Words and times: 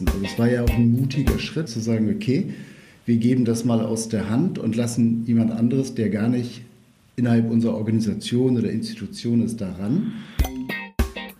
Also 0.00 0.12
es 0.24 0.38
war 0.38 0.50
ja 0.50 0.62
auch 0.62 0.70
ein 0.70 0.92
mutiger 0.92 1.38
Schritt 1.38 1.68
zu 1.68 1.80
sagen, 1.80 2.12
okay, 2.14 2.52
wir 3.06 3.16
geben 3.16 3.44
das 3.44 3.64
mal 3.64 3.80
aus 3.80 4.08
der 4.08 4.30
Hand 4.30 4.58
und 4.58 4.76
lassen 4.76 5.24
jemand 5.26 5.50
anderes, 5.50 5.94
der 5.94 6.08
gar 6.08 6.28
nicht 6.28 6.62
innerhalb 7.16 7.50
unserer 7.50 7.74
Organisation 7.74 8.56
oder 8.56 8.70
Institution 8.70 9.42
ist, 9.42 9.60
daran. 9.60 10.12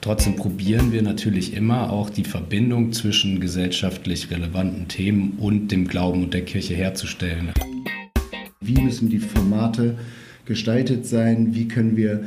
Trotzdem 0.01 0.37
probieren 0.37 0.93
wir 0.93 1.01
natürlich 1.01 1.55
immer 1.55 1.91
auch 1.91 2.11
die 2.11 2.25
Verbindung 2.25 2.93
zwischen 2.93 3.41
gesellschaftlich 3.41 4.31
relevanten 4.31 4.87
Themen 4.87 5.39
und 5.39 5.69
dem 5.69 5.89
Glauben 5.89 6.25
und 6.25 6.35
der 6.35 6.45
Kirche 6.45 6.75
herzustellen. 6.75 7.53
Wie 8.61 8.81
müssen 8.81 9.09
die 9.09 9.19
Formate 9.19 9.97
gestaltet 10.45 11.07
sein? 11.07 11.55
Wie 11.55 11.69
können 11.69 11.97
wir 11.97 12.25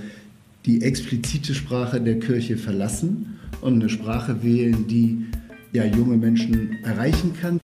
die 0.65 0.81
explizite 0.81 1.53
Sprache 1.53 2.01
der 2.01 2.19
Kirche 2.19 2.57
verlassen 2.57 3.37
und 3.61 3.75
eine 3.75 3.89
Sprache 3.89 4.43
wählen, 4.43 4.87
die 4.87 5.25
ja, 5.77 5.85
junge 5.85 6.17
Menschen 6.17 6.83
erreichen 6.83 7.31
kann? 7.39 7.59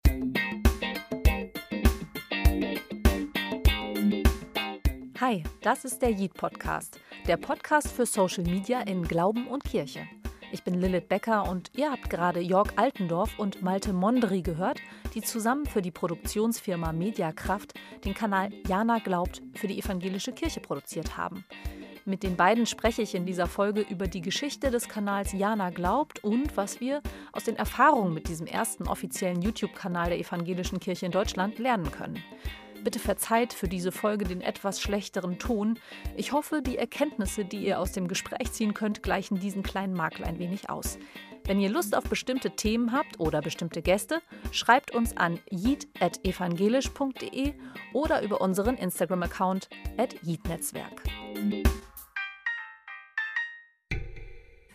Hi, 5.21 5.43
das 5.61 5.85
ist 5.85 6.01
der 6.01 6.09
Yeet 6.09 6.33
Podcast, 6.33 6.99
der 7.27 7.37
Podcast 7.37 7.89
für 7.89 8.05
Social 8.05 8.43
Media 8.43 8.81
in 8.81 9.03
Glauben 9.03 9.47
und 9.47 9.63
Kirche. 9.63 10.01
Ich 10.51 10.61
bin 10.63 10.73
Lilith 10.73 11.07
Becker 11.07 11.49
und 11.49 11.71
ihr 11.77 11.89
habt 11.89 12.09
gerade 12.09 12.41
Jörg 12.41 12.73
Altendorf 12.75 13.39
und 13.39 13.61
Malte 13.61 13.93
Mondri 13.93 14.41
gehört, 14.41 14.81
die 15.15 15.21
zusammen 15.21 15.65
für 15.65 15.81
die 15.81 15.91
Produktionsfirma 15.91 16.91
Mediakraft 16.91 17.79
den 18.03 18.13
Kanal 18.13 18.49
Jana 18.67 18.99
glaubt 18.99 19.41
für 19.53 19.67
die 19.67 19.79
evangelische 19.79 20.33
Kirche 20.33 20.59
produziert 20.59 21.15
haben. 21.15 21.45
Mit 22.05 22.23
den 22.23 22.35
beiden 22.35 22.65
spreche 22.65 23.03
ich 23.03 23.13
in 23.13 23.27
dieser 23.27 23.45
Folge 23.45 23.81
über 23.81 24.07
die 24.07 24.21
Geschichte 24.21 24.71
des 24.71 24.89
Kanals 24.89 25.33
Jana 25.33 25.69
glaubt 25.69 26.23
und 26.23 26.57
was 26.57 26.79
wir 26.79 27.01
aus 27.31 27.43
den 27.43 27.55
Erfahrungen 27.55 28.13
mit 28.13 28.27
diesem 28.27 28.47
ersten 28.47 28.87
offiziellen 28.87 29.41
YouTube-Kanal 29.41 30.09
der 30.09 30.19
evangelischen 30.19 30.79
Kirche 30.79 31.05
in 31.05 31.11
Deutschland 31.11 31.59
lernen 31.59 31.91
können. 31.91 32.23
Bitte 32.83 32.97
verzeiht 32.97 33.53
für 33.53 33.67
diese 33.67 33.91
Folge 33.91 34.25
den 34.25 34.41
etwas 34.41 34.81
schlechteren 34.81 35.37
Ton. 35.37 35.77
Ich 36.15 36.31
hoffe, 36.31 36.63
die 36.63 36.79
Erkenntnisse, 36.79 37.45
die 37.45 37.65
ihr 37.65 37.79
aus 37.79 37.91
dem 37.91 38.07
Gespräch 38.07 38.51
ziehen 38.51 38.73
könnt, 38.73 39.03
gleichen 39.03 39.39
diesen 39.39 39.61
kleinen 39.61 39.93
Makel 39.93 40.25
ein 40.25 40.39
wenig 40.39 40.71
aus. 40.71 40.97
Wenn 41.45 41.59
ihr 41.59 41.69
Lust 41.69 41.95
auf 41.95 42.05
bestimmte 42.05 42.55
Themen 42.55 42.91
habt 42.91 43.19
oder 43.19 43.41
bestimmte 43.41 43.83
Gäste, 43.83 44.21
schreibt 44.51 44.95
uns 44.95 45.15
an 45.17 45.39
yeet.evangelisch.de 45.51 47.53
oder 47.93 48.23
über 48.23 48.41
unseren 48.41 48.77
Instagram-Account 48.77 49.69
at 49.97 50.15
yeetnetzwerk. 50.23 51.03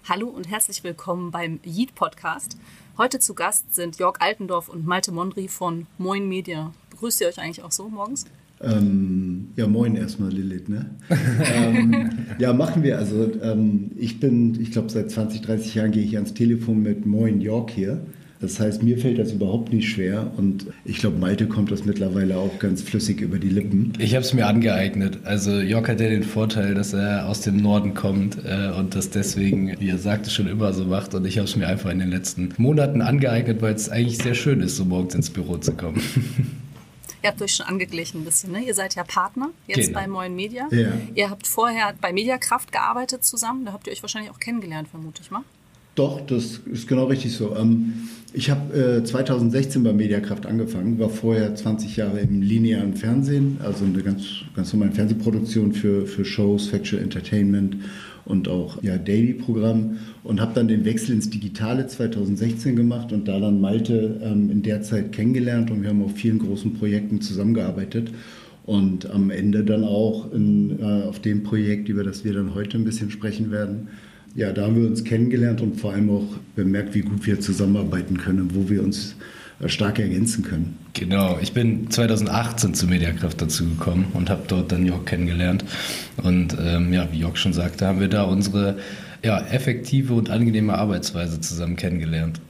Hallo 0.08 0.28
und 0.28 0.48
herzlich 0.48 0.84
willkommen 0.84 1.32
beim 1.32 1.58
Yeet 1.64 1.96
Podcast. 1.96 2.56
Heute 2.96 3.18
zu 3.18 3.34
Gast 3.34 3.74
sind 3.74 3.98
Jörg 3.98 4.20
Altendorf 4.20 4.68
und 4.68 4.86
Malte 4.86 5.10
Mondri 5.10 5.48
von 5.48 5.88
Moin 5.98 6.28
Media. 6.28 6.72
Begrüßt 6.90 7.20
ihr 7.22 7.26
euch 7.26 7.40
eigentlich 7.40 7.64
auch 7.64 7.72
so 7.72 7.88
morgens? 7.88 8.24
Ähm, 8.60 9.48
ja, 9.56 9.66
moin 9.66 9.96
erstmal, 9.96 10.30
Lilith. 10.30 10.68
Ne? 10.68 10.94
ähm, 11.52 12.24
ja, 12.38 12.52
machen 12.52 12.84
wir. 12.84 12.98
Also 12.98 13.32
ähm, 13.42 13.90
ich 13.96 14.20
bin, 14.20 14.60
ich 14.60 14.70
glaube, 14.70 14.90
seit 14.90 15.10
20, 15.10 15.42
30 15.42 15.74
Jahren 15.74 15.90
gehe 15.90 16.04
ich 16.04 16.14
ans 16.14 16.34
Telefon 16.34 16.84
mit 16.84 17.04
Moin 17.04 17.40
York 17.40 17.72
hier. 17.72 18.06
Das 18.40 18.60
heißt, 18.60 18.82
mir 18.82 18.98
fällt 18.98 19.18
das 19.18 19.32
überhaupt 19.32 19.72
nicht 19.72 19.88
schwer 19.88 20.30
und 20.36 20.66
ich 20.84 20.98
glaube, 20.98 21.18
Malte 21.18 21.46
kommt 21.46 21.70
das 21.70 21.84
mittlerweile 21.84 22.36
auch 22.36 22.58
ganz 22.58 22.82
flüssig 22.82 23.20
über 23.20 23.38
die 23.38 23.48
Lippen. 23.48 23.92
Ich 23.98 24.14
habe 24.14 24.24
es 24.24 24.34
mir 24.34 24.46
angeeignet. 24.46 25.20
Also 25.24 25.58
Jörg 25.60 25.88
hat 25.88 26.00
ja 26.00 26.08
den 26.08 26.22
Vorteil, 26.22 26.74
dass 26.74 26.92
er 26.92 27.28
aus 27.28 27.40
dem 27.40 27.56
Norden 27.56 27.94
kommt 27.94 28.38
äh, 28.44 28.70
und 28.76 28.94
das 28.94 29.10
deswegen, 29.10 29.80
wie 29.80 29.88
er 29.88 29.98
sagte, 29.98 30.30
schon 30.30 30.48
immer 30.48 30.72
so 30.72 30.84
macht 30.84 31.14
und 31.14 31.24
ich 31.24 31.38
habe 31.38 31.48
es 31.48 31.56
mir 31.56 31.66
einfach 31.66 31.90
in 31.90 31.98
den 31.98 32.10
letzten 32.10 32.52
Monaten 32.58 33.00
angeeignet, 33.00 33.62
weil 33.62 33.74
es 33.74 33.88
eigentlich 33.88 34.18
sehr 34.18 34.34
schön 34.34 34.60
ist, 34.60 34.76
so 34.76 34.84
morgens 34.84 35.14
ins 35.14 35.30
Büro 35.30 35.56
zu 35.56 35.72
kommen. 35.72 36.00
Ihr 37.22 37.30
habt 37.30 37.42
euch 37.42 37.56
schon 37.56 37.66
angeglichen 37.66 38.20
ein 38.20 38.24
bisschen, 38.24 38.52
ne? 38.52 38.60
Ihr 38.60 38.74
seid 38.74 38.94
ja 38.94 39.02
Partner 39.02 39.50
jetzt 39.66 39.86
genau. 39.88 39.98
bei 39.98 40.06
Moin 40.06 40.36
Media. 40.36 40.68
Ja. 40.70 40.92
Ihr 41.12 41.28
habt 41.28 41.48
vorher 41.48 41.92
bei 42.00 42.12
Mediakraft 42.12 42.70
gearbeitet 42.70 43.24
zusammen. 43.24 43.64
Da 43.64 43.72
habt 43.72 43.88
ihr 43.88 43.92
euch 43.92 44.02
wahrscheinlich 44.02 44.30
auch 44.30 44.38
kennengelernt, 44.38 44.86
vermute 44.86 45.22
ich 45.22 45.30
mal. 45.32 45.42
Doch, 45.96 46.20
das 46.20 46.60
ist 46.70 46.86
genau 46.86 47.06
richtig 47.06 47.32
so. 47.32 47.56
Ähm, 47.56 47.94
ich 48.32 48.50
habe 48.50 49.02
2016 49.02 49.82
bei 49.82 49.94
Mediakraft 49.94 50.44
angefangen, 50.44 50.98
war 50.98 51.08
vorher 51.08 51.54
20 51.54 51.96
Jahre 51.96 52.20
im 52.20 52.42
linearen 52.42 52.94
Fernsehen, 52.94 53.56
also 53.64 53.86
eine 53.86 54.02
ganz, 54.02 54.26
ganz 54.54 54.74
normale 54.74 54.92
Fernsehproduktion 54.92 55.72
für, 55.72 56.06
für 56.06 56.26
Shows, 56.26 56.68
Factual 56.68 57.02
Entertainment 57.02 57.78
und 58.26 58.48
auch 58.48 58.82
ja, 58.82 58.98
Daily-Programm 58.98 59.96
und 60.22 60.40
habe 60.40 60.52
dann 60.54 60.68
den 60.68 60.84
Wechsel 60.84 61.14
ins 61.14 61.30
Digitale 61.30 61.86
2016 61.86 62.76
gemacht 62.76 63.10
und 63.12 63.26
da 63.26 63.40
dann 63.40 63.58
Malte 63.60 64.20
ähm, 64.22 64.50
in 64.50 64.62
der 64.62 64.82
Zeit 64.82 65.12
kennengelernt 65.12 65.70
und 65.70 65.82
wir 65.82 65.88
haben 65.88 66.02
auf 66.02 66.14
vielen 66.14 66.40
großen 66.40 66.74
Projekten 66.74 67.22
zusammengearbeitet 67.22 68.10
und 68.66 69.08
am 69.08 69.30
Ende 69.30 69.64
dann 69.64 69.84
auch 69.84 70.30
in, 70.32 70.78
äh, 70.80 71.04
auf 71.04 71.20
dem 71.20 71.42
Projekt, 71.42 71.88
über 71.88 72.04
das 72.04 72.24
wir 72.24 72.34
dann 72.34 72.54
heute 72.54 72.76
ein 72.76 72.84
bisschen 72.84 73.10
sprechen 73.10 73.50
werden, 73.50 73.88
ja, 74.36 74.52
da 74.52 74.66
haben 74.66 74.80
wir 74.80 74.86
uns 74.86 75.02
kennengelernt 75.02 75.62
und 75.62 75.80
vor 75.80 75.92
allem 75.92 76.10
auch 76.10 76.36
bemerkt, 76.54 76.94
wie 76.94 77.00
gut 77.00 77.26
wir 77.26 77.40
zusammenarbeiten 77.40 78.18
können 78.18 78.42
und 78.42 78.54
wo 78.54 78.68
wir 78.68 78.82
uns 78.82 79.16
äh, 79.60 79.68
stark 79.68 79.98
ergänzen 79.98 80.44
können. 80.44 80.78
Genau, 80.92 81.38
ich 81.40 81.54
bin 81.54 81.90
2018 81.90 82.74
zu 82.74 82.86
Mediakraft 82.86 83.40
dazu 83.40 83.64
gekommen 83.64 84.08
und 84.12 84.28
habe 84.28 84.42
dort 84.46 84.70
dann 84.70 84.84
Jörg 84.84 85.06
kennengelernt. 85.06 85.64
Und 86.22 86.56
ähm, 86.60 86.92
ja, 86.92 87.08
wie 87.10 87.20
Jörg 87.20 87.38
schon 87.38 87.54
sagte, 87.54 87.86
haben 87.86 87.98
wir 87.98 88.08
da 88.08 88.24
unsere 88.24 88.78
ja, 89.22 89.40
effektive 89.46 90.12
und 90.12 90.28
angenehme 90.28 90.74
Arbeitsweise 90.74 91.40
zusammen 91.40 91.76
kennengelernt. 91.76 92.40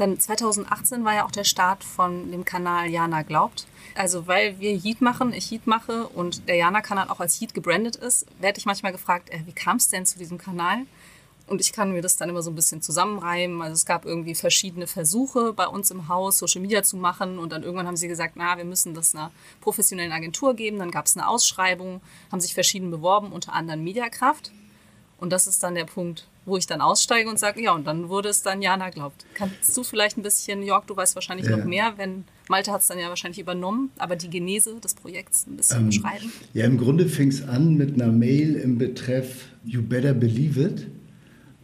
Denn 0.00 0.18
2018 0.18 1.04
war 1.04 1.14
ja 1.14 1.24
auch 1.24 1.30
der 1.30 1.44
Start 1.44 1.82
von 1.82 2.30
dem 2.30 2.44
Kanal 2.44 2.90
Jana 2.90 3.22
Glaubt. 3.22 3.66
Also 3.94 4.26
weil 4.26 4.60
wir 4.60 4.76
Heat 4.76 5.00
machen, 5.00 5.32
ich 5.32 5.50
Heat 5.50 5.66
mache 5.66 6.08
und 6.08 6.48
der 6.48 6.56
Jana-Kanal 6.56 7.08
auch 7.08 7.20
als 7.20 7.40
Heat 7.40 7.54
gebrandet 7.54 7.96
ist, 7.96 8.26
werde 8.40 8.58
ich 8.58 8.66
manchmal 8.66 8.92
gefragt, 8.92 9.30
äh, 9.30 9.38
wie 9.46 9.52
kam 9.52 9.78
es 9.78 9.88
denn 9.88 10.04
zu 10.04 10.18
diesem 10.18 10.36
Kanal? 10.36 10.80
Und 11.46 11.60
ich 11.60 11.72
kann 11.72 11.92
mir 11.92 12.02
das 12.02 12.16
dann 12.16 12.28
immer 12.28 12.42
so 12.42 12.50
ein 12.50 12.56
bisschen 12.56 12.82
zusammenreimen. 12.82 13.62
Also 13.62 13.74
es 13.74 13.86
gab 13.86 14.04
irgendwie 14.04 14.34
verschiedene 14.34 14.86
Versuche 14.86 15.52
bei 15.52 15.66
uns 15.66 15.90
im 15.92 16.08
Haus, 16.08 16.38
Social 16.38 16.60
Media 16.60 16.82
zu 16.82 16.96
machen. 16.96 17.38
Und 17.38 17.52
dann 17.52 17.62
irgendwann 17.62 17.86
haben 17.86 17.96
sie 17.96 18.08
gesagt, 18.08 18.34
na, 18.36 18.56
wir 18.56 18.64
müssen 18.64 18.94
das 18.94 19.14
einer 19.14 19.30
professionellen 19.60 20.12
Agentur 20.12 20.54
geben. 20.54 20.78
Dann 20.78 20.90
gab 20.90 21.06
es 21.06 21.16
eine 21.16 21.28
Ausschreibung, 21.28 22.00
haben 22.32 22.40
sich 22.40 22.54
verschieden 22.54 22.90
beworben, 22.90 23.30
unter 23.30 23.52
anderem 23.52 23.84
Mediakraft. 23.84 24.50
Und 25.18 25.32
das 25.32 25.46
ist 25.46 25.62
dann 25.62 25.74
der 25.74 25.84
Punkt, 25.84 26.26
wo 26.44 26.56
ich 26.56 26.66
dann 26.66 26.80
aussteige 26.80 27.28
und 27.30 27.38
sage, 27.38 27.62
ja, 27.62 27.72
und 27.72 27.86
dann 27.86 28.08
wurde 28.08 28.28
es 28.28 28.42
dann 28.42 28.60
Jana 28.60 28.90
glaubt. 28.90 29.24
Kannst 29.34 29.76
du 29.76 29.82
vielleicht 29.82 30.18
ein 30.18 30.22
bisschen, 30.22 30.62
Jörg, 30.62 30.84
du 30.86 30.96
weißt 30.96 31.14
wahrscheinlich 31.14 31.48
ja. 31.48 31.56
noch 31.56 31.64
mehr, 31.64 31.94
wenn 31.96 32.24
Malte 32.48 32.70
hat 32.70 32.82
es 32.82 32.86
dann 32.86 32.98
ja 32.98 33.08
wahrscheinlich 33.08 33.40
übernommen, 33.40 33.90
aber 33.98 34.16
die 34.16 34.28
Genese 34.28 34.74
des 34.80 34.94
Projekts 34.94 35.46
ein 35.46 35.56
bisschen 35.56 35.80
ähm, 35.80 35.86
beschreiben? 35.86 36.32
Ja, 36.52 36.66
im 36.66 36.76
Grunde 36.76 37.08
fing 37.08 37.28
es 37.28 37.42
an 37.42 37.76
mit 37.76 37.94
einer 37.94 38.12
Mail 38.12 38.56
im 38.56 38.78
Betreff 38.78 39.46
You 39.64 39.82
Better 39.82 40.12
Believe 40.12 40.60
It. 40.60 40.86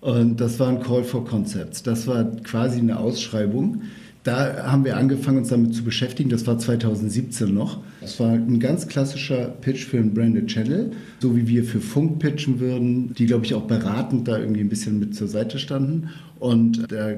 Und 0.03 0.41
das 0.41 0.59
war 0.59 0.69
ein 0.69 0.81
Call 0.81 1.05
for 1.05 1.25
Concepts. 1.25 1.85
Das 1.85 2.09
war 2.09 2.25
quasi 2.43 2.81
eine 2.81 2.99
Ausschreibung. 2.99 3.83
Da 4.25 4.67
haben 4.67 4.85
wir 4.85 4.97
angefangen, 4.97 5.39
uns 5.39 5.49
damit 5.49 5.75
zu 5.75 5.85
beschäftigen. 5.85 6.29
Das 6.29 6.45
war 6.47 6.59
2017 6.59 7.55
noch. 7.55 7.79
Das 8.01 8.19
war 8.19 8.33
ein 8.33 8.59
ganz 8.59 8.89
klassischer 8.89 9.47
Pitch 9.61 9.85
für 9.85 9.99
einen 9.99 10.12
Branded 10.12 10.49
Channel, 10.49 10.91
so 11.21 11.37
wie 11.37 11.47
wir 11.47 11.65
für 11.65 11.81
Funk 11.81 12.19
pitchen 12.19 12.59
würden, 12.59 13.15
die, 13.15 13.27
glaube 13.27 13.45
ich, 13.45 13.55
auch 13.55 13.69
beratend 13.69 14.27
da 14.27 14.39
irgendwie 14.39 14.62
ein 14.62 14.69
bisschen 14.69 14.99
mit 14.99 15.15
zur 15.15 15.29
Seite 15.29 15.61
standen. 15.61 16.11
Und 16.41 16.91
da 16.91 17.12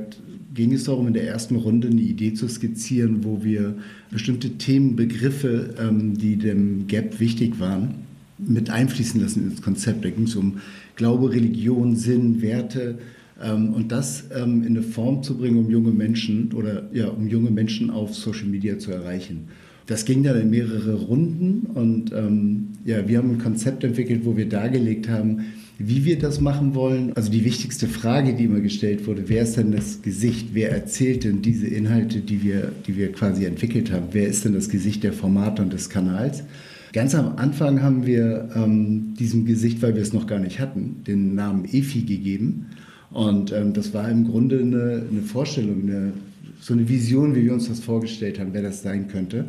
ging 0.52 0.74
es 0.74 0.84
darum, 0.84 1.06
in 1.06 1.14
der 1.14 1.26
ersten 1.26 1.56
Runde 1.56 1.88
eine 1.88 2.02
Idee 2.02 2.34
zu 2.34 2.48
skizzieren, 2.48 3.24
wo 3.24 3.42
wir 3.42 3.76
bestimmte 4.10 4.50
Themenbegriffe, 4.58 5.74
ähm, 5.80 6.18
die 6.18 6.36
dem 6.36 6.86
Gap 6.86 7.18
wichtig 7.18 7.58
waren, 7.60 8.03
mit 8.38 8.70
einfließen 8.70 9.20
lassen 9.20 9.50
ins 9.50 9.62
Konzept. 9.62 10.04
Da 10.04 10.10
ging 10.10 10.24
es 10.24 10.36
um 10.36 10.58
Glaube, 10.96 11.32
Religion, 11.32 11.96
Sinn, 11.96 12.42
Werte 12.42 12.98
ähm, 13.42 13.72
und 13.72 13.92
das 13.92 14.24
ähm, 14.34 14.62
in 14.62 14.76
eine 14.76 14.82
Form 14.82 15.22
zu 15.22 15.36
bringen, 15.36 15.58
um 15.58 15.70
junge 15.70 15.92
Menschen 15.92 16.52
oder 16.52 16.88
ja, 16.92 17.08
um 17.08 17.28
junge 17.28 17.50
Menschen 17.50 17.90
auf 17.90 18.14
Social 18.14 18.46
Media 18.46 18.78
zu 18.78 18.92
erreichen. 18.92 19.48
Das 19.86 20.04
ging 20.04 20.22
dann 20.22 20.40
in 20.40 20.50
mehrere 20.50 20.94
Runden 20.94 21.66
und 21.74 22.12
ähm, 22.12 22.68
ja, 22.84 23.06
wir 23.06 23.18
haben 23.18 23.32
ein 23.32 23.38
Konzept 23.38 23.84
entwickelt, 23.84 24.22
wo 24.24 24.36
wir 24.36 24.48
dargelegt 24.48 25.08
haben, 25.08 25.44
wie 25.78 26.04
wir 26.04 26.18
das 26.18 26.40
machen 26.40 26.74
wollen. 26.74 27.12
Also 27.14 27.30
die 27.30 27.44
wichtigste 27.44 27.88
Frage, 27.88 28.34
die 28.34 28.44
immer 28.44 28.60
gestellt 28.60 29.06
wurde, 29.06 29.24
wer 29.26 29.42
ist 29.42 29.56
denn 29.56 29.72
das 29.72 30.00
Gesicht? 30.00 30.50
Wer 30.52 30.70
erzählt 30.70 31.24
denn 31.24 31.42
diese 31.42 31.66
Inhalte, 31.66 32.20
die 32.20 32.42
wir, 32.42 32.72
die 32.86 32.96
wir 32.96 33.12
quasi 33.12 33.44
entwickelt 33.44 33.90
haben? 33.92 34.06
Wer 34.12 34.28
ist 34.28 34.44
denn 34.44 34.54
das 34.54 34.68
Gesicht 34.68 35.02
der 35.02 35.12
Formate 35.12 35.62
und 35.62 35.72
des 35.72 35.90
Kanals? 35.90 36.44
Ganz 36.94 37.12
am 37.16 37.38
Anfang 37.38 37.82
haben 37.82 38.06
wir 38.06 38.50
ähm, 38.54 39.14
diesem 39.18 39.46
Gesicht, 39.46 39.82
weil 39.82 39.96
wir 39.96 40.02
es 40.02 40.12
noch 40.12 40.28
gar 40.28 40.38
nicht 40.38 40.60
hatten, 40.60 41.02
den 41.04 41.34
Namen 41.34 41.64
Efi 41.64 42.02
gegeben. 42.02 42.66
Und 43.10 43.50
ähm, 43.50 43.72
das 43.72 43.92
war 43.92 44.08
im 44.08 44.28
Grunde 44.28 44.60
eine, 44.60 45.04
eine 45.10 45.22
Vorstellung, 45.22 45.82
eine, 45.82 46.12
so 46.60 46.72
eine 46.72 46.88
Vision, 46.88 47.34
wie 47.34 47.46
wir 47.46 47.52
uns 47.52 47.66
das 47.66 47.80
vorgestellt 47.80 48.38
haben, 48.38 48.50
wer 48.52 48.62
das 48.62 48.82
sein 48.82 49.08
könnte. 49.08 49.46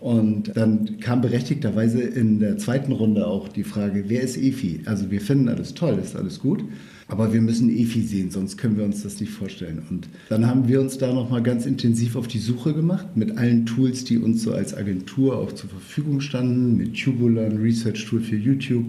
Und 0.00 0.56
dann 0.56 0.98
kam 1.00 1.20
berechtigterweise 1.20 2.00
in 2.00 2.40
der 2.40 2.56
zweiten 2.56 2.92
Runde 2.92 3.26
auch 3.26 3.48
die 3.48 3.64
Frage, 3.64 4.04
wer 4.08 4.22
ist 4.22 4.38
Efi? 4.38 4.80
Also 4.86 5.10
wir 5.10 5.20
finden 5.20 5.50
alles 5.50 5.74
toll, 5.74 5.98
ist 6.02 6.16
alles 6.16 6.40
gut, 6.40 6.64
aber 7.06 7.34
wir 7.34 7.42
müssen 7.42 7.68
Efi 7.68 8.00
sehen, 8.00 8.30
sonst 8.30 8.56
können 8.56 8.78
wir 8.78 8.84
uns 8.84 9.02
das 9.02 9.20
nicht 9.20 9.30
vorstellen. 9.30 9.82
Und 9.90 10.08
dann 10.30 10.46
haben 10.46 10.68
wir 10.68 10.80
uns 10.80 10.96
da 10.96 11.12
nochmal 11.12 11.42
ganz 11.42 11.66
intensiv 11.66 12.16
auf 12.16 12.28
die 12.28 12.38
Suche 12.38 12.72
gemacht 12.72 13.08
mit 13.14 13.36
allen 13.36 13.66
Tools, 13.66 14.04
die 14.04 14.16
uns 14.16 14.42
so 14.42 14.54
als 14.54 14.74
Agentur 14.74 15.36
auch 15.36 15.52
zur 15.52 15.68
Verfügung 15.68 16.22
standen, 16.22 16.78
mit 16.78 16.98
Tubular, 16.98 17.44
ein 17.44 17.58
Research 17.58 18.06
Tool 18.06 18.20
für 18.20 18.36
YouTube 18.36 18.86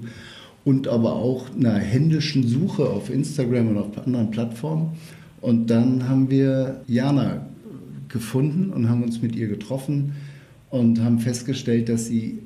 und 0.64 0.88
aber 0.88 1.14
auch 1.14 1.54
einer 1.54 1.74
händischen 1.74 2.48
Suche 2.48 2.90
auf 2.90 3.10
Instagram 3.10 3.68
und 3.68 3.78
auf 3.78 3.98
anderen 4.06 4.32
Plattformen. 4.32 4.94
Und 5.42 5.70
dann 5.70 6.08
haben 6.08 6.30
wir 6.30 6.82
Jana 6.88 7.48
gefunden 8.08 8.70
und 8.70 8.88
haben 8.88 9.04
uns 9.04 9.22
mit 9.22 9.36
ihr 9.36 9.50
getroffen 9.50 10.14
und 10.72 11.02
haben 11.02 11.20
festgestellt, 11.20 11.90
dass 11.90 12.08
sie 12.08 12.40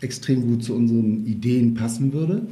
extrem 0.00 0.46
gut 0.46 0.62
zu 0.62 0.74
unseren 0.74 1.26
Ideen 1.26 1.74
passen 1.74 2.12
würde 2.12 2.42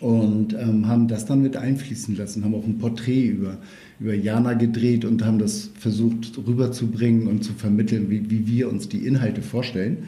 und 0.00 0.54
ähm, 0.54 0.86
haben 0.86 1.08
das 1.08 1.26
dann 1.26 1.42
mit 1.42 1.56
einfließen 1.56 2.16
lassen, 2.16 2.44
haben 2.44 2.54
auch 2.54 2.64
ein 2.64 2.78
Porträt 2.78 3.26
über, 3.26 3.58
über 3.98 4.14
Jana 4.14 4.54
gedreht 4.54 5.04
und 5.04 5.24
haben 5.24 5.38
das 5.38 5.70
versucht 5.78 6.38
rüberzubringen 6.46 7.26
und 7.26 7.42
zu 7.42 7.52
vermitteln, 7.54 8.08
wie, 8.10 8.30
wie 8.30 8.46
wir 8.46 8.70
uns 8.70 8.88
die 8.88 9.06
Inhalte 9.06 9.42
vorstellen. 9.42 10.04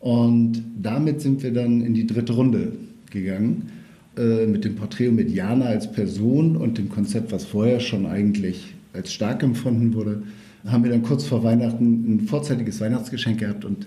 Und 0.00 0.62
damit 0.82 1.20
sind 1.20 1.42
wir 1.42 1.52
dann 1.52 1.82
in 1.82 1.94
die 1.94 2.06
dritte 2.06 2.32
Runde 2.32 2.72
gegangen 3.10 3.70
äh, 4.16 4.46
mit 4.46 4.64
dem 4.64 4.74
Porträt 4.74 5.08
und 5.08 5.14
mit 5.14 5.30
Jana 5.30 5.66
als 5.66 5.92
Person 5.92 6.56
und 6.56 6.78
dem 6.78 6.88
Konzept, 6.88 7.30
was 7.30 7.44
vorher 7.44 7.78
schon 7.80 8.06
eigentlich 8.06 8.74
als 8.92 9.12
stark 9.12 9.42
empfunden 9.42 9.94
wurde 9.94 10.22
haben 10.66 10.84
wir 10.84 10.90
dann 10.90 11.02
kurz 11.02 11.24
vor 11.24 11.42
Weihnachten 11.42 12.14
ein 12.14 12.20
vorzeitiges 12.26 12.80
Weihnachtsgeschenk 12.80 13.40
gehabt 13.40 13.64
und 13.64 13.86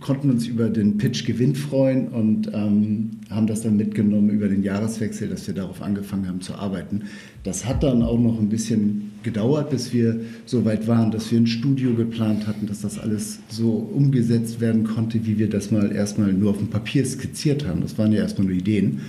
konnten 0.00 0.30
uns 0.30 0.46
über 0.46 0.68
den 0.68 0.98
Pitch 0.98 1.24
Gewinn 1.24 1.54
freuen 1.54 2.08
und 2.08 2.48
ähm, 2.52 3.10
haben 3.30 3.46
das 3.46 3.62
dann 3.62 3.76
mitgenommen 3.76 4.30
über 4.30 4.48
den 4.48 4.62
Jahreswechsel, 4.62 5.28
dass 5.28 5.46
wir 5.46 5.54
darauf 5.54 5.82
angefangen 5.82 6.26
haben 6.26 6.40
zu 6.40 6.54
arbeiten. 6.54 7.02
Das 7.44 7.64
hat 7.64 7.82
dann 7.82 8.02
auch 8.02 8.18
noch 8.18 8.40
ein 8.40 8.48
bisschen 8.48 9.12
gedauert, 9.22 9.70
bis 9.70 9.92
wir 9.92 10.20
so 10.46 10.64
weit 10.64 10.88
waren, 10.88 11.12
dass 11.12 11.30
wir 11.30 11.38
ein 11.38 11.46
Studio 11.46 11.94
geplant 11.94 12.46
hatten, 12.46 12.66
dass 12.66 12.80
das 12.80 12.98
alles 12.98 13.38
so 13.48 13.70
umgesetzt 13.70 14.60
werden 14.60 14.84
konnte, 14.84 15.24
wie 15.26 15.38
wir 15.38 15.48
das 15.48 15.70
mal 15.70 15.92
erstmal 15.92 16.32
nur 16.32 16.50
auf 16.50 16.58
dem 16.58 16.68
Papier 16.68 17.06
skizziert 17.06 17.66
haben. 17.66 17.80
Das 17.80 17.96
waren 17.96 18.12
ja 18.12 18.20
erstmal 18.20 18.48
nur 18.48 18.56
Ideen, 18.56 19.02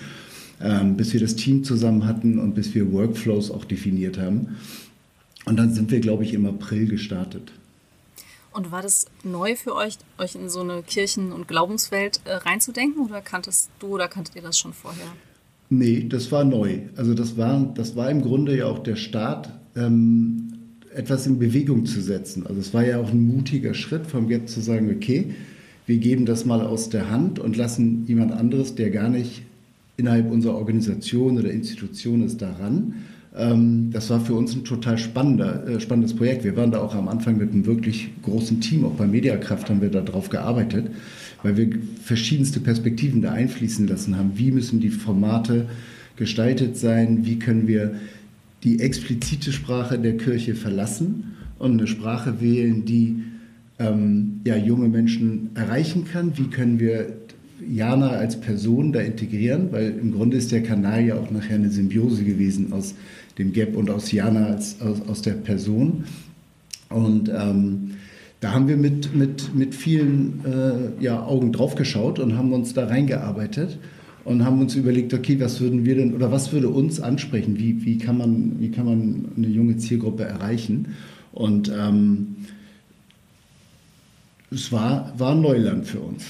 ähm, 0.62 0.98
bis 0.98 1.14
wir 1.14 1.20
das 1.20 1.36
Team 1.36 1.64
zusammen 1.64 2.06
hatten 2.06 2.38
und 2.38 2.54
bis 2.54 2.76
wir 2.76 2.92
Workflows 2.94 3.50
auch 3.50 3.66
definiert 3.66 4.20
haben. 4.20 4.50
Und 5.46 5.58
dann 5.58 5.74
sind 5.74 5.92
wir, 5.92 6.00
glaube 6.00 6.24
ich, 6.24 6.34
im 6.34 6.46
April 6.46 6.88
gestartet. 6.88 7.52
Und 8.52 8.72
war 8.72 8.82
das 8.82 9.06
neu 9.24 9.56
für 9.56 9.76
euch, 9.76 9.98
euch 10.18 10.36
in 10.36 10.50
so 10.50 10.62
eine 10.62 10.82
Kirchen- 10.82 11.34
und 11.34 11.48
Glaubenswelt 11.48 12.22
äh, 12.24 12.36
reinzudenken 12.36 13.06
oder 13.06 13.22
kanntest 13.22 13.70
du 13.80 13.88
oder 13.88 14.08
kanntet 14.08 14.36
ihr 14.36 14.42
das 14.42 14.58
schon 14.58 14.74
vorher? 14.74 15.08
Nee, 15.70 16.06
das 16.08 16.32
war 16.32 16.46
neu. 16.46 16.80
Also 16.96 17.14
das 17.14 17.38
war, 17.38 17.74
das 17.76 17.96
war 17.96 18.10
im 18.10 18.22
Grunde 18.22 18.56
ja 18.56 18.68
auch 18.68 18.80
der 18.80 18.96
Start, 18.96 19.50
ähm, 19.76 20.54
etwas 20.94 21.28
in 21.28 21.38
Bewegung 21.38 21.86
zu 21.86 22.02
setzen. 22.02 22.48
Also 22.48 22.62
es 22.62 22.74
war 22.74 22.86
ja 22.86 23.00
auch 23.00 23.10
ein 23.10 23.28
mutiger 23.28 23.74
Schritt 23.74 24.08
vom 24.08 24.30
Get 24.30 24.50
zu 24.50 24.62
sagen, 24.62 24.90
okay, 24.96 25.36
wir 25.86 25.98
geben 25.98 26.26
das 26.26 26.46
mal 26.46 26.62
aus 26.62 26.90
der 26.90 27.10
Hand 27.10 27.40
und 27.40 27.58
lassen 27.58 28.06
jemand 28.08 28.32
anderes, 28.32 28.76
der 28.76 28.90
gar 28.90 29.10
nicht 29.10 29.44
innerhalb 29.98 30.32
unserer 30.32 30.56
Organisation 30.56 31.38
oder 31.38 31.52
Institution 31.52 32.24
ist, 32.24 32.42
daran 32.42 32.96
das 33.38 34.10
war 34.10 34.22
für 34.22 34.34
uns 34.34 34.56
ein 34.56 34.64
total 34.64 34.96
äh, 34.96 35.80
spannendes 35.80 36.16
Projekt. 36.16 36.46
Wir 36.46 36.56
waren 36.56 36.72
da 36.72 36.80
auch 36.80 36.96
am 36.96 37.10
Anfang 37.10 37.38
mit 37.38 37.52
einem 37.52 37.66
wirklich 37.66 38.10
großen 38.22 38.62
Team, 38.62 38.86
auch 38.86 38.94
bei 38.94 39.08
Mediakraft 39.08 39.70
haben 39.70 39.82
wir 39.82 39.90
da 39.90 40.00
drauf 40.00 40.30
gearbeitet, 40.30 40.88
weil 41.44 41.58
wir 41.58 41.70
verschiedenste 42.02 42.62
Perspektiven 42.62 43.22
da 43.22 43.34
einfließen 43.34 43.88
lassen 43.88 44.18
haben. 44.18 44.32
Wie 44.36 44.52
müssen 44.52 44.80
die 44.80 44.90
Formate 44.90 45.66
gestaltet 46.16 46.78
sein? 46.78 47.26
Wie 47.26 47.38
können 47.38 47.68
wir 47.68 47.96
die 48.64 48.80
explizite 48.80 49.52
Sprache 49.52 50.00
der 50.00 50.16
Kirche 50.16 50.56
verlassen 50.56 51.36
und 51.60 51.74
eine 51.74 51.88
Sprache 51.88 52.40
wählen, 52.40 52.86
die 52.86 53.18
ähm, 53.80 54.40
ja, 54.46 54.56
junge 54.56 54.88
Menschen 54.88 55.50
erreichen 55.56 56.06
kann? 56.06 56.38
Wie 56.38 56.48
können 56.48 56.80
wir 56.80 57.18
Jana 57.70 58.12
als 58.12 58.40
Person 58.40 58.94
da 58.94 59.02
integrieren? 59.02 59.74
Weil 59.74 59.98
im 60.00 60.14
Grunde 60.14 60.38
ist 60.38 60.54
der 60.54 60.64
Kanal 60.64 61.06
ja 61.06 61.16
auch 61.16 61.32
nachher 61.32 61.56
eine 61.56 61.70
Symbiose 61.70 62.24
gewesen 62.24 62.72
aus 62.72 62.96
dem 63.38 63.54
Gap 63.54 63.76
und 63.76 63.90
aus 63.90 64.12
Jana 64.12 64.48
als, 64.48 64.82
aus, 64.82 65.02
aus 65.08 65.22
der 65.22 65.34
Person. 65.34 66.06
Und 66.90 67.30
ähm, 67.30 67.92
da 68.40 68.54
haben 68.54 68.68
wir 68.68 68.78
mit, 68.78 69.16
mit, 69.16 69.56
mit 69.56 69.74
vielen 69.74 70.44
äh, 70.46 71.04
ja, 71.04 71.24
Augen 71.26 71.52
drauf 71.52 71.76
geschaut 71.76 72.20
und 72.20 72.38
haben 72.38 72.54
uns 72.54 72.74
da 72.74 72.86
reingearbeitet 72.86 73.80
und 74.24 74.44
haben 74.44 74.60
uns 74.60 74.76
überlegt, 74.76 75.14
okay, 75.14 75.40
was 75.40 75.62
würden 75.62 75.86
wir 75.86 75.96
denn 75.96 76.14
oder 76.14 76.32
was 76.32 76.52
würde 76.52 76.70
uns 76.70 77.00
ansprechen? 77.00 77.58
Wie, 77.58 77.86
wie, 77.86 77.98
kann, 77.98 78.18
man, 78.18 78.60
wie 78.60 78.72
kann 78.72 78.86
man 78.86 79.26
eine 79.38 79.48
junge 79.48 79.78
Zielgruppe 79.78 80.24
erreichen? 80.24 80.90
Und 81.32 81.72
ähm, 81.76 82.36
es 84.52 84.72
war, 84.72 85.14
war 85.18 85.36
Neuland 85.36 85.86
für 85.86 86.00
uns. 86.00 86.24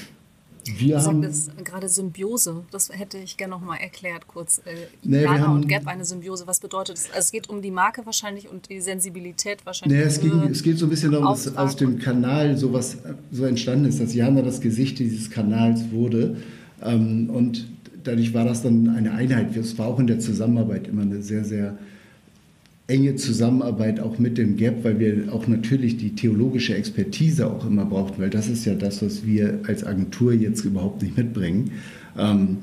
Wir 0.66 1.02
haben 1.02 1.22
das 1.22 1.50
gerade 1.64 1.88
Symbiose, 1.88 2.64
das 2.70 2.90
hätte 2.90 3.18
ich 3.18 3.36
gerne 3.36 3.52
noch 3.52 3.60
mal 3.60 3.76
erklärt 3.76 4.26
kurz. 4.26 4.58
Äh, 4.58 4.74
nee, 5.02 5.22
Jana 5.22 5.52
und 5.52 5.68
Gap 5.68 5.86
eine 5.86 6.04
Symbiose, 6.04 6.46
was 6.46 6.60
bedeutet 6.60 6.96
das? 6.96 7.06
Also 7.06 7.18
es 7.18 7.32
geht 7.32 7.48
um 7.48 7.62
die 7.62 7.70
Marke 7.70 8.04
wahrscheinlich 8.04 8.48
und 8.48 8.68
die 8.68 8.80
Sensibilität 8.80 9.64
wahrscheinlich. 9.64 9.98
Nee, 9.98 10.04
es, 10.04 10.20
ging, 10.20 10.42
es 10.50 10.62
geht 10.62 10.78
so 10.78 10.86
ein 10.86 10.90
bisschen 10.90 11.12
darum, 11.12 11.28
dass 11.28 11.56
aus 11.56 11.76
dem 11.76 11.98
Kanal 11.98 12.56
sowas 12.56 12.98
so 13.30 13.44
entstanden 13.44 13.86
ist, 13.86 14.00
dass 14.00 14.14
Jana 14.14 14.42
das 14.42 14.60
Gesicht 14.60 14.98
dieses 14.98 15.30
Kanals 15.30 15.90
wurde 15.90 16.36
ähm, 16.82 17.30
und 17.30 17.66
dadurch 18.04 18.34
war 18.34 18.44
das 18.44 18.62
dann 18.62 18.88
eine 18.88 19.12
Einheit. 19.12 19.56
Es 19.56 19.76
war 19.78 19.86
auch 19.86 19.98
in 19.98 20.06
der 20.06 20.18
Zusammenarbeit 20.18 20.88
immer 20.88 21.02
eine 21.02 21.22
sehr, 21.22 21.44
sehr 21.44 21.78
enge 22.88 23.16
Zusammenarbeit 23.16 23.98
auch 23.98 24.18
mit 24.18 24.38
dem 24.38 24.56
GAP, 24.56 24.84
weil 24.84 24.98
wir 25.00 25.32
auch 25.32 25.48
natürlich 25.48 25.96
die 25.96 26.14
theologische 26.14 26.74
Expertise 26.74 27.46
auch 27.48 27.66
immer 27.66 27.84
brauchten, 27.84 28.22
weil 28.22 28.30
das 28.30 28.48
ist 28.48 28.64
ja 28.64 28.74
das, 28.74 29.02
was 29.02 29.26
wir 29.26 29.60
als 29.66 29.84
Agentur 29.84 30.32
jetzt 30.32 30.64
überhaupt 30.64 31.02
nicht 31.02 31.16
mitbringen. 31.16 31.72
Ähm, 32.16 32.58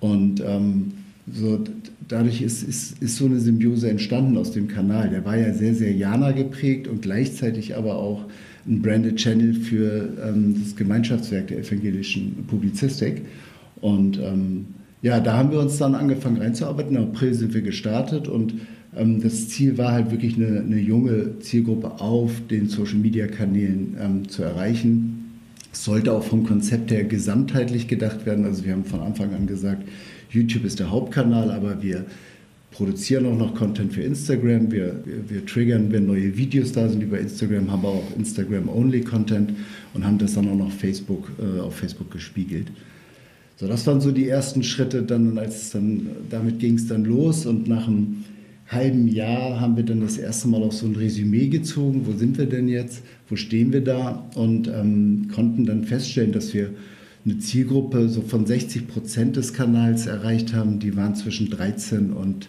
und 0.00 0.42
ähm, 0.46 0.92
so, 1.32 1.64
dadurch 2.06 2.42
ist, 2.42 2.62
ist, 2.62 3.02
ist 3.02 3.16
so 3.16 3.24
eine 3.24 3.40
Symbiose 3.40 3.88
entstanden 3.88 4.36
aus 4.36 4.52
dem 4.52 4.68
Kanal. 4.68 5.08
Der 5.08 5.24
war 5.24 5.36
ja 5.36 5.54
sehr, 5.54 5.74
sehr 5.74 5.92
Jana 5.92 6.32
geprägt 6.32 6.86
und 6.86 7.00
gleichzeitig 7.02 7.76
aber 7.76 7.96
auch 7.96 8.26
ein 8.68 8.82
Branded 8.82 9.16
Channel 9.16 9.54
für 9.54 10.08
ähm, 10.22 10.54
das 10.62 10.76
Gemeinschaftswerk 10.76 11.48
der 11.48 11.60
evangelischen 11.60 12.44
Publizistik. 12.46 13.22
Und 13.80 14.18
ja, 15.02 15.20
da 15.20 15.36
haben 15.36 15.52
wir 15.52 15.60
uns 15.60 15.76
dann 15.76 15.94
angefangen 15.94 16.38
reinzuarbeiten. 16.38 16.96
Im 16.96 17.02
April 17.02 17.34
sind 17.34 17.54
wir 17.54 17.60
gestartet 17.62 18.26
und 18.26 18.54
das 18.96 19.48
Ziel 19.48 19.76
war 19.76 19.92
halt 19.92 20.10
wirklich 20.10 20.36
eine, 20.36 20.60
eine, 20.60 20.78
junge 20.78 21.38
Zielgruppe 21.40 22.00
auf 22.00 22.32
den 22.50 22.68
Social-Media-Kanälen 22.68 23.96
ähm, 24.00 24.28
zu 24.28 24.42
erreichen. 24.42 25.40
Es 25.72 25.84
sollte 25.84 26.12
auch 26.12 26.24
vom 26.24 26.44
Konzept 26.44 26.90
her 26.90 27.04
gesamtheitlich 27.04 27.88
gedacht 27.88 28.24
werden. 28.24 28.46
Also 28.46 28.64
wir 28.64 28.72
haben 28.72 28.84
von 28.84 29.00
Anfang 29.00 29.34
an 29.34 29.46
gesagt, 29.46 29.86
YouTube 30.30 30.64
ist 30.64 30.80
der 30.80 30.90
Hauptkanal, 30.90 31.50
aber 31.50 31.82
wir 31.82 32.06
produzieren 32.70 33.26
auch 33.26 33.36
noch 33.36 33.54
Content 33.54 33.92
für 33.92 34.02
Instagram. 34.02 34.70
Wir, 34.72 35.00
wir, 35.04 35.28
wir 35.28 35.46
triggern, 35.46 35.92
wenn 35.92 36.06
neue 36.06 36.36
Videos 36.36 36.72
da 36.72 36.88
sind 36.88 37.02
über 37.02 37.18
Instagram, 37.18 37.70
haben 37.70 37.82
wir 37.82 37.88
auch 37.88 38.16
Instagram-Only-Content 38.16 39.50
und 39.92 40.06
haben 40.06 40.16
das 40.18 40.34
dann 40.34 40.48
auch 40.48 40.56
noch 40.56 40.70
Facebook, 40.70 41.30
äh, 41.38 41.60
auf 41.60 41.76
Facebook 41.76 42.10
gespiegelt. 42.10 42.68
So, 43.56 43.66
das 43.66 43.86
waren 43.86 44.00
so 44.00 44.10
die 44.10 44.28
ersten 44.28 44.62
Schritte. 44.62 45.02
Dann, 45.02 45.38
als 45.38 45.70
dann, 45.70 46.08
damit 46.30 46.58
ging 46.58 46.74
es 46.74 46.86
dann 46.86 47.04
los 47.04 47.46
und 47.46 47.68
nach 47.68 47.88
einem 47.88 48.24
halben 48.68 49.06
Jahr 49.08 49.60
haben 49.60 49.76
wir 49.76 49.84
dann 49.84 50.00
das 50.00 50.18
erste 50.18 50.48
Mal 50.48 50.62
auch 50.62 50.72
so 50.72 50.86
ein 50.86 50.96
Resümee 50.96 51.48
gezogen. 51.48 52.06
Wo 52.06 52.12
sind 52.12 52.36
wir 52.38 52.46
denn 52.46 52.68
jetzt? 52.68 53.02
Wo 53.28 53.36
stehen 53.36 53.72
wir 53.72 53.82
da? 53.82 54.26
Und 54.34 54.68
ähm, 54.68 55.28
konnten 55.34 55.66
dann 55.66 55.84
feststellen, 55.84 56.32
dass 56.32 56.52
wir 56.52 56.70
eine 57.24 57.38
Zielgruppe 57.38 58.08
so 58.08 58.22
von 58.22 58.46
60 58.46 58.88
Prozent 58.88 59.36
des 59.36 59.52
Kanals 59.52 60.06
erreicht 60.06 60.52
haben. 60.52 60.78
Die 60.78 60.96
waren 60.96 61.14
zwischen 61.14 61.50
13 61.50 62.12
und 62.12 62.48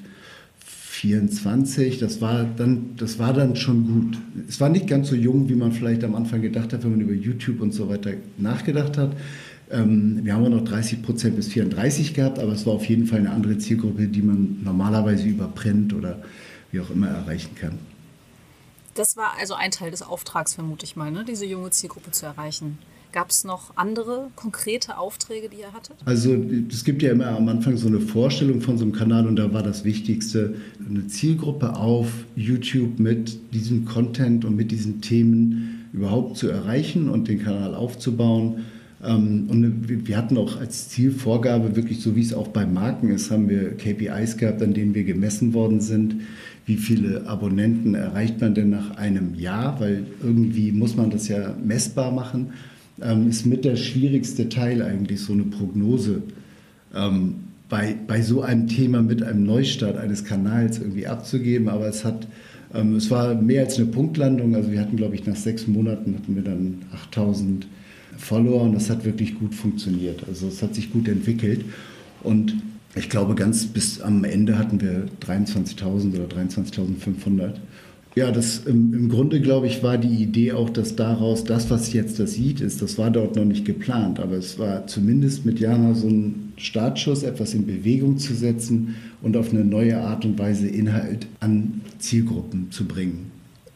24. 0.60 2.00
Das 2.00 2.22
war, 2.22 2.46
dann, 2.46 2.96
das 2.98 3.20
war 3.20 3.34
dann 3.34 3.56
schon 3.56 3.86
gut. 3.86 4.18
Es 4.48 4.60
war 4.60 4.70
nicht 4.70 4.88
ganz 4.88 5.10
so 5.10 5.16
jung, 5.16 5.48
wie 5.50 5.56
man 5.56 5.72
vielleicht 5.72 6.04
am 6.04 6.16
Anfang 6.16 6.42
gedacht 6.42 6.74
hat, 6.74 6.84
wenn 6.84 6.92
man 6.92 7.02
über 7.02 7.14
YouTube 7.14 7.62
und 7.62 7.74
so 7.74 7.90
weiter 7.90 8.14
nachgedacht 8.38 8.98
hat. 8.98 9.16
Ähm, 9.70 10.20
wir 10.24 10.34
haben 10.34 10.46
auch 10.46 10.50
noch 10.50 10.64
30 10.64 11.04
Prozent 11.04 11.36
bis 11.36 11.48
34 11.50 12.14
gehabt, 12.14 12.40
aber 12.40 12.54
es 12.54 12.66
war 12.66 12.74
auf 12.74 12.86
jeden 12.86 13.06
Fall 13.06 13.20
eine 13.20 13.32
andere 13.32 13.58
Zielgruppe, 13.58 14.08
die 14.08 14.22
man 14.22 14.60
normalerweise 14.64 15.28
über 15.28 15.48
Print 15.48 15.94
oder 15.94 16.20
wie 16.72 16.80
auch 16.80 16.90
immer 16.90 17.08
erreichen 17.08 17.56
kann. 17.56 17.78
Das 18.96 19.16
war 19.16 19.34
also 19.40 19.54
ein 19.54 19.72
Teil 19.72 19.92
des 19.92 20.02
Auftrags, 20.02 20.56
vermute 20.56 20.86
ich 20.86 20.96
mal, 20.96 21.12
ne? 21.12 21.24
diese 21.28 21.46
junge 21.46 21.70
Zielgruppe 21.70 22.12
zu 22.12 22.26
erreichen. 22.26 22.80
Gab 23.12 23.30
es 23.30 23.44
noch 23.44 23.72
andere 23.76 24.30
konkrete 24.36 24.98
Aufträge, 24.98 25.50
die 25.50 25.62
ihr 25.62 25.72
hattet? 25.72 25.96
Also 26.06 26.36
es 26.70 26.84
gibt 26.84 27.02
ja 27.02 27.12
immer 27.12 27.28
am 27.28 27.48
Anfang 27.48 27.78
so 27.78 27.88
eine 27.88 28.02
Vorstellung 28.02 28.60
von 28.60 28.78
so 28.78 28.84
einem 28.84 28.92
Kanal 28.92 29.28
und 29.28 29.38
da 29.38 29.54
war 29.54 29.64
das 29.64 29.86
Wichtigste, 29.86 30.56
eine 30.88 31.08
Zielgruppe 31.08 31.76
auf 31.76 32.10
YouTube 32.36 33.00
mit 33.00 33.54
diesem 33.54 33.86
Content 33.86 34.44
und 34.46 34.56
mit 34.56 34.72
diesen 34.72 35.02
Themen 35.02 35.90
überhaupt 35.94 36.38
zu 36.38 36.50
erreichen 36.50 37.10
und 37.10 37.28
den 37.28 37.42
Kanal 37.42 37.76
aufzubauen. 37.76 38.66
Ähm, 39.04 39.46
und 39.50 40.08
wir 40.08 40.18
hatten 40.18 40.38
auch 40.38 40.60
als 40.60 40.90
Zielvorgabe, 40.90 41.76
wirklich 41.76 42.02
so 42.02 42.16
wie 42.16 42.22
es 42.22 42.34
auch 42.34 42.48
bei 42.48 42.66
Marken 42.66 43.10
ist, 43.12 43.30
haben 43.32 43.50
wir 43.50 43.76
KPIs 43.78 44.38
gehabt, 44.38 44.62
an 44.62 44.74
denen 44.74 44.96
wir 44.96 45.04
gemessen 45.04 45.54
worden 45.54 45.82
sind. 45.82 46.16
Wie 46.66 46.78
viele 46.78 47.28
Abonnenten 47.28 47.96
erreicht 47.96 48.42
man 48.42 48.54
denn 48.54 48.70
nach 48.70 48.98
einem 48.98 49.36
Jahr? 49.36 49.80
Weil 49.80 50.06
irgendwie 50.22 50.72
muss 50.72 50.96
man 50.96 51.10
das 51.10 51.28
ja 51.28 51.56
messbar 51.64 52.12
machen. 52.12 52.48
Ähm, 53.02 53.30
ist 53.30 53.46
mit 53.46 53.64
der 53.64 53.76
schwierigste 53.76 54.50
Teil 54.50 54.82
eigentlich 54.82 55.22
so 55.22 55.34
eine 55.34 55.44
Prognose 55.44 56.24
ähm, 56.96 57.36
bei, 57.70 57.96
bei 58.08 58.22
so 58.22 58.42
einem 58.42 58.68
Thema 58.68 59.02
mit 59.02 59.22
einem 59.22 59.44
Neustart 59.46 59.98
eines 59.98 60.26
Kanals 60.26 60.80
irgendwie 60.80 61.06
abzugeben. 61.08 61.70
Aber 61.70 61.88
es 61.88 62.04
hat 62.04 62.28
es 62.74 63.10
war 63.10 63.34
mehr 63.34 63.64
als 63.64 63.78
eine 63.78 63.86
Punktlandung. 63.88 64.54
Also 64.54 64.72
wir 64.74 64.82
hatten, 64.82 64.98
glaube 64.98 65.16
ich, 65.16 65.26
nach 65.26 65.38
sechs 65.38 65.68
Monaten 65.68 66.16
hatten 66.16 66.36
wir 66.36 66.44
dann 66.44 66.80
8000 66.92 67.66
Follower 68.18 68.62
und 68.62 68.74
das 68.74 68.90
hat 68.90 69.06
wirklich 69.06 69.40
gut 69.40 69.56
funktioniert. 69.56 70.24
Also 70.28 70.48
es 70.48 70.62
hat 70.62 70.76
sich 70.76 70.92
gut 70.92 71.08
entwickelt 71.08 71.64
und 72.24 72.56
ich 72.96 73.10
glaube, 73.10 73.36
ganz 73.36 73.66
bis 73.68 74.02
am 74.02 74.24
Ende 74.24 74.58
hatten 74.58 74.82
wir 74.82 75.06
23.000 75.22 76.16
oder 76.16 76.36
23.500. 76.36 77.54
Ja, 78.16 78.32
das 78.32 78.64
im, 78.66 78.96
im, 78.96 79.10
Grunde, 79.10 79.40
glaube 79.42 79.68
ich, 79.68 79.84
war 79.84 80.00
die 80.00 80.24
Idee 80.24 80.54
auch, 80.54 80.72
dass 80.72 80.96
daraus 80.96 81.44
das, 81.44 81.70
was 81.70 81.94
jetzt 81.94 82.20
das 82.20 82.34
sieht, 82.34 82.62
ist, 82.62 82.82
das 82.82 82.98
war 82.98 83.12
dort 83.12 83.36
noch 83.36 83.46
nicht 83.46 83.64
geplant, 83.64 84.20
aber 84.20 84.38
es 84.38 84.58
war 84.58 84.88
zumindest 84.88 85.46
mit 85.46 85.60
Jana 85.60 85.94
so 85.94 86.08
ein 86.08 86.54
Startschuss, 86.58 87.22
etwas 87.22 87.54
in 87.54 87.68
Bewegung 87.68 88.18
zu 88.18 88.34
setzen 88.34 88.96
und 89.22 89.38
auf 89.38 89.52
eine 89.52 89.64
neue 89.64 90.00
Art 90.00 90.26
und 90.26 90.40
Weise 90.40 90.68
Inhalt 90.68 91.28
an 91.42 91.82
Zielgruppen 92.00 92.72
zu 92.72 92.86
bringen. 92.86 93.27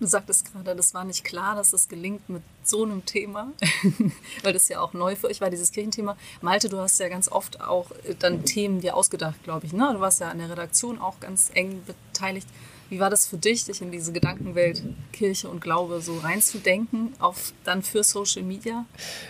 Du 0.01 0.07
sagtest 0.07 0.51
gerade, 0.51 0.75
das 0.75 0.95
war 0.95 1.05
nicht 1.05 1.23
klar, 1.23 1.55
dass 1.55 1.69
das 1.69 1.87
gelingt 1.87 2.27
mit 2.27 2.41
so 2.63 2.83
einem 2.83 3.05
Thema, 3.05 3.51
weil 4.43 4.51
das 4.51 4.67
ja 4.67 4.79
auch 4.79 4.93
neu 4.93 5.15
für 5.15 5.27
euch 5.27 5.41
war, 5.41 5.51
dieses 5.51 5.71
Kirchenthema. 5.71 6.17
Malte, 6.41 6.69
du 6.69 6.79
hast 6.79 6.99
ja 6.99 7.07
ganz 7.07 7.31
oft 7.31 7.61
auch 7.61 7.91
äh, 7.91 8.15
dann 8.17 8.43
Themen 8.43 8.81
dir 8.81 8.95
ausgedacht, 8.95 9.43
glaube 9.43 9.67
ich. 9.67 9.73
Ne? 9.73 9.91
Du 9.93 9.99
warst 9.99 10.19
ja 10.19 10.29
an 10.29 10.39
der 10.39 10.49
Redaktion 10.49 10.99
auch 10.99 11.19
ganz 11.19 11.51
eng 11.53 11.83
beteiligt. 11.85 12.47
Wie 12.89 12.99
war 12.99 13.11
das 13.11 13.27
für 13.27 13.37
dich, 13.37 13.63
dich 13.63 13.81
in 13.81 13.91
diese 13.91 14.11
Gedankenwelt 14.11 14.81
Kirche 15.13 15.47
und 15.47 15.61
Glaube 15.61 16.01
so 16.01 16.17
reinzudenken, 16.17 17.13
auf 17.19 17.53
dann 17.63 17.83
für 17.83 18.03
Social 18.03 18.41
Media? 18.41 18.85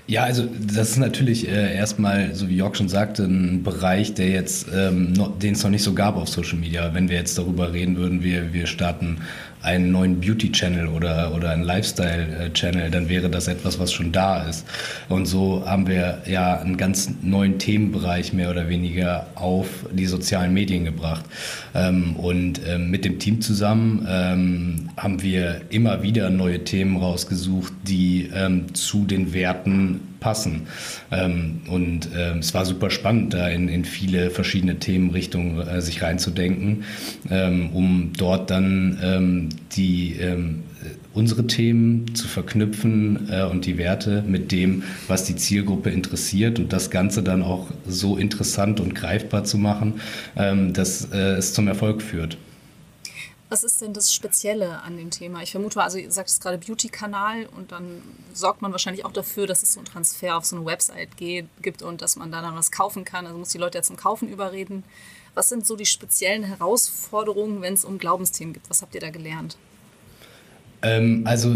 Ja, 0.08 0.24
also 0.24 0.48
das 0.60 0.92
ist 0.92 0.98
natürlich 0.98 1.48
äh, 1.48 1.76
erstmal, 1.76 2.34
so 2.34 2.48
wie 2.48 2.56
Jörg 2.56 2.76
schon 2.76 2.90
sagte, 2.90 3.24
ein 3.24 3.62
Bereich, 3.62 4.16
der 4.16 4.30
jetzt, 4.30 4.68
ähm, 4.74 5.14
den 5.38 5.54
es 5.54 5.64
noch 5.64 5.70
nicht 5.70 5.84
so 5.84 5.94
gab 5.94 6.16
auf 6.16 6.30
Social 6.30 6.58
Media. 6.58 6.94
Wenn 6.96 7.10
wir 7.10 7.18
jetzt 7.18 7.38
darüber 7.38 7.72
reden 7.72 7.98
würden, 7.98 8.24
wir, 8.24 8.52
wir 8.52 8.66
starten 8.66 9.22
einen 9.62 9.92
neuen 9.92 10.20
Beauty-Channel 10.20 10.88
oder, 10.88 11.34
oder 11.34 11.52
einen 11.52 11.64
Lifestyle-Channel, 11.64 12.92
dann 12.92 13.10
wäre 13.10 13.30
das 13.30 13.48
etwas, 13.48 13.80
was 13.80 13.92
schon 13.92 14.12
da 14.12 14.44
ist. 14.44 14.66
Und 15.10 15.26
so 15.26 15.64
haben 15.66 15.88
wir 15.88 16.22
ja 16.26 16.60
einen 16.60 16.78
ganz 16.78 17.12
neuen 17.22 17.60
Themenbereich 17.60 18.34
mehr 18.34 18.50
oder 18.50 18.70
weniger 18.70 19.28
auf 19.36 19.68
die 19.92 20.06
sozialen 20.06 20.54
Medien 20.54 20.86
gebracht. 20.86 21.26
Ähm, 21.74 22.16
und 22.16 22.62
ähm, 22.68 22.90
mit 22.90 23.06
dem 23.06 23.20
Team 23.20 23.42
zusammen 23.42 24.08
ähm, 24.10 24.90
haben 24.98 25.22
wir 25.22 25.62
immer 25.70 26.04
wieder 26.04 26.30
neue 26.30 26.64
Themen 26.64 26.98
rausgesucht, 26.98 27.74
die 27.88 28.30
zu 28.74 29.06
den 29.06 29.34
Werten 29.34 30.11
passen. 30.22 30.68
Ähm, 31.12 31.62
und 31.68 32.08
ähm, 32.16 32.38
es 32.38 32.54
war 32.54 32.64
super 32.64 32.90
spannend, 32.90 33.34
da 33.34 33.50
in, 33.50 33.68
in 33.68 33.84
viele 33.84 34.30
verschiedene 34.30 34.80
Themenrichtungen 34.80 35.60
äh, 35.68 35.82
sich 35.82 36.02
reinzudenken, 36.02 36.86
ähm, 37.30 37.72
um 37.74 38.12
dort 38.18 38.50
dann 38.50 39.00
ähm, 39.04 39.50
die 39.74 40.14
ähm, 40.14 40.64
unsere 41.14 41.46
Themen 41.48 42.16
zu 42.16 42.28
verknüpfen 42.28 43.30
äh, 43.30 43.44
und 43.44 43.66
die 43.66 43.78
Werte 43.78 44.24
mit 44.26 44.52
dem, 44.52 44.84
was 45.08 45.26
die 45.26 45.36
Zielgruppe 45.36 45.90
interessiert 45.90 46.60
und 46.60 46.72
das 46.72 46.90
Ganze 46.90 47.24
dann 47.24 47.42
auch 47.42 47.68
so 47.86 48.16
interessant 48.16 48.80
und 48.80 48.96
greifbar 48.96 49.44
zu 49.44 49.58
machen, 49.58 49.96
ähm, 50.38 50.72
dass 50.72 51.12
äh, 51.12 51.34
es 51.34 51.54
zum 51.54 51.68
Erfolg 51.68 52.02
führt. 52.02 52.38
Was 53.52 53.66
ist 53.66 53.82
denn 53.82 53.92
das 53.92 54.14
Spezielle 54.14 54.82
an 54.82 54.96
dem 54.96 55.10
Thema? 55.12 55.42
Ich 55.42 55.52
vermute, 55.52 55.84
also 55.84 55.98
ihr 55.98 56.10
sagt 56.10 56.30
es 56.30 56.40
gerade 56.40 56.58
Beauty-Kanal 56.58 57.48
und 57.48 57.74
dann 57.74 58.02
sorgt 58.34 58.62
man 58.62 58.72
wahrscheinlich 58.72 59.04
auch 59.04 59.12
dafür, 59.12 59.46
dass 59.46 59.62
es 59.62 59.74
so 59.74 59.82
einen 59.82 59.88
Transfer 59.88 60.38
auf 60.38 60.46
so 60.46 60.56
eine 60.56 60.66
Website 60.66 61.18
geht, 61.18 61.48
gibt 61.62 61.82
und 61.82 62.02
dass 62.02 62.16
man 62.16 62.32
da 62.32 62.42
dann 62.42 62.56
was 62.56 62.72
kaufen 62.72 63.04
kann. 63.04 63.26
Also 63.26 63.38
muss 63.38 63.50
die 63.50 63.58
Leute 63.58 63.80
ja 63.80 63.82
zum 63.82 63.98
Kaufen 63.98 64.30
überreden. 64.30 64.86
Was 65.34 65.50
sind 65.50 65.68
so 65.68 65.76
die 65.76 65.86
speziellen 65.86 66.46
Herausforderungen, 66.46 67.62
wenn 67.62 67.74
es 67.74 67.84
um 67.84 67.98
Glaubensthemen 67.98 68.54
geht? 68.54 68.64
Was 68.70 68.82
habt 68.82 68.96
ihr 68.96 69.02
da 69.02 69.10
gelernt? 69.10 69.58
Ähm, 70.82 71.24
also 71.28 71.54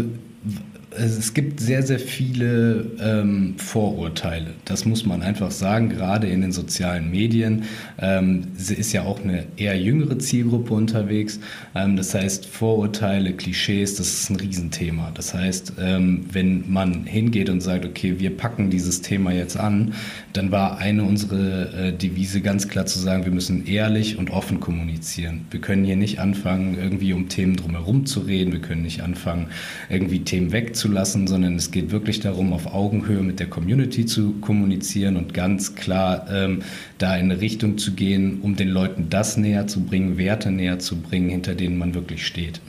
es 0.98 1.34
gibt 1.34 1.60
sehr, 1.60 1.82
sehr 1.82 1.98
viele 1.98 2.86
ähm, 3.00 3.54
Vorurteile. 3.58 4.48
Das 4.64 4.84
muss 4.84 5.04
man 5.04 5.22
einfach 5.22 5.50
sagen, 5.50 5.90
gerade 5.90 6.26
in 6.28 6.40
den 6.40 6.52
sozialen 6.52 7.10
Medien. 7.10 7.64
Ähm, 7.98 8.44
ist 8.56 8.92
ja 8.92 9.02
auch 9.02 9.22
eine 9.22 9.44
eher 9.56 9.78
jüngere 9.78 10.18
Zielgruppe 10.18 10.74
unterwegs. 10.74 11.38
Ähm, 11.74 11.96
das 11.96 12.14
heißt, 12.14 12.46
Vorurteile, 12.46 13.32
Klischees, 13.32 13.96
das 13.96 14.08
ist 14.08 14.30
ein 14.30 14.36
Riesenthema. 14.36 15.10
Das 15.14 15.34
heißt, 15.34 15.74
ähm, 15.78 16.24
wenn 16.32 16.70
man 16.70 17.04
hingeht 17.04 17.50
und 17.50 17.60
sagt, 17.60 17.84
okay, 17.84 18.18
wir 18.18 18.36
packen 18.36 18.70
dieses 18.70 19.02
Thema 19.02 19.32
jetzt 19.32 19.56
an, 19.56 19.94
dann 20.32 20.50
war 20.50 20.78
eine 20.78 21.04
unserer 21.04 21.74
äh, 21.74 21.92
Devise 21.92 22.40
ganz 22.40 22.68
klar 22.68 22.86
zu 22.86 22.98
sagen, 22.98 23.24
wir 23.24 23.32
müssen 23.32 23.66
ehrlich 23.66 24.18
und 24.18 24.30
offen 24.30 24.60
kommunizieren. 24.60 25.46
Wir 25.50 25.60
können 25.60 25.84
hier 25.84 25.96
nicht 25.96 26.20
anfangen, 26.20 26.78
irgendwie 26.78 27.12
um 27.12 27.28
Themen 27.28 27.56
drumherum 27.56 28.06
zu 28.06 28.20
reden. 28.20 28.52
Wir 28.52 28.60
können 28.60 28.82
nicht 28.82 29.02
anfangen, 29.02 29.48
irgendwie 29.90 30.20
Themen 30.20 30.52
wegzunehmen 30.52 30.85
zulassen, 30.86 31.26
sondern 31.26 31.56
es 31.56 31.70
geht 31.70 31.90
wirklich 31.90 32.20
darum, 32.20 32.52
auf 32.52 32.72
Augenhöhe 32.72 33.22
mit 33.22 33.40
der 33.40 33.48
Community 33.48 34.06
zu 34.06 34.34
kommunizieren 34.40 35.16
und 35.16 35.34
ganz 35.34 35.74
klar 35.74 36.26
ähm, 36.30 36.62
da 36.98 37.16
in 37.16 37.30
eine 37.30 37.40
Richtung 37.40 37.78
zu 37.78 37.92
gehen, 37.92 38.40
um 38.42 38.56
den 38.56 38.68
Leuten 38.68 39.08
das 39.10 39.36
näher 39.36 39.66
zu 39.66 39.80
bringen, 39.80 40.16
Werte 40.16 40.50
näher 40.50 40.78
zu 40.78 40.96
bringen, 40.96 41.28
hinter 41.28 41.54
denen 41.54 41.78
man 41.78 41.94
wirklich 41.94 42.26
steht. 42.26 42.60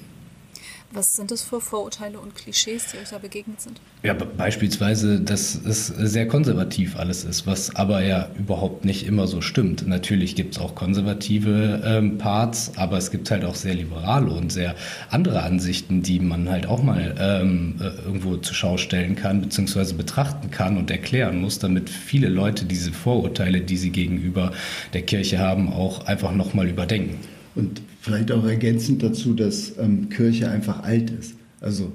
Was 0.98 1.16
sind 1.16 1.30
das 1.30 1.44
für 1.44 1.62
Vorurteile 1.62 2.20
und 2.20 2.34
Klischees, 2.34 2.88
die 2.92 2.98
euch 2.98 3.10
da 3.12 3.20
begegnet 3.20 3.62
sind? 3.62 3.80
Ja, 4.01 4.16
beispielsweise, 4.16 5.20
dass 5.20 5.54
es 5.54 5.86
sehr 5.86 6.27
konservativ 6.27 6.98
alles 6.98 7.24
ist, 7.24 7.46
was 7.46 7.75
aber 7.75 8.01
ja 8.01 8.30
überhaupt 8.39 8.84
nicht 8.84 9.06
immer 9.06 9.27
so 9.27 9.42
stimmt. 9.42 9.88
Natürlich 9.88 10.36
gibt 10.36 10.56
es 10.56 10.60
auch 10.60 10.74
konservative 10.74 11.84
ähm, 11.86 12.18
Parts, 12.18 12.72
aber 12.77 12.98
es 12.98 13.12
gibt 13.12 13.30
halt 13.30 13.46
auch 13.46 13.54
sehr 13.54 13.75
liberale 13.75 14.32
und 14.32 14.51
sehr 14.51 14.74
andere 15.12 15.44
Ansichten, 15.44 16.01
die 16.01 16.20
man 16.20 16.50
halt 16.50 16.66
auch 16.66 16.82
mal 16.82 17.13
ähm, 17.20 17.75
äh, 17.80 17.84
irgendwo 18.04 18.38
zur 18.38 18.56
Schau 18.56 18.77
stellen 18.77 19.16
kann, 19.16 19.39
beziehungsweise 19.39 19.94
betrachten 19.94 20.50
kann 20.50 20.77
und 20.77 20.89
erklären 20.89 21.39
muss, 21.39 21.60
damit 21.60 21.92
viele 21.92 22.27
Leute 22.27 22.66
diese 22.66 22.92
Vorurteile, 22.92 23.62
die 23.62 23.77
sie 23.77 23.92
gegenüber 23.92 24.51
der 24.94 25.04
Kirche 25.04 25.38
haben, 25.38 25.72
auch 25.72 26.08
einfach 26.08 26.32
nochmal 26.32 26.68
überdenken. 26.68 27.20
Und 27.54 27.82
vielleicht 28.08 28.32
auch 28.32 28.46
ergänzend 28.46 29.04
dazu, 29.04 29.34
dass 29.34 29.74
ähm, 29.78 30.08
Kirche 30.08 30.50
einfach 30.50 30.84
alt 30.84 31.12
ist. 31.12 31.36
Also 31.60 31.92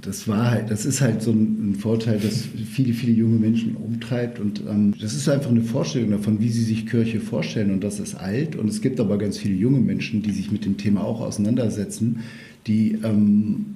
das 0.00 0.28
war 0.28 0.52
halt, 0.52 0.70
das 0.70 0.86
ist 0.86 1.00
halt 1.00 1.20
so 1.20 1.32
ein, 1.32 1.72
ein 1.72 1.74
Vorteil, 1.74 2.20
dass 2.20 2.44
viele, 2.44 2.94
viele 2.94 3.12
junge 3.12 3.38
Menschen 3.38 3.74
umtreibt 3.74 4.38
und 4.38 4.62
ähm, 4.68 4.94
das 5.00 5.14
ist 5.14 5.28
einfach 5.28 5.50
eine 5.50 5.62
Vorstellung 5.62 6.12
davon, 6.12 6.40
wie 6.40 6.48
sie 6.48 6.62
sich 6.62 6.86
Kirche 6.86 7.18
vorstellen 7.18 7.72
und 7.72 7.82
das 7.82 7.98
ist 7.98 8.14
alt 8.14 8.54
und 8.54 8.68
es 8.68 8.80
gibt 8.80 9.00
aber 9.00 9.18
ganz 9.18 9.36
viele 9.36 9.56
junge 9.56 9.80
Menschen, 9.80 10.22
die 10.22 10.30
sich 10.30 10.52
mit 10.52 10.64
dem 10.64 10.78
Thema 10.78 11.02
auch 11.02 11.20
auseinandersetzen, 11.20 12.20
die 12.68 12.98
ähm, 13.02 13.74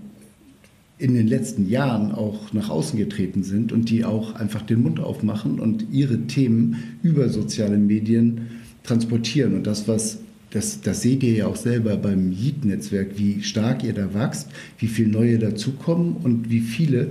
in 0.98 1.14
den 1.14 1.26
letzten 1.26 1.68
Jahren 1.68 2.12
auch 2.12 2.52
nach 2.52 2.70
außen 2.70 2.96
getreten 2.96 3.42
sind 3.42 3.72
und 3.72 3.90
die 3.90 4.04
auch 4.04 4.36
einfach 4.36 4.62
den 4.62 4.82
Mund 4.82 5.00
aufmachen 5.00 5.58
und 5.58 5.86
ihre 5.90 6.26
Themen 6.28 6.76
über 7.02 7.28
soziale 7.28 7.76
Medien 7.76 8.42
transportieren 8.84 9.56
und 9.56 9.66
das, 9.66 9.88
was 9.88 10.20
das, 10.54 10.80
das 10.80 11.02
seht 11.02 11.24
ihr 11.24 11.32
ja 11.32 11.46
auch 11.48 11.56
selber 11.56 11.96
beim 11.96 12.30
Yeet-Netzwerk, 12.30 13.18
wie 13.18 13.42
stark 13.42 13.82
ihr 13.82 13.92
da 13.92 14.14
wächst, 14.14 14.48
wie 14.78 14.86
viele 14.86 15.08
neue 15.08 15.38
dazukommen 15.38 16.16
und 16.22 16.48
wie 16.48 16.60
viele 16.60 17.08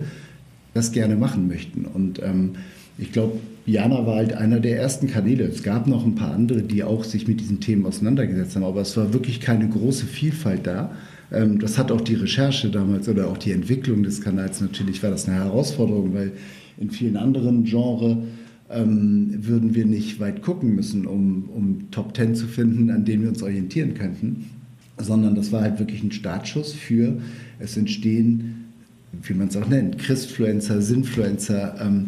das 0.74 0.94
gerne 0.94 1.18
machen 1.18 1.50
möchten. 1.50 1.84
Und 1.86 2.22
ähm, 2.24 2.52
ich 2.98 3.12
glaube, 3.12 3.40
Jana 3.66 4.06
war 4.06 4.16
halt 4.16 4.34
einer 4.34 4.62
der 4.62 4.80
ersten 4.80 5.08
Kanäle. 5.08 5.44
Es 5.44 5.62
gab 5.62 5.88
noch 5.88 6.06
ein 6.06 6.16
paar 6.16 6.34
andere, 6.34 6.62
die 6.62 6.84
auch 6.84 7.04
sich 7.04 7.28
mit 7.28 7.42
diesen 7.42 7.60
Themen 7.60 7.86
auseinandergesetzt 7.86 8.56
haben, 8.56 8.64
aber 8.64 8.82
es 8.82 8.96
war 8.96 9.14
wirklich 9.14 9.42
keine 9.42 9.68
große 9.68 10.06
Vielfalt 10.06 10.66
da. 10.66 10.92
Ähm, 11.30 11.60
das 11.60 11.78
hat 11.78 11.92
auch 11.92 12.02
die 12.02 12.16
Recherche 12.16 12.70
damals 12.70 13.10
oder 13.10 13.28
auch 13.28 13.38
die 13.38 13.52
Entwicklung 13.52 14.04
des 14.04 14.22
Kanals 14.22 14.62
natürlich, 14.62 15.04
war 15.04 15.12
das 15.12 15.28
eine 15.28 15.36
Herausforderung, 15.36 16.14
weil 16.14 16.32
in 16.78 16.92
vielen 16.92 17.18
anderen 17.18 17.66
Genres 17.66 18.18
ähm, 18.74 19.46
würden 19.46 19.76
wir 19.76 19.86
nicht 19.86 20.20
weit 20.20 20.42
gucken 20.42 20.76
müssen, 20.76 21.06
um, 21.06 21.50
um 21.54 21.92
Top 21.92 22.14
Ten 22.14 22.36
zu 22.36 22.48
finden, 22.48 22.90
an 22.90 23.06
denen 23.06 23.24
wir 23.24 23.30
uns 23.30 23.44
orientieren 23.44 23.94
könnten, 23.94 24.46
sondern 24.98 25.36
das 25.36 25.52
war 25.52 25.62
halt 25.62 25.80
wirklich 25.80 26.04
ein 26.04 26.12
Startschuss 26.12 26.74
für 26.74 27.20
es 27.60 27.78
entstehen, 27.78 28.66
wie 29.22 29.34
man 29.34 29.48
es 29.48 29.58
auch 29.58 29.68
nennt, 29.68 30.00
Christfluencer, 30.00 30.82
Sinfluencer, 30.82 31.76
ähm, 31.80 32.08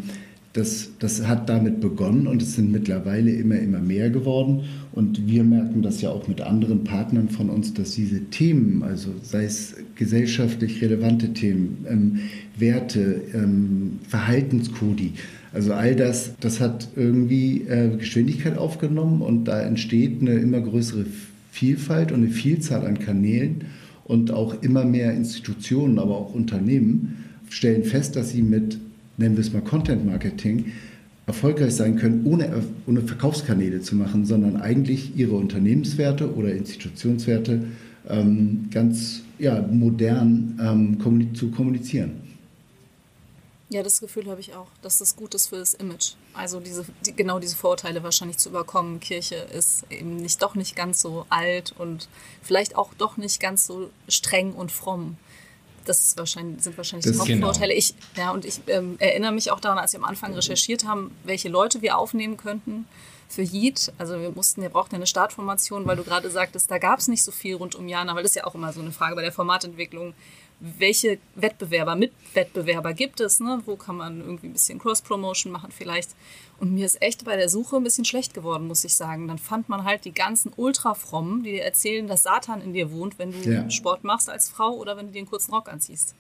das, 0.55 0.91
das 0.99 1.27
hat 1.27 1.49
damit 1.49 1.81
begonnen 1.81 2.27
und 2.27 2.41
es 2.41 2.55
sind 2.55 2.71
mittlerweile 2.71 3.29
immer, 3.31 3.59
immer 3.59 3.79
mehr 3.79 4.09
geworden. 4.09 4.63
Und 4.93 5.27
wir 5.27 5.43
merken 5.43 5.81
das 5.81 6.01
ja 6.01 6.11
auch 6.11 6.29
mit 6.29 6.39
anderen 6.39 6.85
Partnern 6.85 7.27
von 7.27 7.49
uns, 7.49 7.73
dass 7.73 7.91
diese 7.91 8.21
Themen, 8.29 8.81
also 8.81 9.09
sei 9.21 9.43
es 9.43 9.75
gesellschaftlich 9.95 10.81
relevante 10.81 11.33
Themen, 11.33 11.85
ähm, 11.89 12.19
Werte, 12.57 13.21
ähm, 13.33 13.99
Verhaltenskodi, 14.07 15.13
also 15.55 15.73
all 15.73 15.95
das, 15.95 16.33
das 16.39 16.59
hat 16.59 16.89
irgendwie 16.95 17.61
äh, 17.61 17.95
Geschwindigkeit 17.97 18.57
aufgenommen 18.57 19.21
und 19.21 19.45
da 19.45 19.61
entsteht 19.61 20.21
eine 20.21 20.33
immer 20.33 20.61
größere 20.61 21.05
Vielfalt 21.51 22.11
und 22.11 22.23
eine 22.23 22.29
Vielzahl 22.29 22.85
an 22.85 22.99
Kanälen 22.99 23.65
und 24.03 24.31
auch 24.31 24.61
immer 24.61 24.85
mehr 24.85 25.13
Institutionen, 25.13 25.97
aber 25.97 26.17
auch 26.17 26.35
Unternehmen 26.35 27.23
stellen 27.49 27.83
fest, 27.83 28.15
dass 28.15 28.31
sie 28.31 28.43
mit 28.43 28.77
nennen 29.17 29.35
wir 29.35 29.41
es 29.41 29.53
mal 29.53 29.61
Content 29.61 30.05
Marketing, 30.05 30.65
erfolgreich 31.27 31.73
sein 31.73 31.95
können, 31.95 32.21
ohne, 32.25 32.63
ohne 32.85 33.01
Verkaufskanäle 33.01 33.81
zu 33.81 33.95
machen, 33.95 34.25
sondern 34.25 34.57
eigentlich 34.57 35.17
ihre 35.17 35.35
Unternehmenswerte 35.35 36.35
oder 36.35 36.53
Institutionswerte 36.53 37.63
ähm, 38.07 38.65
ganz 38.71 39.23
ja, 39.39 39.61
modern 39.71 40.59
ähm, 40.61 41.33
zu 41.33 41.49
kommunizieren. 41.49 42.11
Ja, 43.69 43.81
das 43.81 43.99
Gefühl 43.99 44.29
habe 44.29 44.39
ich 44.39 44.53
auch, 44.53 44.67
dass 44.83 44.99
das 44.99 45.15
gut 45.15 45.33
ist 45.33 45.47
für 45.47 45.57
das 45.57 45.73
Image. 45.73 46.13
Also 46.33 46.59
diese, 46.59 46.85
die, 47.03 47.15
genau 47.15 47.39
diese 47.39 47.55
Vorurteile 47.55 48.03
wahrscheinlich 48.03 48.37
zu 48.37 48.49
überkommen. 48.49 48.99
Kirche 48.99 49.35
ist 49.35 49.85
eben 49.89 50.17
nicht 50.17 50.41
doch 50.43 50.53
nicht 50.53 50.75
ganz 50.75 51.01
so 51.01 51.25
alt 51.29 51.73
und 51.77 52.07
vielleicht 52.43 52.75
auch 52.75 52.93
doch 52.93 53.17
nicht 53.17 53.39
ganz 53.39 53.65
so 53.65 53.89
streng 54.07 54.53
und 54.53 54.71
fromm. 54.71 55.17
Das 55.85 56.15
wahrscheinlich, 56.17 56.63
sind 56.63 56.77
wahrscheinlich 56.77 57.05
das 57.05 57.25
die 57.25 57.33
Hauptvorteile. 57.33 57.73
Genau. 57.73 57.79
Ich, 57.79 57.95
ja, 58.15 58.31
und 58.31 58.45
ich 58.45 58.61
ähm, 58.67 58.97
erinnere 58.99 59.31
mich 59.31 59.49
auch 59.51 59.59
daran, 59.59 59.79
als 59.79 59.93
wir 59.93 59.99
am 59.99 60.05
Anfang 60.05 60.33
recherchiert 60.33 60.85
haben, 60.85 61.15
welche 61.23 61.49
Leute 61.49 61.81
wir 61.81 61.97
aufnehmen 61.97 62.37
könnten 62.37 62.85
für 63.27 63.41
Yeet. 63.41 63.91
Also 63.97 64.19
wir 64.19 64.31
mussten, 64.31 64.61
wir 64.61 64.69
brauchten 64.69 64.95
ja 64.95 64.97
eine 64.97 65.07
Startformation, 65.07 65.85
weil 65.85 65.95
du 65.95 66.03
gerade 66.03 66.29
sagtest, 66.29 66.69
da 66.69 66.77
gab 66.77 66.99
es 66.99 67.07
nicht 67.07 67.23
so 67.23 67.31
viel 67.31 67.55
rund 67.55 67.75
um 67.75 67.87
Jana, 67.87 68.15
weil 68.15 68.23
das 68.23 68.31
ist 68.31 68.35
ja 68.35 68.45
auch 68.45 68.55
immer 68.55 68.73
so 68.73 68.81
eine 68.81 68.91
Frage 68.91 69.15
bei 69.15 69.21
der 69.21 69.31
Formatentwicklung 69.31 70.13
welche 70.59 71.19
Wettbewerber, 71.35 71.95
Mitwettbewerber 71.95 72.93
gibt 72.93 73.19
es, 73.19 73.39
ne? 73.39 73.61
wo 73.65 73.75
kann 73.75 73.97
man 73.97 74.21
irgendwie 74.21 74.47
ein 74.47 74.53
bisschen 74.53 74.79
Cross-Promotion 74.79 75.51
machen 75.51 75.71
vielleicht. 75.71 76.11
Und 76.59 76.73
mir 76.73 76.85
ist 76.85 77.01
echt 77.01 77.25
bei 77.25 77.35
der 77.35 77.49
Suche 77.49 77.75
ein 77.75 77.83
bisschen 77.83 78.05
schlecht 78.05 78.33
geworden, 78.33 78.67
muss 78.67 78.85
ich 78.85 78.95
sagen. 78.95 79.27
Dann 79.27 79.37
fand 79.37 79.67
man 79.67 79.83
halt 79.83 80.05
die 80.05 80.13
ganzen 80.13 80.53
Ultrafrommen, 80.55 81.43
die 81.43 81.51
dir 81.51 81.63
erzählen, 81.63 82.07
dass 82.07 82.23
Satan 82.23 82.61
in 82.61 82.73
dir 82.73 82.91
wohnt, 82.91 83.19
wenn 83.19 83.31
du 83.31 83.49
ja. 83.49 83.69
Sport 83.69 84.03
machst 84.03 84.29
als 84.29 84.49
Frau 84.49 84.71
oder 84.75 84.95
wenn 84.95 85.07
du 85.07 85.11
dir 85.11 85.19
einen 85.19 85.29
kurzen 85.29 85.53
Rock 85.53 85.67
anziehst. 85.67 86.15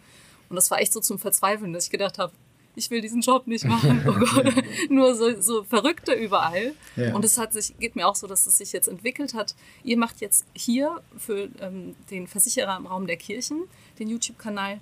Und 0.49 0.57
das 0.57 0.69
war 0.69 0.79
echt 0.79 0.93
so 0.93 0.99
zum 0.99 1.17
Verzweifeln, 1.17 1.73
dass 1.73 1.85
ich 1.85 1.91
gedacht 1.91 2.19
habe, 2.19 2.33
ich 2.75 2.91
will 2.91 3.01
diesen 3.01 3.21
Job 3.21 3.47
nicht 3.47 3.65
machen. 3.65 4.03
Oh 4.07 4.13
Gott. 4.13 4.53
Nur 4.89 5.15
so, 5.15 5.41
so 5.41 5.63
Verrückte 5.63 6.13
überall. 6.13 6.73
Ja. 6.95 7.15
Und 7.15 7.23
es 7.25 7.37
hat 7.37 7.53
sich, 7.53 7.77
geht 7.79 7.95
mir 7.95 8.07
auch 8.07 8.15
so, 8.15 8.27
dass 8.27 8.45
es 8.45 8.57
sich 8.57 8.71
jetzt 8.71 8.87
entwickelt 8.87 9.33
hat. 9.33 9.55
Ihr 9.83 9.97
macht 9.97 10.21
jetzt 10.21 10.45
hier 10.53 11.01
für 11.17 11.49
ähm, 11.61 11.95
den 12.11 12.27
Versicherer 12.27 12.77
im 12.77 12.85
Raum 12.85 13.07
der 13.07 13.17
Kirchen 13.17 13.63
den 13.99 14.09
YouTube-Kanal. 14.09 14.79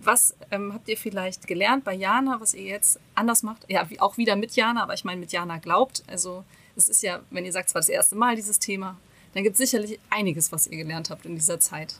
Was 0.00 0.34
ähm, 0.50 0.72
habt 0.72 0.88
ihr 0.88 0.96
vielleicht 0.96 1.46
gelernt 1.46 1.84
bei 1.84 1.94
Jana, 1.94 2.40
was 2.40 2.54
ihr 2.54 2.62
jetzt 2.62 3.00
anders 3.14 3.42
macht? 3.42 3.64
Ja, 3.68 3.88
wie, 3.90 4.00
auch 4.00 4.16
wieder 4.16 4.36
mit 4.36 4.54
Jana, 4.54 4.82
aber 4.82 4.94
ich 4.94 5.04
meine, 5.04 5.20
mit 5.20 5.32
Jana 5.32 5.58
glaubt. 5.58 6.04
Also, 6.06 6.44
es 6.76 6.88
ist 6.88 7.02
ja, 7.02 7.20
wenn 7.30 7.44
ihr 7.44 7.52
sagt, 7.52 7.68
es 7.68 7.74
war 7.74 7.80
das 7.80 7.88
erste 7.88 8.14
Mal 8.14 8.36
dieses 8.36 8.60
Thema, 8.60 8.96
dann 9.34 9.42
gibt 9.42 9.54
es 9.54 9.58
sicherlich 9.58 9.98
einiges, 10.10 10.52
was 10.52 10.68
ihr 10.68 10.76
gelernt 10.76 11.10
habt 11.10 11.26
in 11.26 11.34
dieser 11.34 11.58
Zeit. 11.58 11.96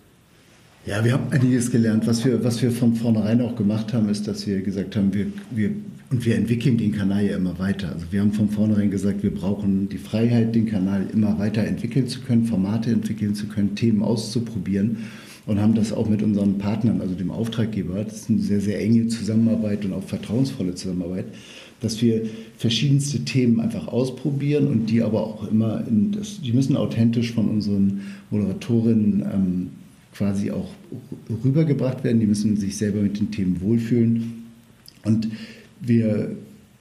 Ja, 0.88 1.04
wir 1.04 1.12
haben 1.12 1.30
einiges 1.30 1.70
gelernt. 1.70 2.06
Was 2.06 2.24
wir, 2.24 2.42
was 2.42 2.62
wir 2.62 2.70
von 2.70 2.94
vornherein 2.94 3.42
auch 3.42 3.54
gemacht 3.56 3.92
haben, 3.92 4.08
ist, 4.08 4.26
dass 4.26 4.46
wir 4.46 4.62
gesagt 4.62 4.96
haben, 4.96 5.12
wir, 5.12 5.26
wir, 5.50 5.70
und 6.10 6.24
wir 6.24 6.34
entwickeln 6.34 6.78
den 6.78 6.92
Kanal 6.92 7.26
ja 7.26 7.36
immer 7.36 7.58
weiter. 7.58 7.92
Also 7.92 8.06
wir 8.10 8.22
haben 8.22 8.32
von 8.32 8.48
vornherein 8.48 8.90
gesagt, 8.90 9.22
wir 9.22 9.34
brauchen 9.34 9.90
die 9.90 9.98
Freiheit, 9.98 10.54
den 10.54 10.64
Kanal 10.64 11.06
immer 11.12 11.38
weiter 11.38 11.62
entwickeln 11.62 12.08
zu 12.08 12.22
können, 12.22 12.46
Formate 12.46 12.90
entwickeln 12.90 13.34
zu 13.34 13.48
können, 13.48 13.74
Themen 13.74 14.02
auszuprobieren 14.02 15.04
und 15.44 15.60
haben 15.60 15.74
das 15.74 15.92
auch 15.92 16.08
mit 16.08 16.22
unseren 16.22 16.56
Partnern, 16.56 17.02
also 17.02 17.14
dem 17.14 17.30
Auftraggeber, 17.30 18.02
das 18.02 18.22
ist 18.22 18.30
eine 18.30 18.38
sehr, 18.38 18.62
sehr 18.62 18.80
enge 18.80 19.08
Zusammenarbeit 19.08 19.84
und 19.84 19.92
auch 19.92 20.04
vertrauensvolle 20.04 20.74
Zusammenarbeit, 20.74 21.26
dass 21.82 22.00
wir 22.00 22.22
verschiedenste 22.56 23.26
Themen 23.26 23.60
einfach 23.60 23.88
ausprobieren 23.88 24.68
und 24.68 24.86
die 24.86 25.02
aber 25.02 25.20
auch 25.22 25.50
immer, 25.50 25.86
in 25.86 26.16
die 26.42 26.52
müssen 26.54 26.78
authentisch 26.78 27.32
von 27.34 27.46
unseren 27.50 28.00
Moderatorinnen 28.30 29.20
ähm, 29.30 29.70
quasi 30.18 30.50
auch 30.50 30.68
rübergebracht 31.44 32.02
werden. 32.02 32.18
Die 32.18 32.26
müssen 32.26 32.56
sich 32.56 32.76
selber 32.76 33.00
mit 33.00 33.20
den 33.20 33.30
Themen 33.30 33.60
wohlfühlen. 33.60 34.44
Und 35.04 35.28
wir, 35.80 36.32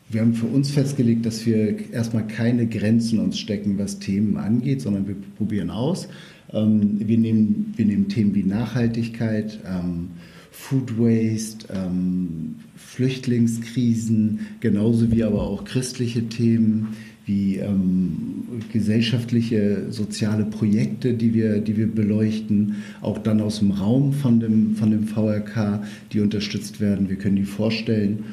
wir 0.10 0.21
haben 0.21 0.34
für 0.34 0.47
uns 0.47 0.71
festgelegt, 0.71 1.23
dass 1.26 1.45
wir 1.45 1.91
erstmal 1.93 2.26
keine 2.26 2.65
Grenzen 2.65 3.19
uns 3.19 3.38
stecken, 3.38 3.78
was 3.78 4.00
Themen 4.00 4.38
angeht, 4.38 4.82
sondern 4.82 5.08
wir 5.08 5.15
probieren 5.38 5.69
aus. 5.69 6.08
Ähm, 6.52 6.97
wir, 7.00 7.17
nehmen, 7.17 7.73
wir 7.78 7.86
nehmen 7.86 8.10
Themen 8.10 8.34
wie 8.34 8.43
Nachhaltigkeit, 8.43 9.60
ähm, 9.67 10.08
Food 10.50 10.97
Waste, 10.97 11.67
ähm, 11.71 12.56
Flüchtlingskrisen, 12.76 14.39
genauso 14.62 15.12
wie 15.12 15.23
aber 15.23 15.43
auch 15.43 15.63
christliche 15.63 16.28
Themen 16.28 16.95
wie 17.27 17.57
ähm, 17.57 18.61
gesellschaftliche, 18.71 19.87
soziale 19.91 20.45
Projekte, 20.45 21.13
die 21.13 21.33
wir, 21.33 21.59
die 21.59 21.75
wir 21.75 21.93
beleuchten, 21.93 22.77
auch 23.01 23.17
dann 23.17 23.41
aus 23.41 23.59
dem 23.59 23.71
Raum 23.71 24.13
von 24.13 24.39
dem, 24.39 24.75
von 24.75 24.91
dem 24.91 25.07
VRK, 25.07 25.83
die 26.13 26.21
unterstützt 26.21 26.79
werden. 26.79 27.09
Wir 27.09 27.17
können 27.17 27.35
die 27.35 27.43
vorstellen 27.43 28.23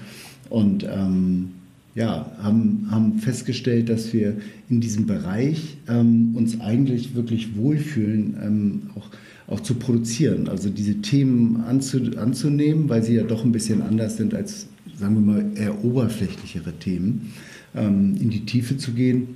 und 0.48 0.84
ähm, 0.84 1.48
ja, 1.96 2.30
haben, 2.40 2.86
haben 2.88 3.18
festgestellt, 3.18 3.88
dass 3.88 4.12
wir 4.12 4.36
in 4.70 4.80
diesem 4.80 5.06
Bereich 5.06 5.76
ähm, 5.88 6.30
uns 6.34 6.60
eigentlich 6.60 7.16
wirklich 7.16 7.56
wohlfühlen, 7.56 8.36
ähm, 8.40 8.82
auch, 8.94 9.10
auch 9.52 9.60
zu 9.60 9.74
produzieren. 9.74 10.48
Also 10.48 10.70
diese 10.70 11.00
Themen 11.02 11.64
anzu, 11.66 11.98
anzunehmen, 12.16 12.88
weil 12.88 13.02
sie 13.02 13.14
ja 13.14 13.24
doch 13.24 13.44
ein 13.44 13.50
bisschen 13.50 13.82
anders 13.82 14.16
sind 14.18 14.34
als, 14.34 14.68
sagen 14.96 15.16
wir 15.16 15.20
mal, 15.20 15.44
eher 15.56 15.84
oberflächlichere 15.84 16.72
Themen 16.78 17.32
ähm, 17.74 18.16
in 18.20 18.30
die 18.30 18.44
Tiefe 18.44 18.76
zu 18.76 18.92
gehen 18.92 19.28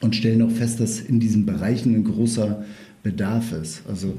und 0.00 0.16
stellen 0.16 0.42
auch 0.42 0.50
fest, 0.50 0.80
dass 0.80 1.00
in 1.00 1.20
diesen 1.20 1.46
Bereichen 1.46 1.94
ein 1.94 2.04
großer 2.04 2.64
Bedarf 3.02 3.52
ist. 3.52 3.82
Also 3.88 4.18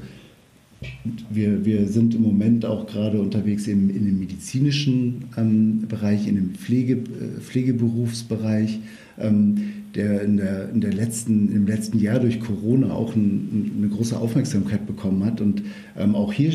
wir, 1.30 1.64
wir 1.64 1.86
sind 1.88 2.14
im 2.14 2.22
Moment 2.22 2.64
auch 2.64 2.86
gerade 2.86 3.20
unterwegs 3.20 3.66
im, 3.66 3.90
in 3.90 4.04
dem 4.04 4.18
medizinischen 4.18 5.24
ähm, 5.36 5.86
Bereich, 5.88 6.26
in 6.28 6.36
dem 6.36 6.54
Pflege, 6.54 6.94
äh, 6.94 7.40
Pflegeberufsbereich 7.40 8.78
ähm, 9.18 9.56
der 9.96 10.22
in 10.22 10.36
der, 10.36 10.68
in 10.70 10.80
der 10.80 10.92
letzten, 10.92 11.50
im 11.52 11.66
letzten 11.66 11.98
Jahr 11.98 12.20
durch 12.20 12.40
Corona 12.40 12.92
auch 12.92 13.16
ein, 13.16 13.72
eine 13.78 13.88
große 13.88 14.16
Aufmerksamkeit 14.16 14.86
bekommen 14.86 15.24
hat. 15.24 15.40
Und 15.40 15.62
ähm, 15.96 16.14
auch 16.14 16.32
hier 16.32 16.52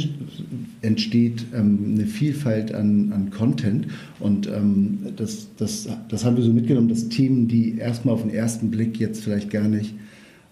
entsteht 0.82 1.46
ähm, 1.54 1.96
eine 1.96 2.06
Vielfalt 2.06 2.74
an, 2.74 3.12
an 3.14 3.32
Content. 3.32 3.88
Und 4.20 4.48
ähm, 4.48 5.00
das, 5.16 5.50
das, 5.58 5.90
das 6.08 6.24
haben 6.24 6.38
wir 6.38 6.44
so 6.44 6.54
mitgenommen, 6.54 6.88
dass 6.88 7.10
Themen, 7.10 7.48
die 7.48 7.78
erstmal 7.78 8.14
auf 8.14 8.22
den 8.22 8.32
ersten 8.32 8.70
Blick 8.70 9.00
jetzt 9.00 9.24
vielleicht 9.24 9.50
gar 9.50 9.68
nicht 9.68 9.96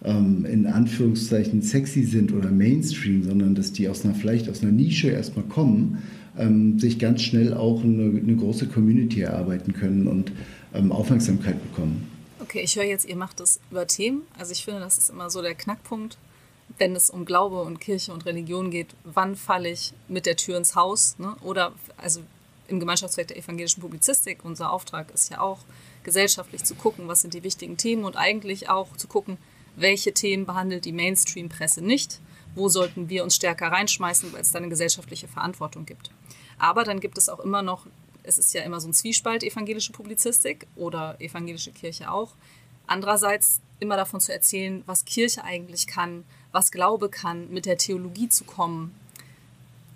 ähm, 0.04 0.46
in 0.46 0.66
Anführungszeichen 0.66 1.62
sexy 1.62 2.04
sind 2.04 2.34
oder 2.34 2.52
Mainstream, 2.52 3.24
sondern 3.24 3.56
dass 3.56 3.72
die 3.72 3.88
aus 3.88 4.04
einer, 4.04 4.16
vielleicht 4.16 4.50
aus 4.50 4.64
einer 4.64 4.72
Nische 4.72 5.10
erstmal 5.10 5.46
kommen, 5.46 6.00
ähm, 6.38 6.80
sich 6.80 7.00
ganz 7.00 7.22
schnell 7.22 7.54
auch 7.54 7.84
eine, 7.84 8.20
eine 8.20 8.36
große 8.36 8.68
Community 8.68 9.22
erarbeiten 9.22 9.74
können 9.74 10.08
und 10.08 10.32
ähm, 10.74 10.92
Aufmerksamkeit 10.92 11.62
bekommen. 11.72 12.19
Okay, 12.42 12.62
ich 12.62 12.78
höre 12.78 12.86
jetzt, 12.86 13.06
ihr 13.06 13.18
macht 13.18 13.42
das 13.42 13.60
über 13.70 13.86
Themen. 13.86 14.26
Also 14.38 14.54
ich 14.54 14.64
finde, 14.64 14.80
das 14.80 14.98
ist 14.98 15.10
immer 15.10 15.30
so 15.30 15.42
der 15.42 15.56
Knackpunkt, 15.56 16.18
wenn 16.78 16.96
es 16.96 17.10
um 17.10 17.26
Glaube 17.26 17.62
und 17.62 17.82
Kirche 17.82 18.14
und 18.14 18.26
Religion 18.26 18.72
geht. 18.72 18.88
Wann 19.04 19.36
falle 19.36 19.70
ich 19.70 19.94
mit 20.08 20.26
der 20.26 20.38
Tür 20.38 20.58
ins 20.58 20.74
Haus? 20.74 21.20
Ne? 21.20 21.36
Oder 21.42 21.74
also 21.98 22.22
im 22.70 22.80
Gemeinschaftszweck 22.80 23.28
der 23.28 23.38
evangelischen 23.38 23.82
Publizistik, 23.82 24.46
unser 24.46 24.72
Auftrag 24.72 25.12
ist 25.12 25.30
ja 25.30 25.42
auch 25.42 25.60
gesellschaftlich 26.04 26.64
zu 26.64 26.76
gucken, 26.76 27.10
was 27.10 27.22
sind 27.22 27.34
die 27.34 27.44
wichtigen 27.44 27.76
Themen 27.76 28.06
und 28.06 28.16
eigentlich 28.16 28.70
auch 28.70 28.96
zu 28.96 29.08
gucken, 29.08 29.38
welche 29.76 30.14
Themen 30.14 30.46
behandelt 30.46 30.86
die 30.86 30.94
Mainstream-Presse 30.94 31.82
nicht, 31.82 32.22
wo 32.56 32.70
sollten 32.70 33.10
wir 33.10 33.24
uns 33.24 33.36
stärker 33.36 33.68
reinschmeißen, 33.68 34.32
weil 34.32 34.42
es 34.42 34.52
da 34.52 34.60
eine 34.60 34.70
gesellschaftliche 34.70 35.28
Verantwortung 35.28 35.86
gibt. 35.86 36.12
Aber 36.58 36.84
dann 36.84 37.00
gibt 37.02 37.18
es 37.18 37.28
auch 37.28 37.40
immer 37.40 37.62
noch 37.62 37.86
es 38.30 38.38
ist 38.38 38.54
ja 38.54 38.62
immer 38.62 38.80
so 38.80 38.88
ein 38.88 38.94
Zwiespalt, 38.94 39.44
evangelische 39.44 39.92
Publizistik 39.92 40.68
oder 40.76 41.20
evangelische 41.20 41.72
Kirche 41.72 42.12
auch. 42.12 42.34
Andererseits 42.88 43.60
immer 43.80 43.98
davon 43.98 44.20
zu 44.20 44.32
erzählen, 44.32 44.84
was 44.86 45.06
Kirche 45.06 45.44
eigentlich 45.44 45.88
kann, 45.88 46.24
was 46.52 46.72
Glaube 46.72 47.10
kann, 47.10 47.50
mit 47.50 47.66
der 47.66 47.78
Theologie 47.78 48.30
zu 48.30 48.44
kommen. 48.44 48.96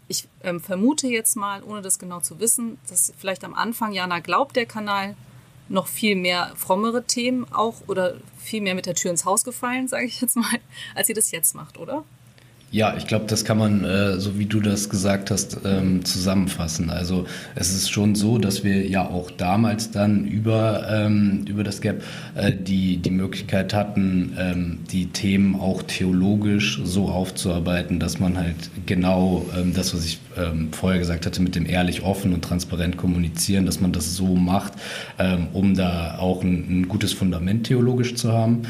Ich 0.08 0.28
ähm, 0.43 0.60
vermute 0.60 1.08
jetzt 1.08 1.36
mal, 1.36 1.63
ohne 1.63 1.82
das 1.82 1.98
genau 2.00 2.19
zu 2.19 2.39
wissen, 2.39 2.78
dass 2.89 3.13
vielleicht 3.17 3.43
am 3.43 3.54
Anfang 3.54 3.93
Jana 3.93 4.19
glaubt, 4.19 4.56
der 4.56 4.65
Kanal 4.65 5.15
noch 5.69 5.88
viel 5.88 6.15
mehr 6.15 6.54
frommere 6.56 7.06
Themen 7.06 7.52
auch 7.52 7.76
oder 7.88 8.17
viel 8.38 8.62
mehr 8.62 8.76
mit 8.76 8.86
der 8.86 8.96
Tür 8.96 9.12
ins 9.12 9.26
Haus 9.26 9.43
gefallen, 9.43 9.88
sage 9.88 10.06
ich 10.06 10.22
jetzt 10.22 10.36
mal, 10.36 10.60
als 10.93 11.08
sie 11.08 11.13
das 11.13 11.32
jetzt 11.32 11.56
macht, 11.56 11.78
oder? 11.78 12.04
Ja, 12.73 12.95
ich 12.97 13.05
glaube, 13.05 13.25
das 13.27 13.45
kann 13.45 13.59
man, 13.59 13.86
äh, 13.86 14.19
so 14.19 14.39
wie 14.39 14.47
du 14.47 14.59
das 14.59 14.89
gesagt 14.89 15.29
hast, 15.29 15.59
ähm, 15.63 16.03
zusammenfassen. 16.03 16.89
Also 16.89 17.27
es 17.53 17.71
ist 17.71 17.91
schon 17.91 18.15
so, 18.15 18.39
dass 18.39 18.63
wir 18.63 18.88
ja 18.88 19.07
auch 19.07 19.29
damals 19.29 19.91
dann 19.91 20.25
über, 20.25 20.88
ähm, 20.89 21.45
über 21.47 21.63
das 21.63 21.81
Gap 21.81 22.01
äh, 22.33 22.51
die, 22.51 22.97
die 22.97 23.12
Möglichkeit 23.12 23.75
hatten, 23.75 24.36
ähm, 24.39 24.79
die 24.91 25.05
Themen 25.05 25.55
auch 25.55 25.83
theologisch 25.83 26.81
so 26.83 27.09
aufzuarbeiten, 27.09 27.99
dass 27.99 28.19
man 28.19 28.39
halt 28.39 28.55
genau 28.88 29.45
ähm, 29.55 29.75
das, 29.75 29.93
was 29.93 30.03
ich 30.03 30.17
ähm, 30.36 30.69
vorher 30.71 30.97
gesagt 30.97 31.27
hatte, 31.27 31.43
mit 31.43 31.53
dem 31.53 31.67
ehrlich, 31.67 32.01
offen 32.01 32.33
und 32.33 32.43
transparent 32.43 32.97
kommunizieren, 32.97 33.67
dass 33.67 33.81
man 33.81 33.91
das 33.91 34.15
so 34.15 34.33
macht, 34.33 34.73
ähm, 35.19 35.49
um 35.53 35.75
da 35.75 36.17
auch 36.17 36.41
ein, 36.41 36.79
ein, 36.79 36.88
gutes 36.88 37.13
Fundament 37.13 37.67
theologisch 37.67 38.15
zu 38.15 38.31
haben. 38.31 38.63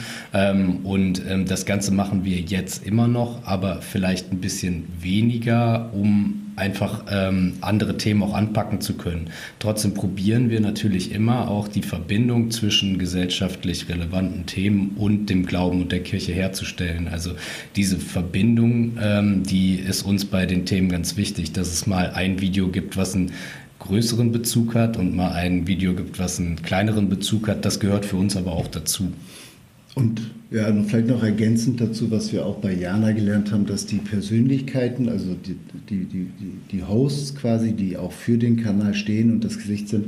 und 0.83 1.21
das 1.45 1.65
Ganze 1.65 1.91
machen 1.91 2.25
wir 2.25 2.39
jetzt 2.39 2.85
immer 2.85 3.07
noch, 3.07 3.39
aber 3.45 3.81
vielleicht 3.93 4.31
ein 4.31 4.41
bisschen 4.41 4.87
weniger, 4.99 5.91
um 5.93 6.51
einfach 6.55 7.03
ähm, 7.11 7.53
andere 7.61 7.95
Themen 7.95 8.23
auch 8.23 8.33
anpacken 8.33 8.81
zu 8.81 8.95
können. 8.95 9.29
Trotzdem 9.59 9.93
probieren 9.93 10.49
wir 10.49 10.61
natürlich 10.61 11.11
immer 11.11 11.47
auch 11.47 11.67
die 11.67 11.83
Verbindung 11.83 12.49
zwischen 12.49 12.97
gesellschaftlich 12.97 13.89
relevanten 13.89 14.47
Themen 14.47 14.95
und 14.97 15.27
dem 15.27 15.45
Glauben 15.45 15.79
und 15.79 15.91
der 15.91 16.01
Kirche 16.01 16.33
herzustellen. 16.33 17.07
Also 17.07 17.33
diese 17.75 17.97
Verbindung, 17.99 18.97
ähm, 18.99 19.43
die 19.43 19.75
ist 19.75 20.01
uns 20.01 20.25
bei 20.25 20.47
den 20.47 20.65
Themen 20.65 20.89
ganz 20.89 21.15
wichtig, 21.15 21.51
dass 21.53 21.71
es 21.71 21.85
mal 21.85 22.09
ein 22.15 22.41
Video 22.41 22.69
gibt, 22.69 22.97
was 22.97 23.13
einen 23.13 23.31
größeren 23.77 24.31
Bezug 24.31 24.73
hat 24.73 24.97
und 24.97 25.15
mal 25.15 25.33
ein 25.33 25.67
Video 25.67 25.93
gibt, 25.93 26.17
was 26.17 26.39
einen 26.39 26.63
kleineren 26.63 27.09
Bezug 27.09 27.47
hat. 27.47 27.63
Das 27.63 27.79
gehört 27.79 28.05
für 28.05 28.17
uns 28.17 28.35
aber 28.35 28.53
auch 28.53 28.67
dazu. 28.67 29.11
Und 29.95 30.21
ja, 30.49 30.71
vielleicht 30.83 31.07
noch 31.07 31.23
ergänzend 31.23 31.79
dazu, 31.79 32.09
was 32.09 32.31
wir 32.33 32.45
auch 32.45 32.57
bei 32.57 32.73
Jana 32.73 33.11
gelernt 33.11 33.51
haben, 33.51 33.65
dass 33.65 33.85
die 33.85 33.97
Persönlichkeiten, 33.97 35.07
also 35.07 35.35
die, 35.35 35.55
die, 35.89 36.05
die, 36.05 36.27
die 36.71 36.83
Hosts 36.83 37.35
quasi, 37.35 37.73
die 37.73 37.97
auch 37.97 38.11
für 38.11 38.37
den 38.37 38.57
Kanal 38.57 38.93
stehen 38.93 39.31
und 39.31 39.43
das 39.43 39.57
Gesicht 39.57 39.89
sind, 39.89 40.07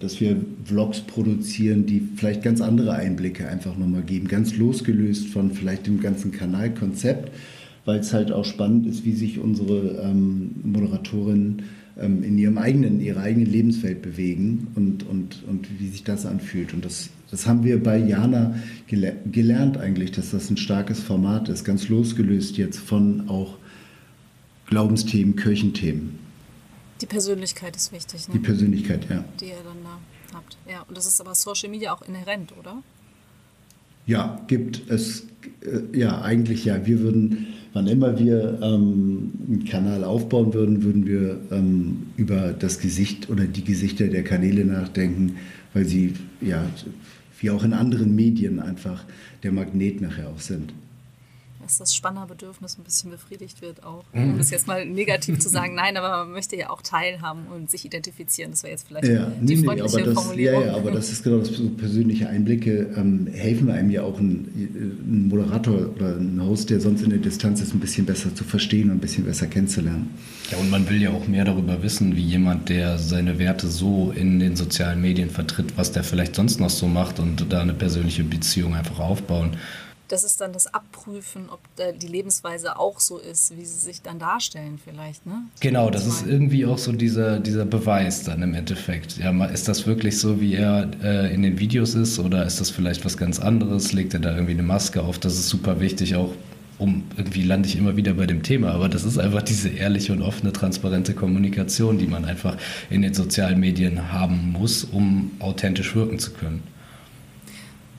dass 0.00 0.20
wir 0.20 0.36
Vlogs 0.64 1.00
produzieren, 1.00 1.86
die 1.86 2.02
vielleicht 2.16 2.42
ganz 2.42 2.60
andere 2.60 2.94
Einblicke 2.94 3.48
einfach 3.48 3.78
nochmal 3.78 4.02
geben, 4.02 4.28
ganz 4.28 4.56
losgelöst 4.56 5.28
von 5.28 5.52
vielleicht 5.52 5.86
dem 5.86 6.00
ganzen 6.00 6.32
Kanalkonzept, 6.32 7.30
weil 7.84 8.00
es 8.00 8.12
halt 8.12 8.32
auch 8.32 8.44
spannend 8.44 8.86
ist, 8.86 9.04
wie 9.04 9.12
sich 9.12 9.38
unsere 9.38 10.02
ähm, 10.02 10.50
Moderatorinnen 10.64 11.62
ähm, 11.98 12.22
in 12.22 12.36
ihrem 12.36 12.58
eigenen, 12.58 13.00
ihrer 13.00 13.20
eigenen 13.20 13.50
Lebenswelt 13.50 14.02
bewegen 14.02 14.68
und, 14.74 15.08
und, 15.08 15.42
und 15.48 15.68
wie 15.78 15.88
sich 15.88 16.02
das 16.02 16.26
anfühlt. 16.26 16.74
Und 16.74 16.84
das 16.84 17.10
das 17.32 17.46
haben 17.46 17.64
wir 17.64 17.82
bei 17.82 17.96
Jana 17.96 18.54
gele 18.86 19.16
gelernt 19.32 19.78
eigentlich, 19.78 20.12
dass 20.12 20.30
das 20.30 20.50
ein 20.50 20.58
starkes 20.58 21.00
Format 21.00 21.48
ist, 21.48 21.64
ganz 21.64 21.88
losgelöst 21.88 22.58
jetzt 22.58 22.78
von 22.78 23.28
auch 23.28 23.56
Glaubensthemen, 24.66 25.34
Kirchenthemen. 25.34 26.18
Die 27.00 27.06
Persönlichkeit 27.06 27.74
ist 27.74 27.90
wichtig, 27.90 28.28
ne? 28.28 28.34
Die 28.34 28.38
Persönlichkeit, 28.38 29.08
ja. 29.08 29.24
Die 29.40 29.46
ihr 29.46 29.54
dann 29.64 29.82
da 29.82 29.98
habt. 30.36 30.58
Ja, 30.70 30.82
und 30.82 30.96
das 30.96 31.06
ist 31.06 31.20
aber 31.22 31.34
Social 31.34 31.70
Media 31.70 31.94
auch 31.94 32.02
inhärent, 32.02 32.52
oder? 32.58 32.82
Ja, 34.06 34.40
gibt 34.46 34.90
es, 34.90 35.26
äh, 35.62 35.98
ja, 35.98 36.20
eigentlich 36.20 36.66
ja. 36.66 36.84
Wir 36.84 37.00
würden, 37.00 37.46
wann 37.72 37.86
immer 37.86 38.18
wir 38.18 38.58
ähm, 38.62 39.32
einen 39.48 39.64
Kanal 39.64 40.04
aufbauen 40.04 40.52
würden, 40.52 40.82
würden 40.82 41.06
wir 41.06 41.40
ähm, 41.50 42.08
über 42.16 42.52
das 42.52 42.78
Gesicht 42.78 43.30
oder 43.30 43.46
die 43.46 43.64
Gesichter 43.64 44.08
der 44.08 44.22
Kanäle 44.22 44.66
nachdenken, 44.66 45.36
weil 45.72 45.86
sie 45.86 46.12
ja 46.42 46.64
wie 47.42 47.50
auch 47.50 47.64
in 47.64 47.74
anderen 47.74 48.14
Medien 48.14 48.60
einfach 48.60 49.04
der 49.42 49.52
Magnet 49.52 50.00
nachher 50.00 50.28
auch 50.28 50.40
sind 50.40 50.72
dass 51.62 51.78
das 51.78 51.94
Spannerbedürfnis 51.94 52.78
ein 52.78 52.84
bisschen 52.84 53.10
befriedigt 53.10 53.62
wird 53.62 53.84
auch. 53.84 54.04
Um 54.12 54.36
das 54.36 54.50
jetzt 54.50 54.66
mal 54.66 54.84
negativ 54.84 55.38
zu 55.38 55.48
sagen, 55.48 55.74
nein, 55.74 55.96
aber 55.96 56.24
man 56.24 56.32
möchte 56.32 56.56
ja 56.56 56.70
auch 56.70 56.82
teilhaben 56.82 57.46
und 57.46 57.70
sich 57.70 57.84
identifizieren. 57.84 58.50
Das 58.50 58.62
wäre 58.62 58.72
jetzt 58.72 58.88
vielleicht 58.88 59.06
ja, 59.06 59.30
die 59.40 59.56
nee, 59.56 59.64
freundliche 59.64 59.96
nee, 59.96 60.02
aber 60.02 60.12
das, 60.12 60.22
Formulierung. 60.22 60.60
Ja, 60.60 60.66
ja, 60.66 60.76
aber 60.76 60.90
das 60.90 61.12
ist 61.12 61.22
genau 61.22 61.38
das 61.38 61.50
persönliche 61.76 62.28
Einblicke 62.28 62.90
ähm, 62.96 63.28
helfen 63.32 63.70
einem 63.70 63.90
ja 63.90 64.02
auch 64.02 64.18
ein, 64.18 64.98
ein, 65.04 65.28
Moderator 65.28 65.90
oder 65.94 66.16
ein 66.16 66.40
Host, 66.42 66.70
der 66.70 66.80
sonst 66.80 67.02
in 67.02 67.10
der 67.10 67.20
Distanz 67.20 67.60
ist, 67.60 67.74
ein 67.74 67.80
bisschen 67.80 68.06
besser 68.06 68.34
zu 68.34 68.44
verstehen 68.44 68.90
und 68.90 68.96
ein 68.96 69.00
bisschen 69.00 69.24
besser 69.24 69.46
kennenzulernen. 69.46 70.10
Ja, 70.50 70.58
und 70.58 70.70
man 70.70 70.88
will 70.90 71.00
ja 71.00 71.10
auch 71.10 71.28
mehr 71.28 71.44
darüber 71.44 71.82
wissen, 71.82 72.16
wie 72.16 72.22
jemand, 72.22 72.68
der 72.68 72.98
seine 72.98 73.38
Werte 73.38 73.68
so 73.68 74.12
in 74.14 74.40
den 74.40 74.56
sozialen 74.56 75.00
Medien 75.00 75.30
vertritt, 75.30 75.76
was 75.76 75.92
der 75.92 76.04
vielleicht 76.04 76.34
sonst 76.34 76.60
noch 76.60 76.70
so 76.70 76.88
macht 76.88 77.20
und 77.20 77.52
da 77.52 77.60
eine 77.60 77.74
persönliche 77.74 78.24
Beziehung 78.24 78.74
einfach 78.74 78.98
aufbauen 78.98 79.56
das 80.12 80.24
ist 80.24 80.42
dann 80.42 80.52
das 80.52 80.66
Abprüfen, 80.66 81.48
ob 81.48 81.60
die 81.98 82.06
Lebensweise 82.06 82.78
auch 82.78 83.00
so 83.00 83.16
ist, 83.16 83.56
wie 83.56 83.64
sie 83.64 83.78
sich 83.78 84.02
dann 84.02 84.18
darstellen 84.18 84.78
vielleicht. 84.82 85.24
Ne? 85.24 85.44
Genau, 85.60 85.88
das 85.88 86.06
ist 86.06 86.26
irgendwie 86.26 86.66
auch 86.66 86.76
so 86.76 86.92
dieser, 86.92 87.40
dieser 87.40 87.64
Beweis 87.64 88.22
dann 88.22 88.42
im 88.42 88.52
Endeffekt. 88.52 89.16
Ja, 89.16 89.32
ist 89.46 89.68
das 89.68 89.86
wirklich 89.86 90.18
so, 90.18 90.38
wie 90.38 90.54
er 90.54 90.90
äh, 91.02 91.32
in 91.32 91.40
den 91.40 91.58
Videos 91.58 91.94
ist 91.94 92.18
oder 92.18 92.44
ist 92.44 92.60
das 92.60 92.68
vielleicht 92.68 93.06
was 93.06 93.16
ganz 93.16 93.40
anderes? 93.40 93.94
Legt 93.94 94.12
er 94.12 94.20
da 94.20 94.34
irgendwie 94.34 94.52
eine 94.52 94.62
Maske 94.62 95.02
auf? 95.02 95.18
Das 95.18 95.32
ist 95.32 95.48
super 95.48 95.80
wichtig, 95.80 96.14
auch 96.14 96.32
um 96.76 97.04
irgendwie 97.16 97.42
lande 97.42 97.68
ich 97.68 97.76
immer 97.76 97.96
wieder 97.96 98.12
bei 98.12 98.26
dem 98.26 98.42
Thema, 98.42 98.72
aber 98.72 98.90
das 98.90 99.04
ist 99.04 99.16
einfach 99.16 99.42
diese 99.42 99.70
ehrliche 99.70 100.12
und 100.12 100.20
offene, 100.20 100.52
transparente 100.52 101.14
Kommunikation, 101.14 101.96
die 101.96 102.06
man 102.06 102.26
einfach 102.26 102.58
in 102.90 103.00
den 103.00 103.14
sozialen 103.14 103.60
Medien 103.60 104.12
haben 104.12 104.52
muss, 104.52 104.84
um 104.84 105.30
authentisch 105.38 105.94
wirken 105.94 106.18
zu 106.18 106.32
können 106.32 106.62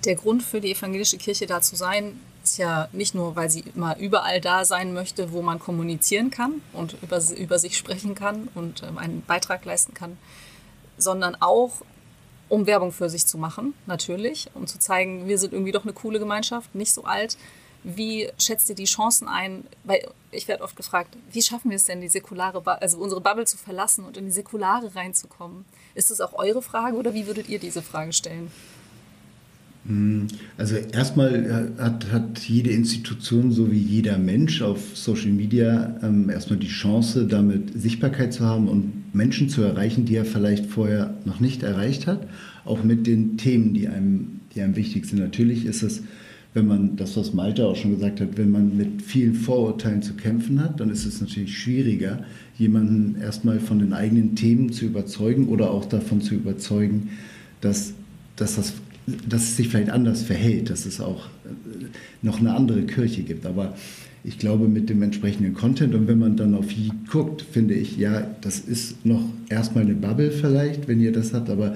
der 0.05 0.15
Grund 0.15 0.43
für 0.43 0.61
die 0.61 0.71
evangelische 0.71 1.17
Kirche 1.17 1.45
da 1.45 1.61
zu 1.61 1.75
sein, 1.75 2.19
ist 2.43 2.57
ja 2.57 2.89
nicht 2.91 3.15
nur, 3.15 3.35
weil 3.35 3.49
sie 3.49 3.63
immer 3.73 3.97
überall 3.97 4.41
da 4.41 4.65
sein 4.65 4.93
möchte, 4.93 5.31
wo 5.31 5.41
man 5.41 5.59
kommunizieren 5.59 6.29
kann 6.29 6.61
und 6.73 6.97
über, 7.01 7.21
über 7.37 7.59
sich 7.59 7.77
sprechen 7.77 8.15
kann 8.15 8.49
und 8.53 8.83
ähm, 8.83 8.97
einen 8.97 9.23
Beitrag 9.25 9.63
leisten 9.65 9.93
kann, 9.93 10.17
sondern 10.97 11.35
auch, 11.39 11.81
um 12.49 12.67
Werbung 12.67 12.91
für 12.91 13.09
sich 13.09 13.25
zu 13.25 13.37
machen, 13.37 13.73
natürlich, 13.85 14.49
um 14.53 14.67
zu 14.67 14.77
zeigen, 14.77 15.27
wir 15.27 15.37
sind 15.37 15.53
irgendwie 15.53 15.71
doch 15.71 15.83
eine 15.83 15.93
coole 15.93 16.19
Gemeinschaft, 16.19 16.75
nicht 16.75 16.93
so 16.93 17.05
alt. 17.05 17.37
Wie 17.85 18.29
schätzt 18.37 18.69
ihr 18.69 18.75
die 18.75 18.85
Chancen 18.85 19.27
ein? 19.27 19.65
Weil 19.83 20.07
ich 20.31 20.47
werde 20.47 20.63
oft 20.63 20.75
gefragt, 20.75 21.17
wie 21.31 21.41
schaffen 21.41 21.69
wir 21.69 21.75
es 21.75 21.85
denn, 21.85 21.99
die 21.99 22.07
säkulare, 22.07 22.63
also 22.81 22.97
unsere 22.97 23.19
Bubble 23.19 23.45
zu 23.45 23.57
verlassen 23.57 24.05
und 24.05 24.15
in 24.15 24.25
die 24.25 24.31
säkulare 24.31 24.95
reinzukommen? 24.95 25.65
Ist 25.93 26.09
das 26.09 26.21
auch 26.21 26.33
eure 26.33 26.61
Frage 26.61 26.95
oder 26.95 27.13
wie 27.13 27.27
würdet 27.27 27.49
ihr 27.49 27.59
diese 27.59 27.81
Frage 27.81 28.13
stellen? 28.13 28.51
Hm, 29.85 30.27
also 30.57 30.75
erstmal 30.75 31.73
hat, 31.77 32.11
hat 32.11 32.39
jede 32.39 32.69
Institution 32.69 33.51
so 33.51 33.71
wie 33.71 33.79
jeder 33.79 34.17
Mensch 34.17 34.61
auf 34.61 34.97
Social 34.97 35.31
Media 35.31 35.97
ähm, 36.01 36.29
erstmal 36.29 36.59
die 36.59 36.67
Chance, 36.67 37.27
damit 37.27 37.79
Sichtbarkeit 37.79 38.33
zu 38.33 38.45
haben 38.45 38.69
und 38.69 39.13
Menschen 39.13 39.49
zu 39.49 39.61
erreichen, 39.61 40.05
die 40.05 40.15
er 40.15 40.25
vielleicht 40.25 40.67
vorher 40.67 41.13
noch 41.25 41.39
nicht 41.41 41.63
erreicht 41.63 42.07
hat, 42.07 42.27
auch 42.63 42.83
mit 42.83 43.07
den 43.07 43.37
Themen, 43.37 43.73
die 43.73 43.89
einem, 43.89 44.39
die 44.55 44.61
einem 44.61 44.77
wichtig 44.77 45.05
sind. 45.05 45.19
Natürlich 45.19 45.65
ist 45.65 45.83
es, 45.83 46.03
wenn 46.53 46.67
man, 46.67 46.95
das 46.95 47.17
was 47.17 47.33
Malte 47.33 47.65
auch 47.65 47.75
schon 47.75 47.95
gesagt 47.95 48.21
hat, 48.21 48.37
wenn 48.37 48.51
man 48.51 48.77
mit 48.77 49.01
vielen 49.01 49.33
Vorurteilen 49.33 50.01
zu 50.01 50.13
kämpfen 50.13 50.61
hat, 50.63 50.79
dann 50.79 50.91
ist 50.91 51.05
es 51.05 51.19
natürlich 51.19 51.57
schwieriger, 51.57 52.23
jemanden 52.57 53.19
erstmal 53.19 53.59
von 53.59 53.79
den 53.79 53.91
eigenen 53.91 54.35
Themen 54.35 54.71
zu 54.71 54.85
überzeugen 54.85 55.47
oder 55.47 55.71
auch 55.71 55.85
davon 55.85 56.21
zu 56.21 56.35
überzeugen, 56.35 57.09
dass, 57.59 57.93
dass 58.35 58.55
das 58.55 58.73
dass 59.27 59.43
es 59.43 59.57
sich 59.57 59.69
vielleicht 59.69 59.89
anders 59.89 60.23
verhält, 60.23 60.69
dass 60.69 60.85
es 60.85 61.01
auch 61.01 61.25
äh, 61.45 61.85
noch 62.21 62.39
eine 62.39 62.53
andere 62.53 62.83
Kirche 62.83 63.23
gibt. 63.23 63.45
Aber 63.45 63.75
ich 64.23 64.39
glaube, 64.39 64.67
mit 64.67 64.89
dem 64.89 65.01
entsprechenden 65.01 65.53
Content 65.53 65.93
und 65.93 66.07
wenn 66.07 66.19
man 66.19 66.37
dann 66.37 66.55
auf 66.55 66.71
Yeet 66.71 67.09
guckt, 67.09 67.41
finde 67.41 67.73
ich, 67.73 67.97
ja, 67.97 68.25
das 68.41 68.59
ist 68.59 69.05
noch 69.05 69.23
erstmal 69.49 69.83
eine 69.83 69.95
Bubble 69.95 70.31
vielleicht, 70.31 70.87
wenn 70.87 71.01
ihr 71.01 71.11
das 71.11 71.33
habt, 71.33 71.49
aber 71.49 71.75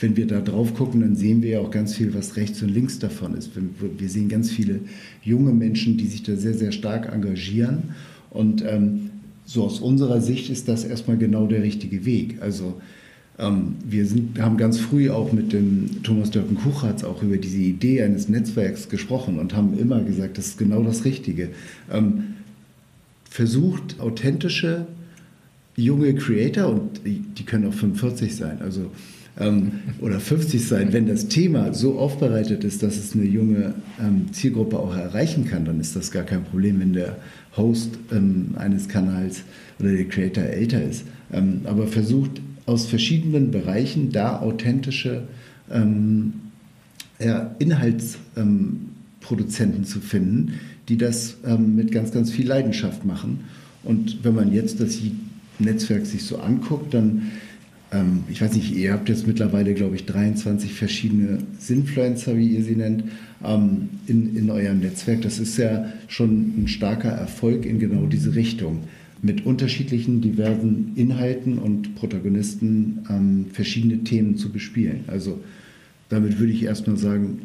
wenn 0.00 0.16
wir 0.16 0.26
da 0.26 0.40
drauf 0.40 0.74
gucken, 0.74 1.00
dann 1.00 1.16
sehen 1.16 1.42
wir 1.42 1.50
ja 1.50 1.60
auch 1.60 1.70
ganz 1.70 1.94
viel, 1.94 2.14
was 2.14 2.36
rechts 2.36 2.62
und 2.62 2.68
links 2.68 2.98
davon 2.98 3.34
ist. 3.34 3.50
Wir 3.98 4.08
sehen 4.08 4.28
ganz 4.28 4.50
viele 4.50 4.80
junge 5.22 5.52
Menschen, 5.52 5.96
die 5.96 6.06
sich 6.06 6.22
da 6.22 6.36
sehr, 6.36 6.54
sehr 6.54 6.72
stark 6.72 7.12
engagieren. 7.12 7.94
Und 8.28 8.62
ähm, 8.62 9.10
so 9.46 9.64
aus 9.64 9.80
unserer 9.80 10.20
Sicht 10.20 10.50
ist 10.50 10.68
das 10.68 10.84
erstmal 10.84 11.16
genau 11.16 11.46
der 11.46 11.62
richtige 11.62 12.04
Weg. 12.04 12.36
Also 12.40 12.80
wir 13.38 14.06
sind, 14.06 14.40
haben 14.40 14.56
ganz 14.56 14.78
früh 14.78 15.10
auch 15.10 15.32
mit 15.32 15.52
dem 15.52 16.02
Thomas 16.02 16.30
Dörken 16.30 16.56
Kuchatz 16.56 17.04
auch 17.04 17.22
über 17.22 17.36
diese 17.36 17.58
Idee 17.58 18.02
eines 18.02 18.30
Netzwerks 18.30 18.88
gesprochen 18.88 19.38
und 19.38 19.54
haben 19.54 19.78
immer 19.78 20.00
gesagt, 20.00 20.38
das 20.38 20.46
ist 20.46 20.58
genau 20.58 20.82
das 20.82 21.04
Richtige. 21.04 21.50
Ähm, 21.92 22.34
versucht 23.28 24.00
authentische 24.00 24.86
junge 25.76 26.14
Creator 26.14 26.70
und 26.70 27.00
die 27.04 27.44
können 27.44 27.66
auch 27.66 27.74
45 27.74 28.34
sein, 28.34 28.62
also 28.62 28.90
ähm, 29.38 29.72
oder 30.00 30.20
50 30.20 30.66
sein, 30.66 30.92
wenn 30.92 31.06
das 31.06 31.28
Thema 31.28 31.74
so 31.74 31.98
aufbereitet 31.98 32.64
ist, 32.64 32.82
dass 32.82 32.96
es 32.96 33.14
eine 33.14 33.24
junge 33.24 33.74
ähm, 34.00 34.32
Zielgruppe 34.32 34.78
auch 34.78 34.96
erreichen 34.96 35.46
kann, 35.46 35.64
dann 35.64 35.80
ist 35.80 35.94
das 35.94 36.10
gar 36.10 36.24
kein 36.24 36.44
Problem, 36.44 36.80
wenn 36.80 36.94
der 36.94 37.16
Host 37.56 37.98
ähm, 38.12 38.54
eines 38.56 38.88
Kanals 38.88 39.42
oder 39.78 39.92
der 39.92 40.06
Creator 40.06 40.44
älter 40.44 40.82
ist. 40.82 41.04
Ähm, 41.32 41.60
aber 41.64 41.86
versucht 41.86 42.40
aus 42.66 42.86
verschiedenen 42.86 43.50
Bereichen 43.50 44.12
da 44.12 44.40
authentische 44.40 45.28
ähm, 45.70 46.34
ja, 47.18 47.54
Inhaltspunkte 47.58 48.26
Produzenten 49.26 49.84
zu 49.84 50.00
finden, 50.00 50.54
die 50.88 50.96
das 50.96 51.38
ähm, 51.44 51.74
mit 51.74 51.90
ganz, 51.90 52.12
ganz 52.12 52.30
viel 52.30 52.46
Leidenschaft 52.46 53.04
machen. 53.04 53.40
Und 53.82 54.24
wenn 54.24 54.34
man 54.34 54.52
jetzt 54.52 54.80
das 54.80 54.98
Netzwerk 55.58 56.06
sich 56.06 56.24
so 56.24 56.38
anguckt, 56.38 56.94
dann, 56.94 57.32
ähm, 57.90 58.22
ich 58.28 58.40
weiß 58.40 58.54
nicht, 58.54 58.72
ihr 58.72 58.92
habt 58.92 59.08
jetzt 59.08 59.26
mittlerweile, 59.26 59.74
glaube 59.74 59.96
ich, 59.96 60.06
23 60.06 60.72
verschiedene 60.72 61.38
Sinfluencer, 61.58 62.36
wie 62.36 62.46
ihr 62.46 62.62
sie 62.62 62.76
nennt, 62.76 63.04
ähm, 63.44 63.88
in, 64.06 64.36
in 64.36 64.48
eurem 64.48 64.78
Netzwerk. 64.78 65.22
Das 65.22 65.40
ist 65.40 65.56
ja 65.56 65.86
schon 66.06 66.62
ein 66.62 66.68
starker 66.68 67.10
Erfolg 67.10 67.66
in 67.66 67.80
genau 67.80 68.06
diese 68.06 68.36
Richtung 68.36 68.84
mit 69.22 69.46
unterschiedlichen, 69.46 70.20
diversen 70.20 70.92
Inhalten 70.94 71.58
und 71.58 71.94
Protagonisten 71.94 73.04
ähm, 73.08 73.46
verschiedene 73.52 74.04
Themen 74.04 74.36
zu 74.36 74.50
bespielen. 74.50 75.04
Also 75.06 75.40
damit 76.08 76.38
würde 76.38 76.52
ich 76.52 76.62
erstmal 76.62 76.96
sagen, 76.96 77.40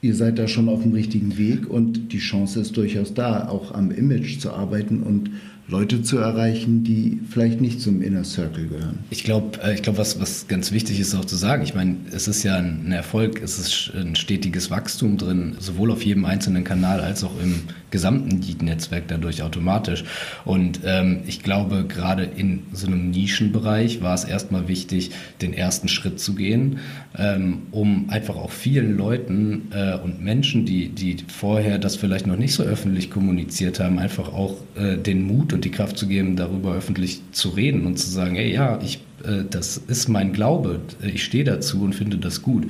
ihr 0.00 0.14
seid 0.14 0.38
da 0.38 0.46
schon 0.48 0.68
auf 0.68 0.82
dem 0.82 0.92
richtigen 0.92 1.36
Weg 1.38 1.68
und 1.68 2.12
die 2.12 2.18
Chance 2.18 2.60
ist 2.60 2.76
durchaus 2.76 3.14
da, 3.14 3.48
auch 3.48 3.72
am 3.72 3.90
Image 3.90 4.38
zu 4.38 4.52
arbeiten 4.52 5.02
und 5.02 5.30
Leute 5.66 6.02
zu 6.02 6.18
erreichen, 6.18 6.84
die 6.84 7.20
vielleicht 7.30 7.60
nicht 7.60 7.80
zum 7.80 8.02
Inner 8.02 8.24
Circle 8.24 8.68
gehören. 8.68 8.98
Ich 9.08 9.24
glaube, 9.24 9.62
äh, 9.62 9.74
ich 9.74 9.82
glaub, 9.82 9.96
was, 9.96 10.20
was 10.20 10.46
ganz 10.46 10.72
wichtig 10.72 11.00
ist 11.00 11.14
auch 11.14 11.24
zu 11.24 11.36
sagen, 11.36 11.62
ich 11.62 11.74
meine, 11.74 11.96
es 12.12 12.28
ist 12.28 12.42
ja 12.42 12.56
ein 12.56 12.92
Erfolg, 12.92 13.40
es 13.42 13.58
ist 13.58 13.92
ein 13.94 14.14
stetiges 14.14 14.70
Wachstum 14.70 15.16
drin, 15.16 15.56
sowohl 15.60 15.90
auf 15.90 16.04
jedem 16.04 16.26
einzelnen 16.26 16.64
Kanal 16.64 17.00
als 17.00 17.24
auch 17.24 17.40
im 17.42 17.62
gesamten 17.90 18.40
Netzwerk 18.64 19.04
dadurch 19.08 19.42
automatisch. 19.42 20.04
Und 20.44 20.80
ähm, 20.84 21.20
ich 21.26 21.42
glaube, 21.42 21.86
gerade 21.88 22.24
in 22.24 22.64
so 22.72 22.86
einem 22.86 23.10
Nischenbereich 23.10 24.02
war 24.02 24.14
es 24.14 24.24
erstmal 24.24 24.68
wichtig, 24.68 25.12
den 25.40 25.54
ersten 25.54 25.88
Schritt 25.88 26.20
zu 26.20 26.34
gehen, 26.34 26.80
ähm, 27.16 27.62
um 27.70 28.10
einfach 28.10 28.36
auch 28.36 28.50
vielen 28.50 28.98
Leuten 28.98 29.68
äh, 29.70 29.96
und 29.96 30.22
Menschen, 30.22 30.66
die, 30.66 30.90
die 30.90 31.16
vorher 31.26 31.78
das 31.78 31.96
vielleicht 31.96 32.26
noch 32.26 32.36
nicht 32.36 32.52
so 32.52 32.64
öffentlich 32.64 33.10
kommuniziert 33.10 33.80
haben, 33.80 33.98
einfach 33.98 34.32
auch 34.32 34.56
äh, 34.74 34.98
den 34.98 35.22
Mut 35.22 35.53
und 35.54 35.64
die 35.64 35.70
Kraft 35.70 35.96
zu 35.96 36.06
geben, 36.06 36.36
darüber 36.36 36.74
öffentlich 36.74 37.22
zu 37.32 37.50
reden 37.50 37.86
und 37.86 37.98
zu 37.98 38.10
sagen, 38.10 38.36
ey, 38.36 38.52
ja, 38.52 38.78
ich 38.82 39.00
äh, 39.24 39.44
das 39.48 39.76
ist 39.76 40.08
mein 40.08 40.32
Glaube, 40.32 40.80
ich 41.02 41.24
stehe 41.24 41.44
dazu 41.44 41.82
und 41.82 41.94
finde 41.94 42.18
das 42.18 42.42
gut. 42.42 42.66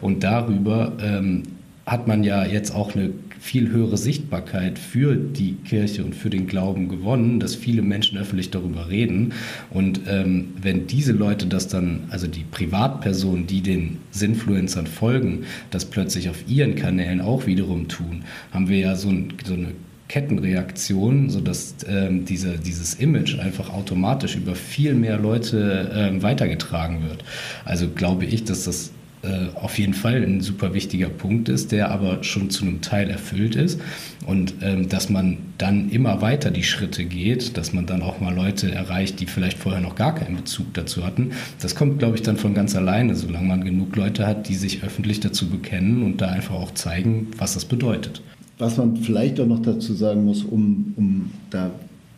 Und 0.00 0.24
darüber 0.24 0.92
ähm, 1.02 1.42
hat 1.86 2.06
man 2.06 2.22
ja 2.24 2.44
jetzt 2.44 2.74
auch 2.74 2.94
eine 2.94 3.10
viel 3.40 3.70
höhere 3.70 3.96
Sichtbarkeit 3.96 4.78
für 4.78 5.14
die 5.14 5.54
Kirche 5.64 6.04
und 6.04 6.14
für 6.14 6.28
den 6.28 6.46
Glauben 6.46 6.88
gewonnen, 6.88 7.40
dass 7.40 7.54
viele 7.54 7.82
Menschen 7.82 8.18
öffentlich 8.18 8.50
darüber 8.50 8.88
reden. 8.88 9.32
Und 9.70 10.00
ähm, 10.08 10.48
wenn 10.60 10.86
diese 10.86 11.12
Leute 11.12 11.46
das 11.46 11.68
dann, 11.68 12.00
also 12.10 12.26
die 12.26 12.44
Privatpersonen, 12.50 13.46
die 13.46 13.62
den 13.62 13.98
Sinfluencern 14.10 14.86
folgen, 14.86 15.44
das 15.70 15.84
plötzlich 15.84 16.28
auf 16.28 16.48
ihren 16.48 16.74
Kanälen 16.74 17.20
auch 17.20 17.46
wiederum 17.46 17.88
tun, 17.88 18.24
haben 18.52 18.68
wir 18.68 18.78
ja 18.78 18.96
so, 18.96 19.08
ein, 19.08 19.32
so 19.46 19.54
eine 19.54 19.68
Kettenreaktion, 20.08 21.30
sodass 21.30 21.76
ähm, 21.86 22.24
diese, 22.24 22.58
dieses 22.58 22.94
Image 22.94 23.38
einfach 23.38 23.72
automatisch 23.72 24.36
über 24.36 24.54
viel 24.54 24.94
mehr 24.94 25.18
Leute 25.18 25.90
ähm, 25.94 26.22
weitergetragen 26.22 27.02
wird. 27.08 27.24
Also 27.64 27.88
glaube 27.88 28.24
ich, 28.24 28.44
dass 28.44 28.64
das 28.64 28.90
äh, 29.22 29.48
auf 29.54 29.78
jeden 29.78 29.94
Fall 29.94 30.22
ein 30.22 30.40
super 30.40 30.74
wichtiger 30.74 31.08
Punkt 31.08 31.48
ist, 31.48 31.72
der 31.72 31.90
aber 31.90 32.22
schon 32.22 32.50
zu 32.50 32.64
einem 32.64 32.80
Teil 32.80 33.10
erfüllt 33.10 33.56
ist. 33.56 33.80
Und 34.26 34.54
ähm, 34.62 34.88
dass 34.88 35.10
man 35.10 35.38
dann 35.58 35.90
immer 35.90 36.22
weiter 36.22 36.50
die 36.50 36.62
Schritte 36.62 37.04
geht, 37.04 37.56
dass 37.56 37.72
man 37.72 37.86
dann 37.86 38.02
auch 38.02 38.20
mal 38.20 38.34
Leute 38.34 38.70
erreicht, 38.70 39.18
die 39.18 39.26
vielleicht 39.26 39.58
vorher 39.58 39.80
noch 39.80 39.96
gar 39.96 40.14
keinen 40.14 40.36
Bezug 40.36 40.72
dazu 40.74 41.04
hatten. 41.04 41.32
Das 41.60 41.74
kommt, 41.74 41.98
glaube 41.98 42.16
ich, 42.16 42.22
dann 42.22 42.36
von 42.36 42.54
ganz 42.54 42.76
alleine, 42.76 43.16
solange 43.16 43.46
man 43.46 43.64
genug 43.64 43.96
Leute 43.96 44.26
hat, 44.26 44.48
die 44.48 44.54
sich 44.54 44.84
öffentlich 44.84 45.20
dazu 45.20 45.48
bekennen 45.48 46.02
und 46.02 46.20
da 46.20 46.28
einfach 46.28 46.54
auch 46.54 46.72
zeigen, 46.74 47.28
was 47.38 47.54
das 47.54 47.64
bedeutet. 47.64 48.22
Was 48.58 48.76
man 48.76 48.96
vielleicht 48.96 49.38
auch 49.40 49.46
noch 49.46 49.62
dazu 49.62 49.94
sagen 49.94 50.24
muss, 50.24 50.42
um, 50.42 50.92
um 50.96 51.30
da 51.50 51.70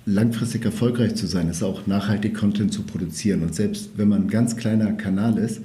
langfristig 0.07 0.65
erfolgreich 0.65 1.15
zu 1.15 1.27
sein, 1.27 1.49
ist 1.49 1.63
auch 1.63 1.87
nachhaltig 1.87 2.35
Content 2.35 2.73
zu 2.73 2.83
produzieren. 2.83 3.43
Und 3.43 3.55
selbst 3.55 3.91
wenn 3.97 4.09
man 4.09 4.23
ein 4.23 4.29
ganz 4.29 4.57
kleiner 4.57 4.93
Kanal 4.93 5.39
ist, 5.39 5.61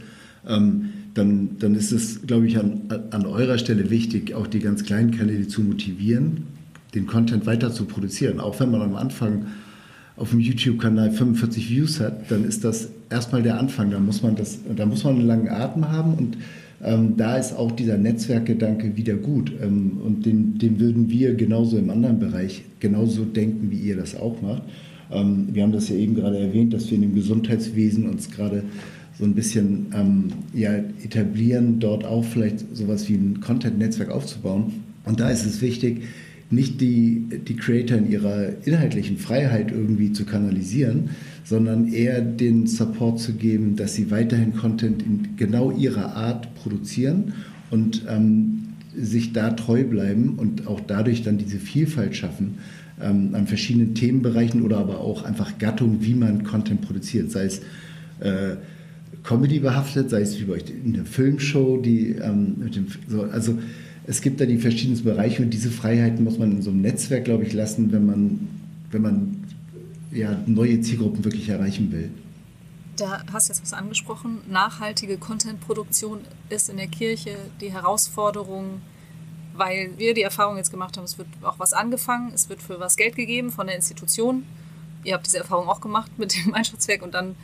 ähm, 0.47 0.89
dann, 1.13 1.51
dann 1.59 1.75
ist 1.75 1.91
es, 1.91 2.27
glaube 2.27 2.47
ich, 2.47 2.57
an, 2.57 2.81
an 3.11 3.25
eurer 3.25 3.57
Stelle 3.57 3.89
wichtig, 3.89 4.33
auch 4.33 4.47
die 4.47 4.59
ganz 4.59 4.83
kleinen 4.83 5.11
Kanäle 5.11 5.47
zu 5.47 5.61
motivieren, 5.61 6.43
den 6.93 7.07
Content 7.07 7.45
weiter 7.45 7.71
zu 7.71 7.85
produzieren. 7.85 8.39
Auch 8.41 8.59
wenn 8.59 8.69
man 8.69 8.81
am 8.81 8.95
Anfang 8.95 9.45
auf 10.17 10.31
dem 10.31 10.41
YouTube-Kanal 10.41 11.11
45 11.11 11.69
Views 11.69 11.99
hat, 11.99 12.29
dann 12.31 12.43
ist 12.43 12.63
das 12.63 12.89
erstmal 13.09 13.43
der 13.43 13.59
Anfang. 13.59 13.91
Da 13.91 13.99
muss 13.99 14.21
man, 14.21 14.35
das, 14.35 14.59
da 14.75 14.85
muss 14.85 15.03
man 15.03 15.15
einen 15.15 15.27
langen 15.27 15.49
Atem 15.49 15.89
haben 15.89 16.13
und 16.15 16.38
ähm, 16.83 17.15
da 17.17 17.38
ist 17.38 17.53
auch 17.53 17.71
dieser 17.71 17.97
Netzwerkgedanke 17.97 18.97
wieder 18.97 19.15
gut. 19.15 19.51
Ähm, 19.61 19.97
und 20.03 20.25
den, 20.25 20.57
den 20.57 20.79
würden 20.79 21.09
wir 21.09 21.35
genauso 21.35 21.77
im 21.77 21.89
anderen 21.89 22.19
Bereich 22.19 22.63
genauso 22.79 23.23
denken, 23.23 23.71
wie 23.71 23.79
ihr 23.79 23.95
das 23.95 24.15
auch 24.15 24.41
macht. 24.41 24.63
Ähm, 25.11 25.47
wir 25.51 25.63
haben 25.63 25.71
das 25.71 25.89
ja 25.89 25.95
eben 25.95 26.15
gerade 26.15 26.39
erwähnt, 26.39 26.73
dass 26.73 26.89
wir 26.89 26.95
in 26.95 27.03
dem 27.03 27.15
Gesundheitswesen 27.15 28.09
uns 28.09 28.29
gerade 28.29 28.63
so 29.17 29.23
ein 29.23 29.33
bisschen 29.33 29.88
ähm, 29.95 30.27
ja, 30.53 30.75
etablieren, 31.03 31.79
dort 31.79 32.03
auch 32.03 32.23
vielleicht 32.23 32.75
sowas 32.75 33.07
wie 33.07 33.15
ein 33.15 33.39
Content-Netzwerk 33.39 34.11
aufzubauen. 34.11 34.83
Und 35.05 35.19
da 35.19 35.29
ist 35.29 35.45
es 35.45 35.61
wichtig, 35.61 36.03
nicht 36.49 36.81
die, 36.81 37.25
die 37.47 37.55
Creator 37.55 37.97
in 37.97 38.11
ihrer 38.11 38.49
inhaltlichen 38.65 39.17
Freiheit 39.17 39.71
irgendwie 39.71 40.11
zu 40.11 40.25
kanalisieren, 40.25 41.09
sondern 41.45 41.88
eher 41.88 42.21
den 42.21 42.65
Support 42.67 43.19
zu 43.19 43.34
geben, 43.34 43.75
dass 43.75 43.93
sie 43.93 44.12
weiterhin 44.12 44.55
Content 44.55 45.03
in 45.03 45.38
genau 45.38 45.71
ihrer 45.71 46.15
Art 46.15 46.53
produzieren 46.55 47.34
und 47.69 48.03
ähm, 48.10 48.73
sich 48.97 49.31
da 49.31 49.51
treu 49.51 49.84
bleiben 49.84 50.34
und 50.38 50.67
auch 50.67 50.79
dadurch 50.79 51.21
dann 51.21 51.38
diese 51.38 51.60
Vielfalt 51.60 52.15
schaffen 52.15 52.55
ähm, 52.99 53.29
an 53.34 53.45
verschiedenen 53.45 53.93
Themenbereichen 53.93 54.63
oder 54.63 54.77
aber 54.77 54.99
auch 54.99 55.23
einfach 55.23 55.58
Gattungen, 55.60 56.03
wie 56.03 56.15
man 56.15 56.43
Content 56.43 56.81
produziert, 56.81 57.31
sei 57.31 57.45
es 57.45 57.60
äh, 58.21 58.55
Comedy 59.23 59.60
behaftet, 59.60 60.10
sei 60.10 60.21
es 60.21 60.39
wie 60.39 60.45
bei 60.45 60.53
euch 60.53 60.63
in 60.84 60.93
der 60.93 61.05
Filmshow, 61.05 61.77
die 61.77 62.12
ähm, 62.12 62.55
mit 62.60 62.75
dem, 62.75 62.88
so, 63.08 63.23
also 63.23 63.60
es 64.08 64.21
gibt 64.21 64.41
da 64.41 64.45
die 64.45 64.58
verschiedenen 64.58 65.03
Bereiche 65.03 65.43
und 65.43 65.51
diese 65.51 65.69
Freiheiten 65.69 66.23
muss 66.23 66.39
man 66.39 66.53
in 66.53 66.62
so 66.63 66.71
einem 66.71 66.81
Netzwerk, 66.81 67.25
glaube 67.25 67.43
ich, 67.43 67.53
lassen, 67.53 67.91
wenn 67.91 68.05
man, 68.05 68.39
wenn 68.91 69.01
man 69.01 69.44
ja, 70.15 70.41
neue 70.45 70.80
Zielgruppen 70.82 71.23
wirklich 71.23 71.49
erreichen 71.49 71.91
will. 71.91 72.12
Da 72.95 73.23
hast 73.32 73.49
du 73.49 73.54
jetzt 73.54 73.62
was 73.62 73.73
angesprochen. 73.73 74.39
Nachhaltige 74.49 75.17
Contentproduktion 75.17 76.21
ist 76.49 76.69
in 76.69 76.78
der 76.78 76.88
Kirche 76.88 77.36
die 77.60 77.71
Herausforderung, 77.71 78.82
weil 79.54 79.91
wir 79.97 80.13
die 80.13 80.21
Erfahrung 80.21 80.58
jetzt 80.58 80.71
gemacht 80.71 80.95
haben, 80.97 81.04
es 81.04 81.17
wird 81.17 81.28
auch 81.43 81.60
was 81.60 81.73
angefangen, 81.73 82.32
es 82.34 82.47
wird 82.49 82.62
für 82.62 82.80
was 82.80 82.95
Geld 82.95 83.15
gegeben 83.15 83.51
von 83.51 83.67
der 83.67 83.75
Institution. 83.75 84.45
Ihr 85.04 85.13
habt 85.13 85.25
diese 85.25 85.39
Erfahrung 85.39 85.67
auch 85.67 85.82
gemacht 85.82 86.12
mit 86.17 86.36
dem 86.36 86.54
Einschätzwerk 86.54 87.01
und 87.01 87.13
dann 87.13 87.36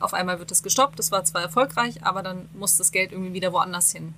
auf 0.00 0.14
einmal 0.14 0.38
wird 0.38 0.50
es 0.50 0.62
gestoppt. 0.62 0.98
Das 0.98 1.10
war 1.10 1.24
zwar 1.24 1.42
erfolgreich, 1.42 2.04
aber 2.04 2.22
dann 2.22 2.48
muss 2.54 2.76
das 2.76 2.92
Geld 2.92 3.12
irgendwie 3.12 3.32
wieder 3.32 3.52
woanders 3.52 3.92
hin. 3.92 4.14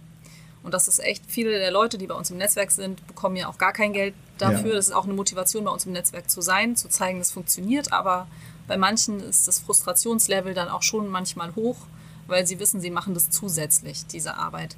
Und 0.62 0.75
das 0.75 0.88
ist 0.88 1.01
echt, 1.01 1.25
viele 1.27 1.51
der 1.59 1.73
Leute, 1.73 1.99
die 1.99 2.07
bei 2.07 2.15
uns 2.15 2.31
im 2.31 2.38
Netzwerk 2.38 2.71
sind, 2.71 3.05
bekommen 3.07 3.37
ja 3.37 3.49
auch 3.49 3.59
gar 3.59 3.73
kein 3.73 3.93
Geld 3.93 4.15
dafür. 4.43 4.71
Ja. 4.71 4.77
Das 4.77 4.89
ist 4.89 4.95
auch 4.95 5.05
eine 5.05 5.15
Motivation, 5.15 5.65
bei 5.65 5.71
uns 5.71 5.87
im 5.87 5.93
Netzwerk 5.93 6.31
zu 6.31 6.41
sein, 6.41 6.77
zu 6.77 6.89
zeigen, 6.89 7.21
es 7.21 7.31
funktioniert. 7.31 7.93
Aber 7.93 8.27
bei 8.67 8.77
manchen 8.77 9.21
ist 9.21 9.49
das 9.49 9.61
Frustrationslevel 9.61 10.55
dann 10.55 10.69
auch 10.69 10.83
schon 10.83 11.09
manchmal 11.09 11.55
hoch, 11.55 11.77
weil 12.27 12.47
sie 12.47 12.59
wissen, 12.59 12.81
sie 12.81 12.91
machen 12.91 13.15
das 13.15 13.31
zusätzlich, 13.31 14.07
diese 14.07 14.37
Arbeit. 14.37 14.77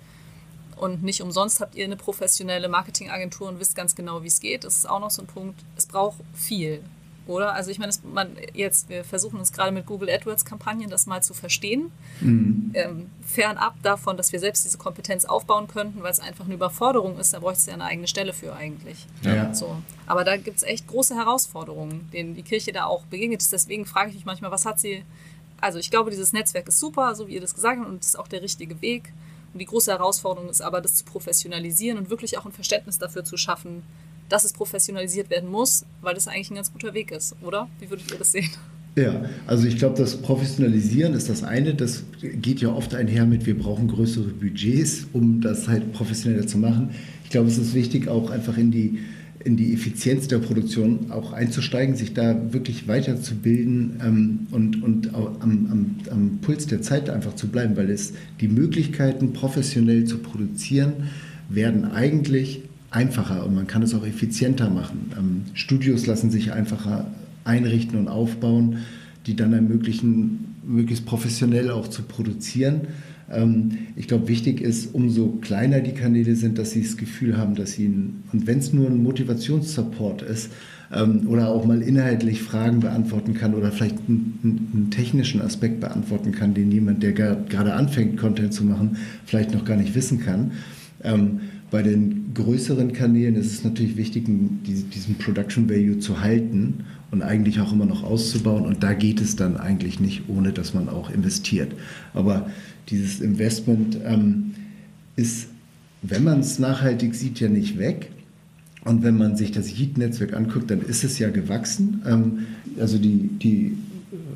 Und 0.76 1.02
nicht 1.02 1.22
umsonst 1.22 1.60
habt 1.60 1.74
ihr 1.76 1.84
eine 1.84 1.96
professionelle 1.96 2.68
Marketingagentur 2.68 3.48
und 3.48 3.60
wisst 3.60 3.76
ganz 3.76 3.94
genau, 3.94 4.22
wie 4.22 4.28
es 4.28 4.40
geht. 4.40 4.64
Das 4.64 4.76
ist 4.76 4.88
auch 4.88 5.00
noch 5.00 5.10
so 5.10 5.22
ein 5.22 5.26
Punkt. 5.26 5.60
Es 5.76 5.86
braucht 5.86 6.18
viel. 6.34 6.82
Oder? 7.26 7.54
Also 7.54 7.70
ich 7.70 7.78
meine, 7.78 7.92
man 8.12 8.36
jetzt, 8.52 8.88
wir 8.88 9.02
versuchen 9.02 9.38
uns 9.38 9.52
gerade 9.52 9.72
mit 9.72 9.86
Google 9.86 10.10
AdWords-Kampagnen 10.10 10.90
das 10.90 11.06
mal 11.06 11.22
zu 11.22 11.32
verstehen. 11.32 11.90
Mhm. 12.20 12.70
Ähm, 12.74 13.10
fernab 13.26 13.74
davon, 13.82 14.16
dass 14.16 14.32
wir 14.32 14.40
selbst 14.40 14.64
diese 14.64 14.76
Kompetenz 14.76 15.24
aufbauen 15.24 15.66
könnten, 15.66 16.02
weil 16.02 16.12
es 16.12 16.20
einfach 16.20 16.44
eine 16.44 16.54
Überforderung 16.54 17.18
ist, 17.18 17.32
da 17.32 17.38
bräuchte 17.38 17.60
es 17.60 17.66
ja 17.66 17.74
eine 17.74 17.84
eigene 17.84 18.08
Stelle 18.08 18.34
für 18.34 18.54
eigentlich. 18.54 19.06
Ja. 19.22 19.54
So. 19.54 19.76
Aber 20.06 20.24
da 20.24 20.36
gibt 20.36 20.58
es 20.58 20.62
echt 20.62 20.86
große 20.86 21.14
Herausforderungen, 21.14 22.10
denen 22.12 22.34
die 22.34 22.42
Kirche 22.42 22.72
da 22.72 22.84
auch 22.84 23.04
begegnet 23.06 23.40
ist. 23.40 23.52
Deswegen 23.52 23.86
frage 23.86 24.10
ich 24.10 24.16
mich 24.16 24.26
manchmal, 24.26 24.50
was 24.50 24.66
hat 24.66 24.78
sie. 24.78 25.04
Also 25.60 25.78
ich 25.78 25.90
glaube, 25.90 26.10
dieses 26.10 26.34
Netzwerk 26.34 26.68
ist 26.68 26.78
super, 26.78 27.14
so 27.14 27.26
wie 27.26 27.34
ihr 27.34 27.40
das 27.40 27.54
gesagt 27.54 27.80
habt, 27.80 27.88
und 27.88 28.02
es 28.02 28.08
ist 28.08 28.18
auch 28.18 28.28
der 28.28 28.42
richtige 28.42 28.82
Weg. 28.82 29.14
Und 29.54 29.60
die 29.60 29.66
große 29.66 29.90
Herausforderung 29.90 30.50
ist 30.50 30.60
aber, 30.60 30.82
das 30.82 30.96
zu 30.96 31.04
professionalisieren 31.04 31.96
und 31.96 32.10
wirklich 32.10 32.36
auch 32.36 32.44
ein 32.44 32.52
Verständnis 32.52 32.98
dafür 32.98 33.24
zu 33.24 33.36
schaffen, 33.38 33.82
dass 34.28 34.44
es 34.44 34.52
professionalisiert 34.52 35.30
werden 35.30 35.50
muss, 35.50 35.84
weil 36.00 36.14
das 36.14 36.28
eigentlich 36.28 36.50
ein 36.50 36.56
ganz 36.56 36.72
guter 36.72 36.94
Weg 36.94 37.10
ist, 37.10 37.36
oder? 37.42 37.68
Wie 37.80 37.90
würdet 37.90 38.10
ihr 38.10 38.18
das 38.18 38.32
sehen? 38.32 38.50
Ja, 38.96 39.24
also 39.48 39.66
ich 39.66 39.76
glaube, 39.76 39.96
das 39.98 40.16
Professionalisieren 40.16 41.14
ist 41.14 41.28
das 41.28 41.42
eine. 41.42 41.74
Das 41.74 42.04
geht 42.20 42.60
ja 42.60 42.68
oft 42.68 42.94
einher 42.94 43.26
mit, 43.26 43.44
wir 43.44 43.58
brauchen 43.58 43.88
größere 43.88 44.28
Budgets, 44.28 45.08
um 45.12 45.40
das 45.40 45.66
halt 45.66 45.92
professioneller 45.92 46.46
zu 46.46 46.58
machen. 46.58 46.90
Ich 47.24 47.30
glaube, 47.30 47.48
es 47.48 47.58
ist 47.58 47.74
wichtig, 47.74 48.06
auch 48.06 48.30
einfach 48.30 48.56
in 48.56 48.70
die, 48.70 49.00
in 49.44 49.56
die 49.56 49.74
Effizienz 49.74 50.28
der 50.28 50.38
Produktion 50.38 51.10
auch 51.10 51.32
einzusteigen, 51.32 51.96
sich 51.96 52.14
da 52.14 52.52
wirklich 52.52 52.86
weiterzubilden 52.86 54.00
ähm, 54.00 54.46
und, 54.52 54.80
und 54.80 55.12
am, 55.12 55.40
am, 55.40 55.96
am 56.10 56.38
Puls 56.40 56.68
der 56.68 56.80
Zeit 56.80 57.10
einfach 57.10 57.34
zu 57.34 57.48
bleiben, 57.48 57.76
weil 57.76 57.90
es 57.90 58.12
die 58.40 58.48
Möglichkeiten, 58.48 59.32
professionell 59.32 60.04
zu 60.04 60.18
produzieren, 60.18 60.92
werden 61.48 61.84
eigentlich 61.84 62.62
einfacher 62.94 63.44
und 63.44 63.54
man 63.54 63.66
kann 63.66 63.82
es 63.82 63.94
auch 63.94 64.06
effizienter 64.06 64.70
machen. 64.70 65.12
Ähm, 65.18 65.42
Studios 65.54 66.06
lassen 66.06 66.30
sich 66.30 66.52
einfacher 66.52 67.06
einrichten 67.44 67.98
und 67.98 68.08
aufbauen, 68.08 68.78
die 69.26 69.36
dann 69.36 69.52
ermöglichen, 69.52 70.56
möglichst 70.64 71.04
professionell 71.06 71.70
auch 71.70 71.88
zu 71.88 72.02
produzieren. 72.02 72.82
Ähm, 73.30 73.78
ich 73.96 74.08
glaube, 74.08 74.28
wichtig 74.28 74.60
ist, 74.60 74.94
umso 74.94 75.28
kleiner 75.40 75.80
die 75.80 75.92
Kanäle 75.92 76.36
sind, 76.36 76.58
dass 76.58 76.70
sie 76.70 76.82
das 76.82 76.96
Gefühl 76.96 77.36
haben, 77.36 77.54
dass 77.54 77.72
sie, 77.72 77.86
und 77.86 78.46
wenn 78.46 78.58
es 78.58 78.72
nur 78.72 78.88
ein 78.88 79.02
Motivationssupport 79.02 80.22
ist, 80.22 80.50
ähm, 80.92 81.26
oder 81.28 81.48
auch 81.48 81.64
mal 81.64 81.82
inhaltlich 81.82 82.42
Fragen 82.42 82.80
beantworten 82.80 83.34
kann 83.34 83.54
oder 83.54 83.72
vielleicht 83.72 83.96
einen, 84.08 84.68
einen 84.72 84.90
technischen 84.90 85.40
Aspekt 85.40 85.80
beantworten 85.80 86.32
kann, 86.32 86.54
den 86.54 86.70
jemand, 86.70 87.02
der 87.02 87.12
gerade 87.12 87.74
anfängt, 87.74 88.18
Content 88.18 88.52
zu 88.52 88.64
machen, 88.64 88.98
vielleicht 89.24 89.52
noch 89.52 89.64
gar 89.64 89.76
nicht 89.76 89.94
wissen 89.94 90.20
kann. 90.20 90.52
Ähm, 91.02 91.40
bei 91.74 91.82
den 91.82 92.34
größeren 92.34 92.92
Kanälen 92.92 93.34
ist 93.34 93.52
es 93.52 93.64
natürlich 93.64 93.96
wichtig, 93.96 94.26
diesen 94.28 95.16
Production 95.18 95.68
Value 95.68 95.98
zu 95.98 96.20
halten 96.20 96.84
und 97.10 97.20
eigentlich 97.20 97.58
auch 97.58 97.72
immer 97.72 97.84
noch 97.84 98.04
auszubauen. 98.04 98.64
Und 98.64 98.84
da 98.84 98.94
geht 98.94 99.20
es 99.20 99.34
dann 99.34 99.56
eigentlich 99.56 99.98
nicht, 99.98 100.28
ohne 100.28 100.52
dass 100.52 100.72
man 100.72 100.88
auch 100.88 101.10
investiert. 101.10 101.72
Aber 102.12 102.48
dieses 102.90 103.20
Investment 103.20 103.98
ähm, 104.04 104.54
ist, 105.16 105.48
wenn 106.02 106.22
man 106.22 106.38
es 106.38 106.60
nachhaltig 106.60 107.12
sieht, 107.12 107.40
ja 107.40 107.48
nicht 107.48 107.76
weg. 107.76 108.12
Und 108.84 109.02
wenn 109.02 109.18
man 109.18 109.34
sich 109.34 109.50
das 109.50 109.66
Heat-Netzwerk 109.66 110.32
anguckt, 110.32 110.70
dann 110.70 110.80
ist 110.80 111.02
es 111.02 111.18
ja 111.18 111.28
gewachsen. 111.28 112.02
Ähm, 112.06 112.46
also 112.78 112.98
die, 112.98 113.30
die 113.42 113.76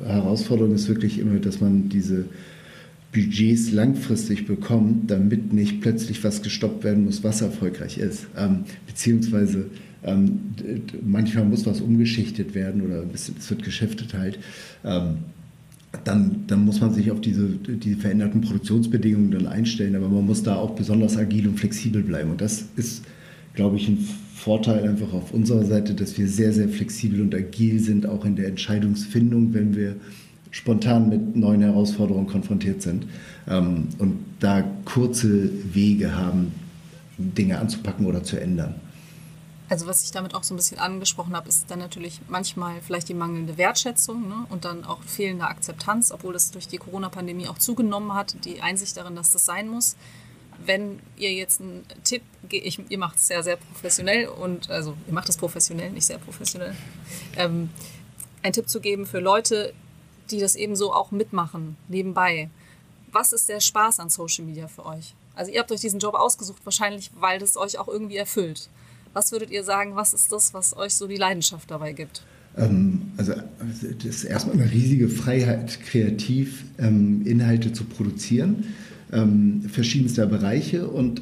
Herausforderung 0.05 0.75
ist 0.75 0.89
wirklich 0.89 1.19
immer, 1.19 1.39
dass 1.39 1.61
man 1.61 1.87
diese 1.87 2.25
Budgets 3.11 3.71
langfristig 3.71 4.45
bekommt, 4.45 5.09
damit 5.09 5.51
nicht 5.51 5.81
plötzlich 5.81 6.23
was 6.23 6.41
gestoppt 6.41 6.83
werden 6.83 7.05
muss, 7.05 7.23
was 7.23 7.41
erfolgreich 7.41 7.97
ist. 7.97 8.27
Ähm, 8.37 8.65
beziehungsweise 8.85 9.65
ähm, 10.03 10.39
manchmal 11.05 11.45
muss 11.45 11.65
was 11.65 11.81
umgeschichtet 11.81 12.53
werden 12.53 12.81
oder 12.81 13.03
es 13.13 13.49
wird 13.49 13.63
geschäftet 13.63 14.13
halt. 14.13 14.39
Ähm, 14.83 15.17
dann, 16.03 16.43
dann 16.45 16.65
muss 16.65 16.81
man 16.81 16.93
sich 16.93 17.09
auf 17.09 17.19
diese 17.19 17.47
die 17.47 17.95
veränderten 17.95 18.41
Produktionsbedingungen 18.41 19.31
dann 19.31 19.47
einstellen, 19.47 19.95
aber 19.95 20.07
man 20.07 20.25
muss 20.25 20.43
da 20.43 20.55
auch 20.55 20.75
besonders 20.75 21.17
agil 21.17 21.47
und 21.47 21.59
flexibel 21.59 22.03
bleiben. 22.03 22.29
Und 22.29 22.41
das 22.41 22.65
ist, 22.75 23.03
glaube 23.55 23.77
ich, 23.77 23.87
ein 23.87 23.97
Vorteil 24.35 24.87
einfach 24.87 25.11
auf 25.13 25.33
unserer 25.33 25.65
Seite, 25.65 25.95
dass 25.95 26.17
wir 26.17 26.27
sehr, 26.27 26.53
sehr 26.53 26.69
flexibel 26.69 27.21
und 27.21 27.33
agil 27.33 27.79
sind, 27.79 28.05
auch 28.05 28.23
in 28.23 28.35
der 28.35 28.47
Entscheidungsfindung, 28.47 29.53
wenn 29.55 29.75
wir 29.75 29.95
spontan 30.51 31.09
mit 31.09 31.35
neuen 31.35 31.61
Herausforderungen 31.61 32.27
konfrontiert 32.27 32.81
sind 32.81 33.07
ähm, 33.47 33.89
und 33.99 34.25
da 34.39 34.63
kurze 34.85 35.49
Wege 35.73 36.15
haben, 36.15 36.53
Dinge 37.17 37.59
anzupacken 37.59 38.05
oder 38.05 38.23
zu 38.23 38.39
ändern. 38.39 38.75
Also 39.67 39.85
was 39.85 40.03
ich 40.03 40.11
damit 40.11 40.33
auch 40.33 40.43
so 40.43 40.55
ein 40.55 40.57
bisschen 40.57 40.79
angesprochen 40.79 41.35
habe, 41.35 41.47
ist 41.47 41.69
dann 41.69 41.77
natürlich 41.77 42.21
manchmal 42.27 42.81
vielleicht 42.81 43.07
die 43.07 43.13
mangelnde 43.13 43.57
Wertschätzung 43.57 44.27
ne? 44.27 44.45
und 44.49 44.65
dann 44.65 44.83
auch 44.83 45.03
fehlende 45.03 45.45
Akzeptanz, 45.45 46.11
obwohl 46.11 46.33
das 46.33 46.49
durch 46.49 46.67
die 46.67 46.77
Corona-Pandemie 46.77 47.47
auch 47.47 47.59
zugenommen 47.59 48.13
hat, 48.15 48.35
die 48.45 48.61
Einsicht 48.61 48.97
darin, 48.97 49.15
dass 49.15 49.31
das 49.31 49.45
sein 49.45 49.69
muss 49.69 49.95
wenn 50.65 50.99
ihr 51.17 51.31
jetzt 51.31 51.61
einen 51.61 51.85
Tipp, 52.03 52.21
ich, 52.49 52.79
ihr 52.89 52.97
macht 52.97 53.17
es 53.17 53.27
sehr, 53.27 53.43
sehr 53.43 53.57
professionell 53.57 54.27
und 54.27 54.69
also 54.69 54.95
ihr 55.07 55.13
macht 55.13 55.29
es 55.29 55.37
professionell, 55.37 55.91
nicht 55.91 56.05
sehr 56.05 56.17
professionell, 56.17 56.75
ähm, 57.37 57.69
einen 58.43 58.53
Tipp 58.53 58.69
zu 58.69 58.81
geben 58.81 59.05
für 59.05 59.19
Leute, 59.19 59.73
die 60.31 60.39
das 60.39 60.55
eben 60.55 60.75
so 60.75 60.93
auch 60.93 61.11
mitmachen, 61.11 61.77
nebenbei. 61.87 62.49
Was 63.11 63.33
ist 63.33 63.49
der 63.49 63.59
Spaß 63.59 63.99
an 63.99 64.09
Social 64.09 64.45
Media 64.45 64.67
für 64.67 64.85
euch? 64.85 65.13
Also 65.35 65.51
ihr 65.51 65.59
habt 65.59 65.71
euch 65.71 65.81
diesen 65.81 65.99
Job 65.99 66.15
ausgesucht, 66.15 66.61
wahrscheinlich, 66.63 67.11
weil 67.19 67.39
das 67.39 67.57
euch 67.57 67.79
auch 67.79 67.87
irgendwie 67.87 68.17
erfüllt. 68.17 68.69
Was 69.13 69.31
würdet 69.31 69.49
ihr 69.49 69.63
sagen, 69.63 69.95
was 69.95 70.13
ist 70.13 70.31
das, 70.31 70.53
was 70.53 70.75
euch 70.77 70.93
so 70.93 71.07
die 71.07 71.15
Leidenschaft 71.17 71.71
dabei 71.71 71.93
gibt? 71.93 72.23
Ähm, 72.57 73.11
also 73.17 73.33
das 73.97 74.05
ist 74.05 74.23
erstmal 74.25 74.55
eine 74.55 74.71
riesige 74.71 75.09
Freiheit, 75.09 75.79
kreativ 75.81 76.65
ähm, 76.77 77.25
Inhalte 77.25 77.73
zu 77.73 77.85
produzieren 77.85 78.65
ähm, 79.11 79.63
verschiedenster 79.67 80.25
Bereiche 80.25 80.87
und 80.87 81.21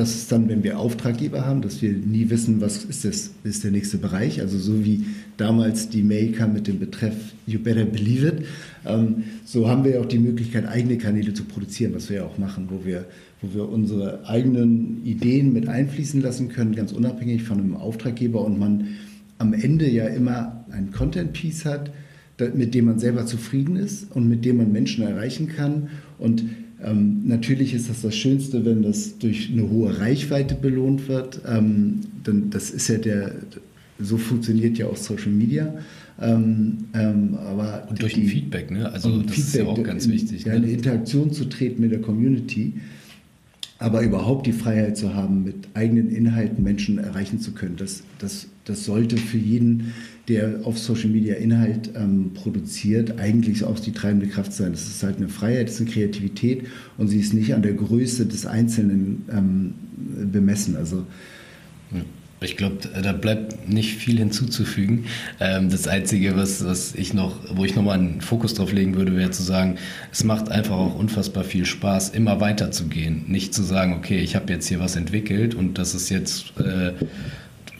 das 0.00 0.14
ist 0.14 0.32
dann, 0.32 0.48
wenn 0.48 0.64
wir 0.64 0.78
Auftraggeber 0.78 1.44
haben, 1.44 1.60
dass 1.60 1.82
wir 1.82 1.92
nie 1.92 2.30
wissen, 2.30 2.62
was 2.62 2.84
ist, 2.84 3.04
das, 3.04 3.32
ist 3.44 3.64
der 3.64 3.70
nächste 3.70 3.98
Bereich. 3.98 4.40
Also 4.40 4.58
so 4.58 4.82
wie 4.82 5.04
damals 5.36 5.90
die 5.90 6.02
Mail 6.02 6.32
kam 6.32 6.54
mit 6.54 6.66
dem 6.66 6.78
Betreff 6.78 7.14
You 7.46 7.58
Better 7.58 7.84
Believe 7.84 8.28
It, 8.28 8.46
ähm, 8.86 9.24
so 9.44 9.68
haben 9.68 9.84
wir 9.84 10.00
auch 10.00 10.06
die 10.06 10.18
Möglichkeit, 10.18 10.66
eigene 10.66 10.96
Kanäle 10.96 11.34
zu 11.34 11.44
produzieren, 11.44 11.94
was 11.94 12.08
wir 12.08 12.16
ja 12.16 12.24
auch 12.24 12.38
machen, 12.38 12.68
wo 12.70 12.86
wir, 12.86 13.04
wo 13.42 13.54
wir 13.54 13.68
unsere 13.68 14.26
eigenen 14.26 15.04
Ideen 15.04 15.52
mit 15.52 15.68
einfließen 15.68 16.22
lassen 16.22 16.48
können, 16.48 16.74
ganz 16.74 16.92
unabhängig 16.92 17.42
von 17.42 17.58
einem 17.58 17.76
Auftraggeber. 17.76 18.42
Und 18.42 18.58
man 18.58 18.88
am 19.36 19.52
Ende 19.52 19.86
ja 19.86 20.06
immer 20.06 20.64
ein 20.70 20.92
Content-Piece 20.92 21.66
hat, 21.66 21.92
mit 22.54 22.74
dem 22.74 22.86
man 22.86 22.98
selber 22.98 23.26
zufrieden 23.26 23.76
ist 23.76 24.10
und 24.16 24.26
mit 24.26 24.46
dem 24.46 24.56
man 24.56 24.72
Menschen 24.72 25.04
erreichen 25.04 25.48
kann. 25.48 25.88
Und 26.18 26.44
ähm, 26.84 27.22
natürlich 27.26 27.74
ist 27.74 27.90
das 27.90 28.02
das 28.02 28.14
Schönste, 28.14 28.64
wenn 28.64 28.82
das 28.82 29.18
durch 29.18 29.50
eine 29.52 29.68
hohe 29.68 29.98
Reichweite 29.98 30.54
belohnt 30.54 31.08
wird. 31.08 31.40
Ähm, 31.46 32.00
denn 32.26 32.50
das 32.50 32.70
ist 32.70 32.88
ja 32.88 32.98
der, 32.98 33.34
so 33.98 34.16
funktioniert 34.16 34.78
ja 34.78 34.86
auch 34.86 34.96
Social 34.96 35.32
Media. 35.32 35.74
Ähm, 36.20 36.84
ähm 36.94 37.36
aber 37.36 37.86
und 37.88 38.00
durch 38.00 38.14
die, 38.14 38.26
Feedback, 38.26 38.70
ne? 38.70 38.90
Also 38.90 39.22
das 39.22 39.34
Feedback, 39.34 39.38
ist 39.38 39.54
ja 39.54 39.64
auch 39.66 39.82
ganz 39.82 40.08
wichtig. 40.08 40.44
Ja, 40.44 40.52
ne? 40.52 40.58
eine 40.58 40.70
Interaktion 40.70 41.32
zu 41.32 41.46
treten 41.46 41.82
mit 41.82 41.92
der 41.92 42.00
Community, 42.00 42.74
aber 43.78 44.02
überhaupt 44.02 44.46
die 44.46 44.52
Freiheit 44.52 44.96
zu 44.96 45.14
haben, 45.14 45.44
mit 45.44 45.68
eigenen 45.74 46.10
Inhalten 46.10 46.62
Menschen 46.62 46.98
erreichen 46.98 47.40
zu 47.40 47.52
können. 47.52 47.76
Das, 47.76 48.02
das, 48.18 48.46
das 48.70 48.84
sollte 48.84 49.16
für 49.16 49.38
jeden 49.38 49.92
der 50.28 50.60
auf 50.62 50.78
Social 50.78 51.08
Media 51.08 51.34
Inhalt 51.34 51.90
ähm, 51.96 52.30
produziert, 52.34 53.18
eigentlich 53.18 53.64
auch 53.64 53.80
die 53.80 53.90
treibende 53.90 54.28
Kraft 54.28 54.52
sein. 54.52 54.70
Das 54.70 54.86
ist 54.86 55.02
halt 55.02 55.16
eine 55.16 55.28
Freiheit, 55.28 55.66
das 55.66 55.74
ist 55.74 55.80
eine 55.80 55.90
Kreativität 55.90 56.68
und 56.98 57.08
sie 57.08 57.18
ist 57.18 57.34
nicht 57.34 57.52
an 57.52 57.62
der 57.62 57.72
Größe 57.72 58.26
des 58.26 58.46
Einzelnen 58.46 59.24
ähm, 59.32 59.74
bemessen. 60.30 60.76
Also 60.76 61.04
ich 62.42 62.56
glaube, 62.56 62.76
da 63.02 63.12
bleibt 63.12 63.68
nicht 63.68 63.96
viel 63.96 64.18
hinzuzufügen. 64.18 65.04
Ähm, 65.40 65.68
das 65.68 65.86
Einzige, 65.86 66.36
was, 66.36 66.64
was 66.64 66.94
ich 66.94 67.12
noch, 67.12 67.36
wo 67.54 67.64
ich 67.64 67.74
nochmal 67.74 67.98
einen 67.98 68.20
Fokus 68.20 68.54
drauf 68.54 68.72
legen 68.72 68.96
würde, 68.96 69.16
wäre 69.16 69.30
zu 69.30 69.42
sagen, 69.42 69.76
es 70.10 70.24
macht 70.24 70.50
einfach 70.50 70.76
auch 70.76 70.98
unfassbar 70.98 71.44
viel 71.44 71.66
Spaß, 71.66 72.10
immer 72.10 72.40
weiterzugehen. 72.40 73.24
Nicht 73.28 73.52
zu 73.52 73.62
sagen, 73.62 73.94
okay, 73.94 74.20
ich 74.20 74.36
habe 74.36 74.52
jetzt 74.52 74.68
hier 74.68 74.80
was 74.80 74.96
entwickelt 74.96 75.54
und 75.54 75.76
das 75.76 75.94
ist 75.94 76.08
jetzt 76.08 76.54
äh, 76.60 76.92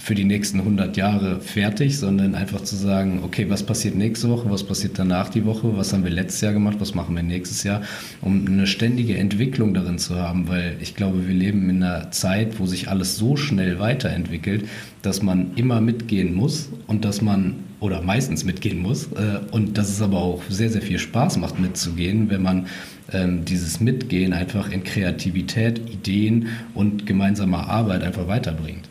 für 0.00 0.14
die 0.14 0.24
nächsten 0.24 0.60
100 0.60 0.96
Jahre 0.96 1.40
fertig, 1.40 1.98
sondern 1.98 2.34
einfach 2.34 2.62
zu 2.62 2.74
sagen, 2.74 3.20
okay, 3.22 3.50
was 3.50 3.62
passiert 3.62 3.96
nächste 3.96 4.30
Woche, 4.30 4.50
was 4.50 4.64
passiert 4.64 4.98
danach 4.98 5.28
die 5.28 5.44
Woche, 5.44 5.76
was 5.76 5.92
haben 5.92 6.04
wir 6.04 6.10
letztes 6.10 6.40
Jahr 6.40 6.54
gemacht, 6.54 6.78
was 6.80 6.94
machen 6.94 7.14
wir 7.14 7.22
nächstes 7.22 7.64
Jahr, 7.64 7.82
um 8.22 8.46
eine 8.46 8.66
ständige 8.66 9.18
Entwicklung 9.18 9.74
darin 9.74 9.98
zu 9.98 10.16
haben, 10.16 10.48
weil 10.48 10.78
ich 10.80 10.96
glaube, 10.96 11.28
wir 11.28 11.34
leben 11.34 11.68
in 11.68 11.82
einer 11.82 12.10
Zeit, 12.12 12.58
wo 12.58 12.64
sich 12.64 12.88
alles 12.88 13.18
so 13.18 13.36
schnell 13.36 13.78
weiterentwickelt, 13.78 14.66
dass 15.02 15.22
man 15.22 15.52
immer 15.56 15.82
mitgehen 15.82 16.34
muss 16.34 16.70
und 16.86 17.04
dass 17.04 17.20
man 17.20 17.56
oder 17.78 18.00
meistens 18.00 18.42
mitgehen 18.42 18.78
muss 18.78 19.12
äh, 19.12 19.40
und 19.50 19.76
dass 19.76 19.90
es 19.90 20.00
aber 20.00 20.18
auch 20.18 20.42
sehr, 20.48 20.70
sehr 20.70 20.82
viel 20.82 20.98
Spaß 20.98 21.36
macht 21.36 21.60
mitzugehen, 21.60 22.30
wenn 22.30 22.42
man 22.42 22.68
ähm, 23.12 23.44
dieses 23.44 23.80
Mitgehen 23.80 24.32
einfach 24.32 24.72
in 24.72 24.82
Kreativität, 24.82 25.78
Ideen 25.90 26.48
und 26.72 27.04
gemeinsamer 27.04 27.68
Arbeit 27.68 28.02
einfach 28.02 28.28
weiterbringt. 28.28 28.88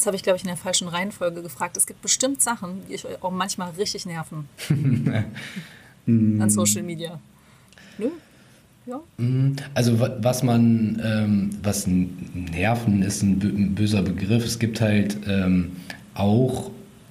Das 0.00 0.06
habe 0.06 0.16
ich, 0.16 0.22
glaube 0.22 0.38
ich, 0.38 0.44
in 0.44 0.48
der 0.48 0.56
falschen 0.56 0.88
Reihenfolge 0.88 1.42
gefragt. 1.42 1.76
Es 1.76 1.86
gibt 1.86 2.00
bestimmt 2.00 2.40
Sachen, 2.40 2.80
die 2.88 2.94
euch 2.94 3.22
auch 3.22 3.30
manchmal 3.30 3.68
richtig 3.72 4.06
nerven. 4.06 4.48
an 6.06 6.48
Social 6.48 6.82
Media. 6.82 7.20
Nö? 7.98 8.06
Ja. 8.86 9.02
Mm, 9.18 9.56
also 9.74 10.00
was 10.00 10.42
man, 10.42 11.02
ähm, 11.04 11.50
was 11.62 11.86
Nerven 11.86 13.02
ist 13.02 13.22
ein 13.22 13.74
böser 13.74 14.00
Begriff. 14.00 14.42
Es 14.42 14.58
gibt 14.58 14.80
halt 14.80 15.18
ähm, 15.28 15.72
auch 16.14 16.70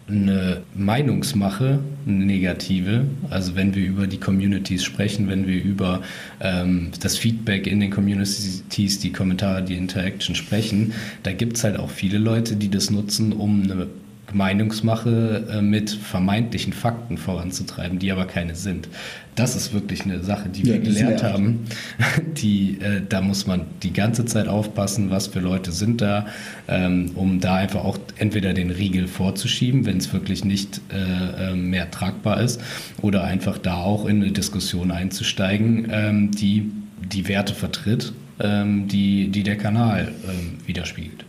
eine 0.10 0.62
Meinungsmache, 0.76 1.80
eine 2.06 2.26
negative. 2.26 3.06
Also 3.30 3.56
wenn 3.56 3.76
wir 3.76 3.86
über 3.86 4.08
die 4.08 4.20
Communities 4.20 4.84
sprechen, 4.84 5.28
wenn 5.28 5.48
wir 5.48 5.62
über 5.64 6.02
ähm, 6.42 6.92
das 7.00 7.18
Feedback 7.18 7.68
in 7.68 7.80
den 7.80 7.92
Communities, 7.92 9.00
die 9.00 9.12
Kommentare, 9.12 9.64
die 9.64 9.76
Interaction 9.76 10.36
sprechen, 10.36 10.94
da 11.24 11.32
gibt 11.32 11.58
es 11.58 11.64
halt 11.64 11.78
auch 11.78 11.90
viele 11.90 12.18
Leute, 12.18 12.56
die 12.56 12.70
das 12.70 12.90
nutzen, 12.90 13.34
um 13.34 13.64
eine 13.64 13.88
Meinungsmache 14.34 15.48
äh, 15.52 15.62
mit 15.62 15.90
vermeintlichen 15.90 16.74
Fakten 16.74 17.18
voranzutreiben, 17.18 18.00
die 18.00 18.12
aber 18.12 18.26
keine 18.26 18.56
sind. 18.56 18.90
Das 19.36 19.56
ist 19.56 19.74
wirklich 19.74 20.04
eine 20.04 20.22
Sache, 20.24 20.50
die 20.50 20.64
ja, 20.64 20.74
wir 20.74 20.80
gelernt 20.80 21.24
haben. 21.24 21.66
Die, 22.36 22.80
äh, 22.82 23.02
da 23.08 23.22
muss 23.22 23.48
man 23.48 23.62
die 23.84 23.92
ganze 23.94 24.26
Zeit 24.26 24.48
aufpassen, 24.48 25.10
was 25.10 25.28
für 25.28 25.40
Leute 25.40 25.72
sind 25.72 26.02
da, 26.02 26.28
ähm, 26.68 27.12
um 27.16 27.40
da 27.40 27.56
einfach 27.56 27.84
auch 27.84 27.98
entweder 28.18 28.54
den 28.54 28.70
Riegel 28.70 29.08
vorzuschieben, 29.08 29.86
wenn 29.86 29.98
es 29.98 30.12
wirklich 30.14 30.46
nicht 30.46 30.82
äh, 30.92 31.52
äh, 31.52 31.56
mehr 31.56 31.90
tragbar 31.92 32.42
ist, 32.42 32.62
oder 33.02 33.24
einfach 33.24 33.58
da 33.58 33.78
auch 33.78 34.06
in 34.06 34.22
eine 34.22 34.32
Diskussion 34.32 34.92
einzusteigen, 34.92 35.88
ähm, 35.92 36.32
die 36.32 36.72
die 37.12 37.28
Werte 37.28 37.54
vertritt, 37.54 38.14
ähm, 38.40 38.88
die, 38.88 39.30
die 39.30 39.44
der 39.44 39.58
Kanal 39.58 40.14
ähm, 40.28 40.58
widerspiegelt. 40.66 41.26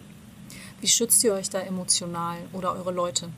Wie 0.80 0.88
schützt 0.88 1.22
ihr 1.24 1.34
euch 1.34 1.50
da 1.50 1.60
emotional 1.60 2.38
oder 2.52 2.74
eure 2.74 2.92
Leute? 2.92 3.28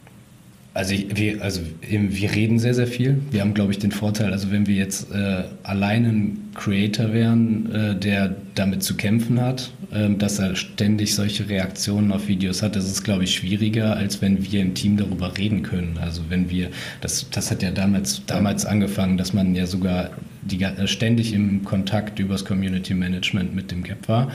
Also, 0.74 0.94
ich, 0.94 1.14
wir, 1.16 1.42
also 1.42 1.60
wir 1.82 2.32
reden 2.32 2.58
sehr, 2.58 2.72
sehr 2.72 2.86
viel. 2.86 3.20
Wir 3.30 3.42
haben, 3.42 3.52
glaube 3.52 3.72
ich, 3.72 3.78
den 3.78 3.92
Vorteil, 3.92 4.32
also 4.32 4.50
wenn 4.50 4.66
wir 4.66 4.74
jetzt 4.74 5.10
äh, 5.12 5.44
allein 5.64 6.06
ein 6.06 6.50
Creator 6.54 7.12
wären, 7.12 7.70
äh, 7.70 7.94
der 7.94 8.34
damit 8.54 8.82
zu 8.82 8.96
kämpfen 8.96 9.38
hat, 9.38 9.70
äh, 9.92 10.08
dass 10.14 10.38
er 10.38 10.56
ständig 10.56 11.14
solche 11.14 11.46
Reaktionen 11.46 12.10
auf 12.10 12.26
Videos 12.26 12.62
hat, 12.62 12.74
das 12.74 12.86
ist, 12.86 13.02
glaube 13.04 13.24
ich, 13.24 13.34
schwieriger, 13.34 13.96
als 13.96 14.22
wenn 14.22 14.50
wir 14.50 14.62
im 14.62 14.74
Team 14.74 14.96
darüber 14.96 15.36
reden 15.36 15.62
können. 15.62 15.98
Also 16.00 16.22
wenn 16.30 16.48
wir, 16.48 16.70
das, 17.02 17.28
das 17.28 17.50
hat 17.50 17.62
ja 17.62 17.70
damals, 17.70 18.22
damals 18.26 18.64
angefangen, 18.64 19.18
dass 19.18 19.34
man 19.34 19.54
ja 19.54 19.66
sogar 19.66 20.10
die, 20.42 20.62
äh, 20.62 20.86
ständig 20.86 21.32
im 21.32 21.64
Kontakt 21.64 22.18
übers 22.18 22.44
Community 22.44 22.94
Management 22.94 23.54
mit 23.54 23.70
dem 23.70 23.82
Gap 23.82 24.08
war. 24.08 24.30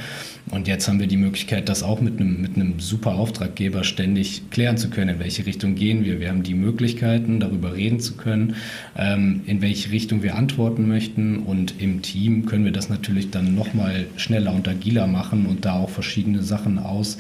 Und 0.50 0.68
jetzt 0.68 0.88
haben 0.88 1.00
wir 1.00 1.08
die 1.08 1.18
Möglichkeit, 1.18 1.70
das 1.70 1.84
auch 1.84 2.02
mit 2.02 2.20
einem, 2.20 2.42
mit 2.42 2.56
einem 2.56 2.80
super 2.80 3.16
Auftraggeber 3.16 3.84
ständig 3.84 4.50
klären 4.50 4.78
zu 4.78 4.90
können, 4.90 5.16
in 5.16 5.20
welche 5.20 5.46
Richtung 5.46 5.76
gehen 5.76 6.06
wir. 6.06 6.20
Wir 6.20 6.30
haben 6.30 6.44
die 6.44 6.54
Möglichkeiten, 6.54 7.40
darüber 7.40 7.76
reden 7.76 8.00
zu 8.00 8.16
können, 8.16 8.56
ähm, 8.98 9.42
in 9.46 9.62
welche 9.62 9.92
Richtung 9.92 10.24
wir 10.24 10.36
antworten 10.36 10.88
möchten. 10.88 11.40
Und 11.40 11.82
im 11.82 12.02
Team 12.02 12.46
können 12.46 12.66
wir 12.66 12.72
das 12.72 12.90
natürlich 12.90 13.30
dann 13.30 13.56
nochmal 13.56 14.08
schneller 14.16 14.54
und 14.54 14.68
agiler 14.68 15.08
machen 15.08 15.46
und 15.46 15.66
da 15.66 15.74
auch 15.74 15.90
verschiedene 15.90 16.44
Sachen 16.44 16.80
aus 16.80 17.18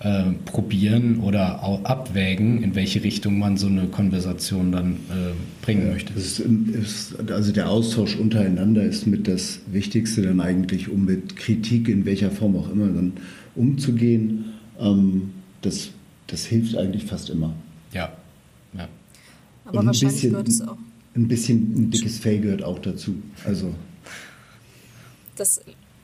äh, 0.00 0.32
probieren 0.46 1.20
oder 1.20 1.62
abwägen, 1.84 2.62
in 2.62 2.74
welche 2.74 3.04
Richtung 3.04 3.38
man 3.38 3.58
so 3.58 3.66
eine 3.66 3.86
Konversation 3.86 4.72
dann 4.72 4.92
äh, 4.92 5.34
bringen 5.62 5.86
ja, 5.86 5.92
möchte. 5.92 6.14
Ist, 6.14 6.40
ist, 6.40 7.30
also 7.30 7.52
der 7.52 7.68
Austausch 7.68 8.16
untereinander 8.16 8.82
ist 8.82 9.06
mit 9.06 9.28
das 9.28 9.60
Wichtigste 9.70 10.22
dann 10.22 10.40
eigentlich, 10.40 10.88
um 10.88 11.04
mit 11.04 11.36
Kritik 11.36 11.88
in 11.88 12.06
welcher 12.06 12.30
Form 12.30 12.56
auch 12.56 12.70
immer 12.70 12.86
dann 12.86 13.12
umzugehen. 13.54 14.46
Ähm, 14.78 15.32
das, 15.60 15.90
das 16.28 16.46
hilft 16.46 16.78
eigentlich 16.78 17.04
fast 17.04 17.28
immer. 17.28 17.52
Ja. 17.92 18.10
ja. 18.72 18.88
Aber 19.66 19.84
wahrscheinlich 19.84 20.14
bisschen, 20.14 20.30
gehört 20.30 20.48
es 20.48 20.62
auch. 20.62 20.78
Ein 21.14 21.28
bisschen 21.28 21.74
ein 21.76 21.90
dickes 21.90 22.18
Fell 22.18 22.40
gehört 22.40 22.62
auch 22.62 22.78
dazu. 22.78 23.16
Also. 23.44 23.74
Das 25.36 25.60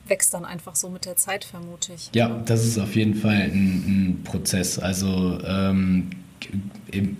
wächst 0.09 0.33
dann 0.33 0.45
einfach 0.45 0.75
so 0.75 0.89
mit 0.89 1.05
der 1.05 1.15
Zeit, 1.15 1.45
vermute 1.45 1.93
ich. 1.93 2.09
Ja, 2.13 2.29
das 2.45 2.65
ist 2.65 2.77
auf 2.79 2.95
jeden 2.95 3.15
Fall 3.15 3.35
ein, 3.35 3.51
ein 3.53 4.21
Prozess. 4.23 4.79
Also 4.79 5.39
ähm, 5.45 6.09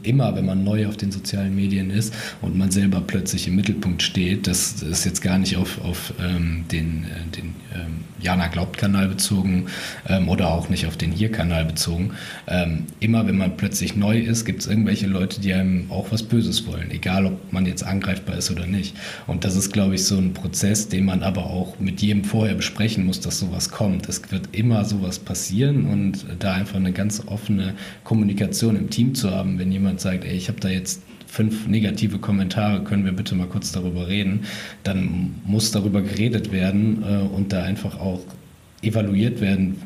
immer, 0.03 0.35
wenn 0.35 0.45
man 0.45 0.63
neu 0.63 0.87
auf 0.87 0.97
den 0.97 1.11
sozialen 1.11 1.55
Medien 1.55 1.89
ist 1.89 2.13
und 2.41 2.57
man 2.57 2.71
selber 2.71 3.01
plötzlich 3.05 3.47
im 3.47 3.55
Mittelpunkt 3.55 4.01
steht, 4.01 4.47
das 4.47 4.81
ist 4.81 5.05
jetzt 5.05 5.21
gar 5.21 5.37
nicht 5.37 5.57
auf, 5.57 5.81
auf 5.83 6.13
ähm, 6.19 6.65
den, 6.71 7.05
äh, 7.05 7.35
den 7.35 7.55
ähm, 7.75 8.03
Jana 8.21 8.47
Glaubt-Kanal 8.47 9.07
bezogen 9.07 9.67
ähm, 10.07 10.29
oder 10.29 10.49
auch 10.49 10.69
nicht 10.69 10.87
auf 10.87 10.97
den 10.97 11.11
Hier-Kanal 11.11 11.65
bezogen. 11.65 12.11
Ähm, 12.47 12.85
immer, 12.99 13.27
wenn 13.27 13.37
man 13.37 13.57
plötzlich 13.57 13.95
neu 13.95 14.19
ist, 14.19 14.45
gibt 14.45 14.61
es 14.61 14.67
irgendwelche 14.67 15.07
Leute, 15.07 15.39
die 15.39 15.53
einem 15.53 15.91
auch 15.91 16.11
was 16.11 16.23
Böses 16.23 16.65
wollen, 16.65 16.89
egal 16.91 17.25
ob 17.25 17.53
man 17.53 17.65
jetzt 17.65 17.83
angreifbar 17.83 18.37
ist 18.37 18.49
oder 18.49 18.65
nicht. 18.65 18.95
Und 19.27 19.43
das 19.43 19.55
ist, 19.55 19.71
glaube 19.71 19.95
ich, 19.95 20.05
so 20.05 20.17
ein 20.17 20.33
Prozess, 20.33 20.89
den 20.89 21.05
man 21.05 21.23
aber 21.23 21.45
auch 21.45 21.79
mit 21.79 22.01
jedem 22.01 22.23
vorher 22.23 22.55
besprechen 22.55 23.05
muss, 23.05 23.19
dass 23.19 23.39
sowas 23.39 23.69
kommt. 23.69 24.09
Es 24.09 24.31
wird 24.31 24.49
immer 24.51 24.85
sowas 24.85 25.19
passieren 25.19 25.85
und 25.85 26.25
da 26.39 26.53
einfach 26.53 26.77
eine 26.77 26.91
ganz 26.91 27.23
offene 27.27 27.73
Kommunikation 28.03 28.75
im 28.75 28.89
Team 28.89 29.13
zu 29.13 29.31
haben, 29.31 29.56
wenn 29.57 29.71
jemand 29.71 30.01
sagt, 30.01 30.25
ey, 30.25 30.35
ich 30.35 30.47
habe 30.47 30.59
da 30.59 30.69
jetzt 30.69 31.01
fünf 31.27 31.67
negative 31.67 32.19
Kommentare, 32.19 32.83
können 32.83 33.05
wir 33.05 33.11
bitte 33.11 33.35
mal 33.35 33.47
kurz 33.47 33.71
darüber 33.71 34.07
reden, 34.07 34.45
dann 34.83 35.35
muss 35.45 35.71
darüber 35.71 36.01
geredet 36.01 36.51
werden 36.51 37.03
äh, 37.03 37.35
und 37.35 37.53
da 37.53 37.63
einfach 37.63 37.99
auch 37.99 38.21
evaluiert 38.81 39.41
werden, 39.41 39.81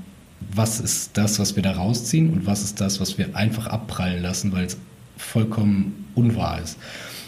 was 0.53 0.79
ist 0.79 1.17
das, 1.17 1.39
was 1.39 1.55
wir 1.55 1.63
da 1.63 1.73
rausziehen 1.73 2.31
und 2.31 2.45
was 2.45 2.63
ist 2.63 2.81
das, 2.81 2.99
was 2.99 3.17
wir 3.17 3.35
einfach 3.35 3.67
abprallen 3.67 4.21
lassen, 4.21 4.51
weil 4.51 4.65
es 4.65 4.77
vollkommen 5.17 6.05
unwahr 6.15 6.61
ist. 6.61 6.77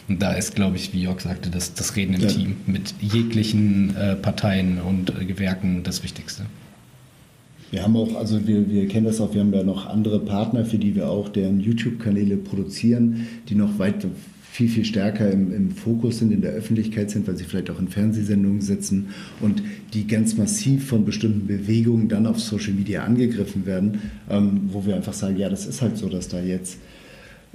Und 0.10 0.22
da 0.22 0.34
ist, 0.34 0.56
glaube 0.56 0.76
ich, 0.76 0.94
wie 0.94 1.02
Jörg 1.02 1.22
sagte, 1.22 1.50
das, 1.50 1.74
das 1.74 1.96
Reden 1.96 2.16
im 2.16 2.22
ja. 2.22 2.28
Team 2.28 2.58
mit 2.66 2.94
jeglichen 3.00 3.96
äh, 3.96 4.16
Parteien 4.16 4.82
und 4.82 5.10
äh, 5.10 5.26
Gewerken 5.26 5.84
das 5.84 6.04
Wichtigste. 6.04 6.46
Wir 7.74 7.82
haben 7.82 7.98
auch, 7.98 8.14
also 8.14 8.46
wir, 8.46 8.70
wir 8.70 8.88
kennen 8.88 9.08
das 9.08 9.20
auch, 9.20 9.34
wir 9.34 9.42
haben 9.42 9.52
ja 9.52 9.64
noch 9.64 9.88
andere 9.88 10.20
Partner, 10.20 10.64
für 10.64 10.78
die 10.78 10.94
wir 10.94 11.10
auch 11.10 11.28
deren 11.28 11.60
YouTube-Kanäle 11.60 12.38
produzieren, 12.38 13.26
die 13.50 13.56
noch 13.56 13.80
weit 13.80 14.06
viel, 14.44 14.70
viel 14.70 14.86
stärker 14.86 15.32
im, 15.32 15.52
im, 15.52 15.72
Fokus 15.72 16.20
sind, 16.20 16.32
in 16.32 16.42
der 16.42 16.52
Öffentlichkeit 16.52 17.10
sind, 17.10 17.28
weil 17.28 17.36
sie 17.36 17.46
vielleicht 17.46 17.72
auch 17.72 17.80
in 17.80 17.88
Fernsehsendungen 17.88 18.62
sitzen 18.62 19.08
und 19.42 19.64
die 19.96 20.06
ganz 20.06 20.38
massiv 20.38 20.86
von 20.86 21.04
bestimmten 21.04 21.48
Bewegungen 21.48 22.10
dann 22.10 22.28
auf 22.28 22.40
Social 22.40 22.74
Media 22.74 23.06
angegriffen 23.06 23.66
werden, 23.66 24.02
ähm, 24.30 24.70
wo 24.72 24.86
wir 24.86 24.96
einfach 24.96 25.14
sagen, 25.14 25.38
ja, 25.38 25.50
das 25.50 25.66
ist 25.66 25.82
halt 25.82 25.98
so, 25.98 26.10
dass 26.10 26.28
da 26.28 26.44
jetzt 26.44 26.78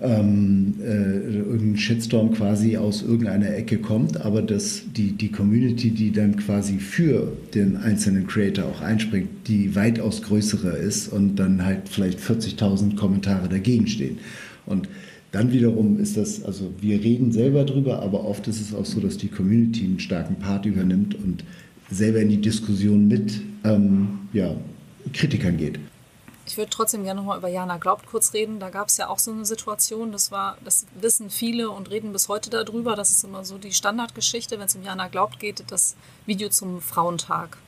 ähm, 0.01 0.75
äh, 0.81 1.39
irgendein 1.39 1.77
Shitstorm 1.77 2.33
quasi 2.33 2.77
aus 2.77 3.03
irgendeiner 3.03 3.55
Ecke 3.55 3.79
kommt, 3.79 4.21
aber 4.21 4.43
dass 4.43 4.83
die, 4.97 5.13
die 5.13 5.31
Community, 5.31 5.91
die 5.91 6.13
dann 6.13 6.37
quasi 6.37 6.79
für 6.79 7.33
den 7.55 7.77
einzelnen 7.77 8.27
Creator 8.27 8.67
auch 8.67 8.81
einspringt, 8.81 9.29
die 9.49 9.75
weitaus 9.75 10.23
größere 10.23 10.77
ist 10.77 11.09
und 11.09 11.37
dann 11.37 11.65
halt 11.65 11.89
vielleicht 11.89 12.21
40.000 12.21 12.95
Kommentare 12.97 13.49
dagegen 13.49 13.89
stehen. 13.89 14.19
Und 14.67 14.89
dann 15.33 15.53
wiederum 15.53 15.99
ist 15.99 16.17
das, 16.17 16.45
also 16.45 16.73
wir 16.81 17.03
reden 17.03 17.33
selber 17.33 17.65
drüber, 17.65 18.01
aber 18.03 18.25
oft 18.25 18.47
ist 18.49 18.61
es 18.61 18.75
auch 18.75 18.87
so, 18.87 19.01
dass 19.01 19.19
die 19.19 19.29
Community 19.29 19.85
einen 19.85 20.01
starken 20.01 20.37
Part 20.37 20.65
übernimmt 20.65 21.15
und 21.17 21.45
selber 21.91 22.21
in 22.21 22.29
die 22.29 22.41
Diskussion 22.41 23.09
mit 23.09 23.41
ähm, 23.65 24.21
ja, 24.33 24.55
Kritikern 25.13 25.57
geht. 25.57 25.79
Ich 26.49 26.57
würde 26.57 26.71
trotzdem 26.71 27.05
gerne 27.05 27.21
nochmal 27.21 27.37
über 27.37 27.49
Jana 27.49 27.77
Glaubt 27.77 28.07
kurz 28.07 28.33
reden. 28.33 28.59
Da 28.59 28.71
gab 28.71 28.89
es 28.89 28.97
ja 28.97 29.09
auch 29.09 29.19
so 29.19 29.31
eine 29.31 29.45
Situation, 29.45 30.13
das 30.13 30.33
war, 30.33 30.57
das 30.65 30.87
wissen 30.99 31.29
viele 31.29 31.69
und 31.69 31.91
reden 31.91 32.11
bis 32.11 32.31
heute 32.31 32.49
darüber. 32.49 32.97
Das 32.97 33.11
ist 33.11 33.23
immer 33.23 33.45
so 33.45 33.59
die 33.59 33.75
Standardgeschichte, 33.75 34.59
wenn 34.59 34.65
es 34.65 34.75
um 34.75 34.83
Jana 34.83 35.09
Glaubt 35.09 35.41
geht, 35.41 35.63
das 35.71 35.95
Video 36.25 36.49
zum 36.49 36.81
Frauentag, 36.81 37.59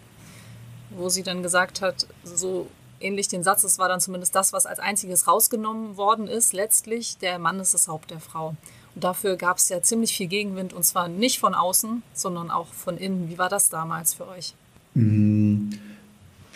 wo 0.89 1.11
sie 1.11 1.23
dann 1.23 1.43
gesagt 1.43 1.83
hat, 1.83 2.07
so 2.25 2.69
ähnlich 3.01 3.29
den 3.29 3.43
Satz, 3.43 3.65
es 3.65 3.79
war 3.79 3.91
dann 3.91 4.01
zumindest 4.01 4.35
das, 4.35 4.55
was 4.55 4.65
als 4.65 4.79
einziges 4.79 5.27
rausgenommen 5.27 5.99
worden 5.99 6.27
ist, 6.27 6.55
letztlich, 6.55 7.19
der 7.19 7.39
Mann 7.39 7.61
ist 7.61 7.75
das 7.75 7.87
Haupt 7.87 8.11
der 8.11 8.21
Frau. 8.21 8.57
Und 8.95 9.05
dafür 9.05 9.37
gab 9.37 9.59
es 9.59 9.69
ja 9.69 9.83
ziemlich 9.83 10.17
viel 10.17 10.27
Gegenwind 10.27 10.73
und 10.73 10.85
zwar 10.85 11.09
nicht 11.09 11.39
von 11.39 11.55
außen, 11.55 12.03
sondern 12.15 12.51
auch 12.51 12.69
von 12.69 12.97
innen. 12.97 13.29
Wie 13.29 13.37
war 13.37 13.51
das 13.51 13.69
damals 13.69 14.15
für 14.15 14.27
euch? 14.27 14.55
Mmh 14.95 15.90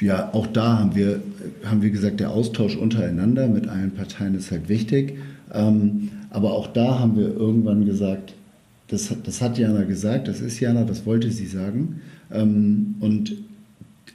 ja, 0.01 0.33
auch 0.33 0.47
da 0.47 0.79
haben 0.81 0.95
wir, 0.95 1.21
haben 1.65 1.83
wir 1.83 1.91
gesagt, 1.91 2.21
der 2.21 2.31
Austausch 2.31 2.77
untereinander 2.77 3.47
mit 3.49 3.69
allen 3.69 3.93
Parteien 3.93 4.35
ist 4.35 4.51
halt 4.51 4.69
wichtig. 4.69 5.19
Ähm, 5.53 6.11
aber 6.31 6.53
auch 6.53 6.67
da 6.67 6.99
haben 6.99 7.17
wir 7.17 7.29
irgendwann 7.29 7.87
gesagt, 7.87 8.35
das, 8.89 9.15
das 9.25 9.41
hat 9.41 9.57
Jana 9.57 9.85
gesagt, 9.85 10.29
das 10.29 10.41
ist 10.41 10.61
Jana, 10.61 10.85
das 10.85 11.07
wollte 11.07 11.31
sie 11.31 11.47
sagen. 11.47 12.01
Ähm, 12.33 12.97
und 13.01 13.37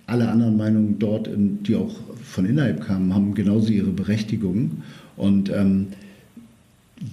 alle 0.05 0.29
anderen 0.29 0.57
Meinungen 0.57 0.99
dort, 0.99 1.27
in, 1.27 1.63
die 1.63 1.75
auch 1.75 1.95
von 2.23 2.45
innerhalb 2.45 2.81
kamen, 2.81 3.13
haben 3.13 3.33
genauso 3.33 3.71
ihre 3.71 3.91
Berechtigung. 3.91 4.83
Und 5.15 5.49
ähm, 5.49 5.87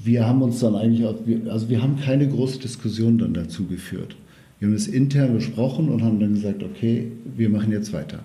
wir 0.05 0.27
haben 0.27 0.43
uns 0.43 0.61
dann 0.61 0.75
eigentlich 0.75 1.07
also 1.49 1.69
wir 1.69 1.83
haben 1.83 1.99
keine 2.01 2.29
große 2.29 2.59
Diskussion 2.59 3.19
dann 3.19 3.35
dazu 3.35 3.67
geführt. 3.67 4.17
Wir 4.59 4.69
haben 4.69 4.75
es 4.75 4.89
intern 4.89 5.35
besprochen 5.35 5.89
und 5.89 6.03
haben 6.03 6.19
dann 6.19 6.35
gesagt, 6.35 6.62
okay, 6.62 7.12
wir 7.37 7.49
machen 7.49 7.71
jetzt 7.73 7.93
weiter. 7.93 8.21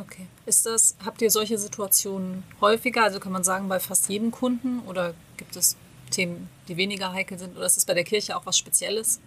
Okay. 0.00 0.26
Ist 0.46 0.66
das, 0.66 0.96
habt 1.04 1.22
ihr 1.22 1.30
solche 1.30 1.56
Situationen 1.56 2.42
häufiger? 2.60 3.04
Also 3.04 3.20
kann 3.20 3.32
man 3.32 3.44
sagen, 3.44 3.68
bei 3.68 3.78
fast 3.78 4.08
jedem 4.08 4.30
Kunden 4.30 4.80
oder 4.88 5.14
gibt 5.36 5.56
es 5.56 5.76
Themen, 6.10 6.48
die 6.68 6.76
weniger 6.76 7.12
heikel 7.12 7.38
sind? 7.38 7.56
Oder 7.56 7.66
ist 7.66 7.76
es 7.76 7.84
bei 7.84 7.94
der 7.94 8.04
Kirche 8.04 8.36
auch 8.36 8.46
was 8.46 8.58
Spezielles? 8.58 9.20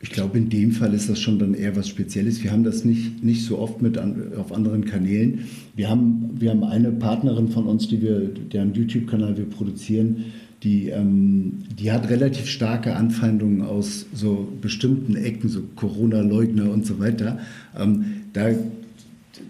Ich 0.00 0.10
glaube, 0.10 0.36
in 0.36 0.48
dem 0.48 0.72
Fall 0.72 0.94
ist 0.94 1.08
das 1.08 1.20
schon 1.20 1.38
dann 1.38 1.54
eher 1.54 1.76
was 1.76 1.88
Spezielles. 1.88 2.42
Wir 2.42 2.50
haben 2.50 2.64
das 2.64 2.84
nicht, 2.84 3.22
nicht 3.22 3.44
so 3.44 3.58
oft 3.58 3.80
mit 3.80 3.98
an, 3.98 4.32
auf 4.36 4.50
anderen 4.50 4.84
Kanälen. 4.84 5.48
Wir 5.76 5.88
haben, 5.88 6.30
wir 6.40 6.50
haben 6.50 6.64
eine 6.64 6.90
Partnerin 6.90 7.48
von 7.48 7.66
uns, 7.68 7.86
die 7.86 8.02
wir, 8.02 8.18
deren 8.18 8.74
YouTube-Kanal 8.74 9.36
wir 9.36 9.48
produzieren, 9.48 10.32
die, 10.64 10.88
ähm, 10.88 11.64
die 11.78 11.92
hat 11.92 12.08
relativ 12.08 12.46
starke 12.46 12.96
Anfeindungen 12.96 13.62
aus 13.62 14.06
so 14.12 14.48
bestimmten 14.60 15.14
Ecken, 15.16 15.48
so 15.48 15.62
Corona-Leugner 15.76 16.70
und 16.70 16.84
so 16.84 16.98
weiter. 16.98 17.38
Ähm, 17.78 18.21
da, 18.32 18.50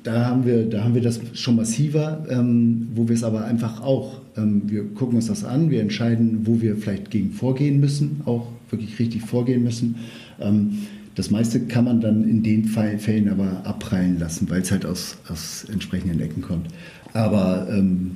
da, 0.02 0.26
haben 0.26 0.44
wir, 0.44 0.68
da 0.68 0.84
haben 0.84 0.94
wir 0.94 1.02
das 1.02 1.20
schon 1.34 1.56
massiver, 1.56 2.26
ähm, 2.28 2.88
wo 2.94 3.08
wir 3.08 3.14
es 3.14 3.24
aber 3.24 3.44
einfach 3.44 3.82
auch, 3.82 4.20
ähm, 4.36 4.62
wir 4.66 4.84
gucken 4.94 5.16
uns 5.16 5.26
das 5.26 5.44
an, 5.44 5.70
wir 5.70 5.80
entscheiden, 5.80 6.40
wo 6.44 6.60
wir 6.60 6.76
vielleicht 6.76 7.10
gegen 7.10 7.32
vorgehen 7.32 7.80
müssen, 7.80 8.22
auch 8.24 8.48
wirklich 8.70 8.98
richtig 8.98 9.22
vorgehen 9.22 9.62
müssen. 9.62 9.96
Ähm, 10.40 10.78
das 11.14 11.30
meiste 11.30 11.60
kann 11.60 11.84
man 11.84 12.00
dann 12.00 12.28
in 12.28 12.42
den 12.42 12.64
Fällen 12.64 13.28
aber 13.28 13.66
abprallen 13.66 14.18
lassen, 14.18 14.48
weil 14.48 14.62
es 14.62 14.70
halt 14.70 14.86
aus, 14.86 15.18
aus 15.28 15.66
entsprechenden 15.70 16.20
Ecken 16.20 16.40
kommt. 16.40 16.68
Aber 17.12 17.68
ähm, 17.70 18.12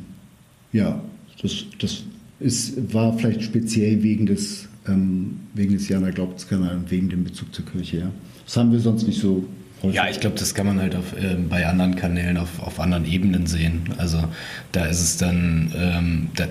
ja, 0.73 1.03
das, 1.43 1.67
das 1.79 2.05
ist, 2.41 2.95
war 2.95 3.17
vielleicht 3.17 3.43
speziell 3.43 4.03
wegen 4.03 4.25
des, 4.25 4.69
ähm, 4.89 5.37
wegen 5.55 5.75
des 5.75 5.89
Jana 5.89 6.11
Glaubenskanals 6.11 6.77
und 6.77 6.91
wegen 6.91 7.11
dem 7.11 7.25
Bezug 7.25 7.55
zur 7.55 7.67
Kirche. 7.67 7.99
Ja. 7.99 8.11
Das 8.47 8.57
haben 8.57 8.73
wir 8.73 8.81
sonst 8.81 9.07
nicht 9.07 9.21
so 9.21 9.45
Ja, 9.83 10.09
ich 10.09 10.21
glaube, 10.21 10.39
das 10.39 10.55
kann 10.55 10.67
man 10.67 10.81
halt 10.81 10.97
auf, 10.97 11.13
äh, 11.13 11.35
bei 11.35 11.67
anderen 11.67 11.97
Kanälen 11.97 12.39
auf, 12.39 12.61
auf 12.61 12.81
anderen 12.81 13.05
Ebenen 13.05 13.47
sehen. 13.47 13.85
Also 13.99 14.25
da 14.73 14.87
ist 14.87 15.01
es 15.01 15.17
dann, 15.17 15.73
ähm, 15.77 16.29
da 16.35 16.47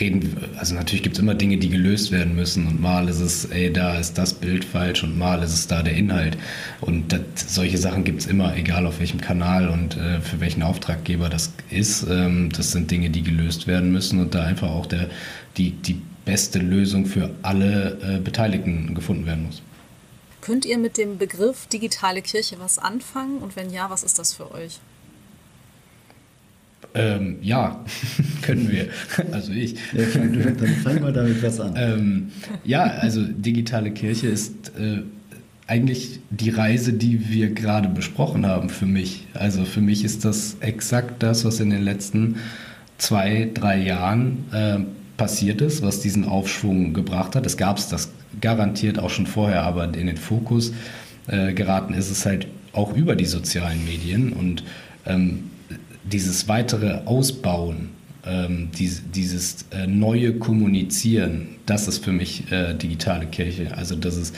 reden, 0.00 0.36
also 0.58 0.74
natürlich 0.74 1.02
gibt 1.02 1.16
es 1.16 1.22
immer 1.22 1.34
Dinge, 1.34 1.58
die 1.58 1.68
gelöst 1.68 2.12
werden 2.12 2.34
müssen 2.34 2.66
und 2.66 2.80
mal 2.80 3.08
ist 3.08 3.20
es, 3.20 3.44
ey, 3.46 3.72
da 3.72 3.98
ist 3.98 4.18
das 4.18 4.34
Bild 4.34 4.64
falsch 4.64 5.04
und 5.04 5.18
mal 5.18 5.42
ist 5.42 5.52
es 5.52 5.66
da 5.66 5.82
der 5.82 5.94
Inhalt. 5.94 6.36
Und 6.80 7.12
das, 7.12 7.20
solche 7.48 7.78
Sachen 7.78 8.04
gibt 8.04 8.20
es 8.20 8.26
immer, 8.26 8.56
egal 8.56 8.86
auf 8.86 9.00
welchem 9.00 9.20
Kanal 9.20 9.68
und 9.68 9.96
äh, 9.96 10.20
für 10.20 10.40
welchen 10.40 10.62
Auftraggeber 10.62 11.28
das 11.28 11.52
ist. 11.70 12.06
Ähm, 12.10 12.50
das 12.54 12.72
sind 12.72 12.90
Dinge, 12.90 13.10
die 13.10 13.22
gelöst 13.22 13.66
werden 13.66 13.92
müssen 13.92 14.20
und 14.20 14.34
da 14.34 14.44
einfach 14.44 14.70
auch 14.70 14.86
der, 14.86 15.08
die, 15.56 15.70
die 15.70 16.00
beste 16.24 16.58
Lösung 16.58 17.06
für 17.06 17.30
alle 17.42 17.98
äh, 18.02 18.18
Beteiligten 18.18 18.94
gefunden 18.94 19.26
werden 19.26 19.46
muss. 19.46 19.62
Könnt 20.42 20.66
ihr 20.66 20.76
mit 20.76 20.98
dem 20.98 21.18
Begriff 21.18 21.66
digitale 21.68 22.20
Kirche 22.20 22.56
was 22.58 22.78
anfangen? 22.78 23.38
Und 23.38 23.56
wenn 23.56 23.70
ja, 23.70 23.88
was 23.88 24.02
ist 24.02 24.18
das 24.18 24.34
für 24.34 24.52
euch? 24.52 24.80
Ähm, 26.94 27.38
ja, 27.40 27.84
können 28.42 28.70
wir. 28.70 28.88
Also 29.30 29.52
ich. 29.52 29.76
Ja, 29.92 30.04
fang, 30.04 30.32
dann 30.32 30.76
fang 30.82 31.00
mal 31.00 31.12
damit 31.12 31.42
was 31.42 31.60
an. 31.60 31.74
Ähm, 31.76 32.32
ja, 32.64 32.82
also 32.82 33.22
digitale 33.24 33.92
Kirche 33.92 34.26
ist 34.26 34.72
äh, 34.78 35.02
eigentlich 35.68 36.18
die 36.30 36.50
Reise, 36.50 36.92
die 36.92 37.30
wir 37.30 37.54
gerade 37.54 37.88
besprochen 37.88 38.44
haben 38.44 38.68
für 38.68 38.86
mich. 38.86 39.28
Also 39.34 39.64
für 39.64 39.80
mich 39.80 40.04
ist 40.04 40.24
das 40.24 40.56
exakt 40.60 41.22
das, 41.22 41.44
was 41.44 41.60
in 41.60 41.70
den 41.70 41.82
letzten 41.82 42.36
zwei, 42.98 43.48
drei 43.54 43.78
Jahren 43.78 44.44
äh, 44.52 44.80
passiert 45.16 45.60
ist, 45.60 45.82
was 45.82 46.00
diesen 46.00 46.24
Aufschwung 46.24 46.92
gebracht 46.94 47.36
hat. 47.36 47.46
Es 47.46 47.56
gab 47.56 47.78
es 47.78 47.88
das 47.88 48.10
garantiert 48.40 48.98
auch 48.98 49.10
schon 49.10 49.26
vorher, 49.26 49.62
aber 49.62 49.84
in 49.84 50.06
den 50.06 50.16
Fokus 50.16 50.72
äh, 51.26 51.52
geraten 51.52 51.94
ist 51.94 52.10
es 52.10 52.24
halt 52.26 52.46
auch 52.72 52.94
über 52.94 53.14
die 53.16 53.26
sozialen 53.26 53.84
Medien 53.84 54.32
und 54.32 54.64
ähm, 55.06 55.50
dieses 56.04 56.48
weitere 56.48 57.02
Ausbauen, 57.04 57.90
ähm, 58.24 58.70
dies, 58.76 59.02
dieses 59.14 59.66
äh, 59.70 59.86
neue 59.86 60.34
Kommunizieren, 60.34 61.48
das 61.66 61.88
ist 61.88 62.04
für 62.04 62.12
mich 62.12 62.50
äh, 62.50 62.74
digitale 62.74 63.26
Kirche. 63.26 63.76
Also 63.76 63.94
dass 63.96 64.16
es 64.16 64.32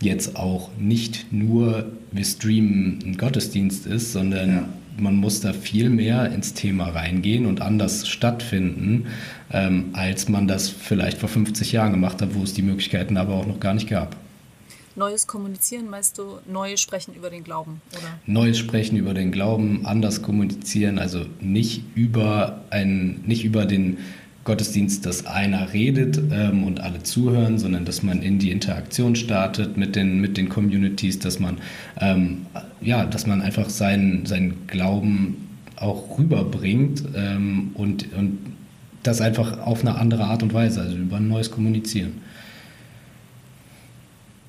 jetzt 0.00 0.36
auch 0.36 0.70
nicht 0.78 1.32
nur 1.32 1.86
wir 2.10 2.24
streamen 2.24 3.00
ein 3.04 3.16
Gottesdienst 3.16 3.86
ist, 3.86 4.12
sondern 4.12 4.50
ja. 4.50 4.68
Man 4.98 5.16
muss 5.16 5.40
da 5.40 5.52
viel 5.52 5.90
mehr 5.90 6.32
ins 6.32 6.54
Thema 6.54 6.88
reingehen 6.88 7.46
und 7.46 7.60
anders 7.60 8.08
stattfinden, 8.08 9.06
ähm, 9.52 9.90
als 9.92 10.28
man 10.28 10.46
das 10.46 10.68
vielleicht 10.68 11.18
vor 11.18 11.28
50 11.28 11.72
Jahren 11.72 11.92
gemacht 11.92 12.22
hat, 12.22 12.34
wo 12.34 12.42
es 12.42 12.54
die 12.54 12.62
Möglichkeiten 12.62 13.16
aber 13.16 13.34
auch 13.34 13.46
noch 13.46 13.60
gar 13.60 13.74
nicht 13.74 13.88
gab. 13.88 14.16
Neues 14.96 15.26
Kommunizieren 15.26 15.90
meinst 15.90 16.18
du 16.18 16.38
neues 16.46 16.80
Sprechen 16.80 17.14
über 17.14 17.28
den 17.28 17.42
Glauben, 17.42 17.82
oder? 17.90 18.18
Neues 18.26 18.58
Sprechen 18.58 18.96
über 18.96 19.12
den 19.12 19.32
Glauben, 19.32 19.86
anders 19.86 20.22
kommunizieren, 20.22 21.00
also 21.00 21.26
nicht 21.40 21.82
über 21.96 22.60
ein, 22.70 23.20
nicht 23.26 23.44
über 23.44 23.66
den 23.66 23.98
Gottesdienst, 24.44 25.06
dass 25.06 25.26
einer 25.26 25.72
redet 25.72 26.20
ähm, 26.30 26.64
und 26.64 26.80
alle 26.80 27.02
zuhören, 27.02 27.58
sondern 27.58 27.84
dass 27.84 28.02
man 28.02 28.22
in 28.22 28.38
die 28.38 28.50
Interaktion 28.50 29.16
startet 29.16 29.76
mit 29.76 29.96
den, 29.96 30.20
mit 30.20 30.36
den 30.36 30.48
Communities, 30.48 31.18
dass 31.18 31.40
man, 31.40 31.58
ähm, 32.00 32.46
ja, 32.80 33.06
dass 33.06 33.26
man 33.26 33.40
einfach 33.40 33.70
seinen, 33.70 34.26
seinen 34.26 34.66
Glauben 34.66 35.48
auch 35.76 36.18
rüberbringt 36.18 37.04
ähm, 37.16 37.70
und, 37.74 38.12
und 38.12 38.38
das 39.02 39.20
einfach 39.20 39.58
auf 39.60 39.80
eine 39.80 39.96
andere 39.96 40.24
Art 40.24 40.42
und 40.42 40.54
Weise, 40.54 40.82
also 40.82 40.96
über 40.96 41.16
ein 41.16 41.28
neues 41.28 41.50
Kommunizieren. 41.50 42.12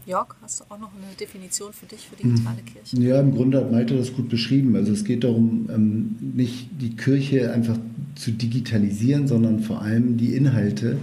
Jörg, 0.05 0.35
hast 0.41 0.59
du 0.59 0.65
auch 0.69 0.79
noch 0.79 0.91
eine 0.93 1.15
Definition 1.19 1.73
für 1.73 1.87
dich 1.87 2.07
für 2.07 2.15
digitale 2.15 2.57
hm. 2.57 2.65
Kirche? 2.65 3.01
Ja, 3.01 3.19
im 3.19 3.33
Grunde 3.33 3.57
hat 3.57 3.71
Malte 3.71 3.97
das 3.97 4.13
gut 4.13 4.29
beschrieben. 4.29 4.75
Also 4.75 4.91
es 4.91 5.03
geht 5.03 5.23
darum, 5.23 5.67
ähm, 5.73 6.15
nicht 6.35 6.69
die 6.79 6.95
Kirche 6.95 7.51
einfach 7.51 7.77
zu 8.15 8.31
digitalisieren, 8.31 9.27
sondern 9.27 9.61
vor 9.61 9.81
allem 9.81 10.17
die 10.17 10.35
Inhalte 10.35 10.97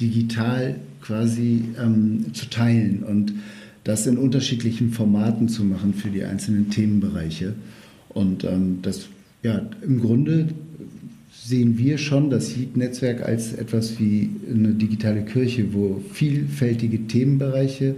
digital 0.00 0.76
quasi 1.00 1.64
ähm, 1.80 2.26
zu 2.32 2.48
teilen 2.48 3.02
und 3.02 3.32
das 3.82 4.06
in 4.06 4.16
unterschiedlichen 4.16 4.90
Formaten 4.90 5.48
zu 5.48 5.64
machen 5.64 5.92
für 5.92 6.08
die 6.08 6.24
einzelnen 6.24 6.70
Themenbereiche. 6.70 7.54
Und 8.08 8.44
ähm, 8.44 8.78
das, 8.82 9.08
ja, 9.42 9.62
im 9.82 10.00
Grunde 10.00 10.48
sehen 11.44 11.76
wir 11.76 11.98
schon 11.98 12.30
das 12.30 12.56
Heat-Netzwerk 12.56 13.22
als 13.22 13.52
etwas 13.52 13.98
wie 13.98 14.30
eine 14.50 14.72
digitale 14.74 15.24
Kirche, 15.24 15.74
wo 15.74 16.00
vielfältige 16.12 17.06
Themenbereiche 17.06 17.96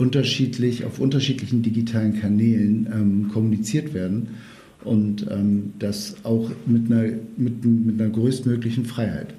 unterschiedlich 0.00 0.84
auf 0.84 0.98
unterschiedlichen 0.98 1.62
digitalen 1.62 2.18
Kanälen 2.20 2.86
ähm, 2.92 3.30
kommuniziert 3.32 3.92
werden 3.92 4.36
und 4.82 5.26
ähm, 5.30 5.74
das 5.78 6.16
auch 6.24 6.50
mit 6.66 6.90
einer, 6.90 7.12
mit, 7.36 7.64
mit 7.64 8.00
einer 8.00 8.10
größtmöglichen 8.10 8.86
Freiheit. 8.86 9.34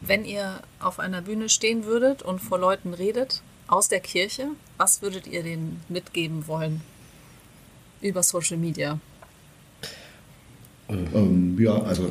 Wenn 0.00 0.24
ihr 0.24 0.60
auf 0.80 0.98
einer 0.98 1.20
Bühne 1.20 1.50
stehen 1.50 1.84
würdet 1.84 2.22
und 2.22 2.40
vor 2.40 2.58
Leuten 2.58 2.94
redet, 2.94 3.42
aus 3.68 3.88
der 3.88 4.00
Kirche, 4.00 4.48
was 4.78 5.02
würdet 5.02 5.26
ihr 5.26 5.42
denen 5.42 5.80
mitgeben 5.88 6.48
wollen 6.48 6.80
über 8.00 8.22
Social 8.22 8.56
Media? 8.56 8.98
Ähm, 10.88 11.56
ja, 11.60 11.80
also 11.82 12.10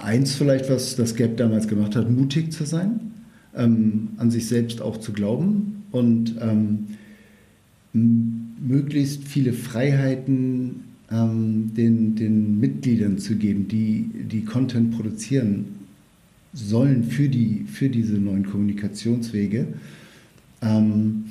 eins 0.00 0.34
vielleicht, 0.34 0.68
was 0.68 0.96
das 0.96 1.14
Gap 1.14 1.36
damals 1.36 1.68
gemacht 1.68 1.94
hat, 1.94 2.10
mutig 2.10 2.52
zu 2.52 2.66
sein, 2.66 3.12
ähm, 3.58 4.08
an 4.16 4.30
sich 4.30 4.46
selbst 4.46 4.80
auch 4.80 4.96
zu 4.96 5.12
glauben 5.12 5.84
und 5.90 6.36
ähm, 6.40 6.86
möglichst 7.92 9.24
viele 9.24 9.52
Freiheiten 9.52 10.84
ähm, 11.10 11.72
den, 11.76 12.14
den 12.14 12.60
Mitgliedern 12.60 13.18
zu 13.18 13.36
geben, 13.36 13.68
die, 13.68 14.10
die 14.30 14.44
Content 14.44 14.96
produzieren 14.96 15.66
sollen 16.52 17.04
für, 17.04 17.28
die, 17.28 17.64
für 17.66 17.88
diese 17.88 18.14
neuen 18.14 18.46
Kommunikationswege. 18.46 19.66
Ähm, 20.62 21.24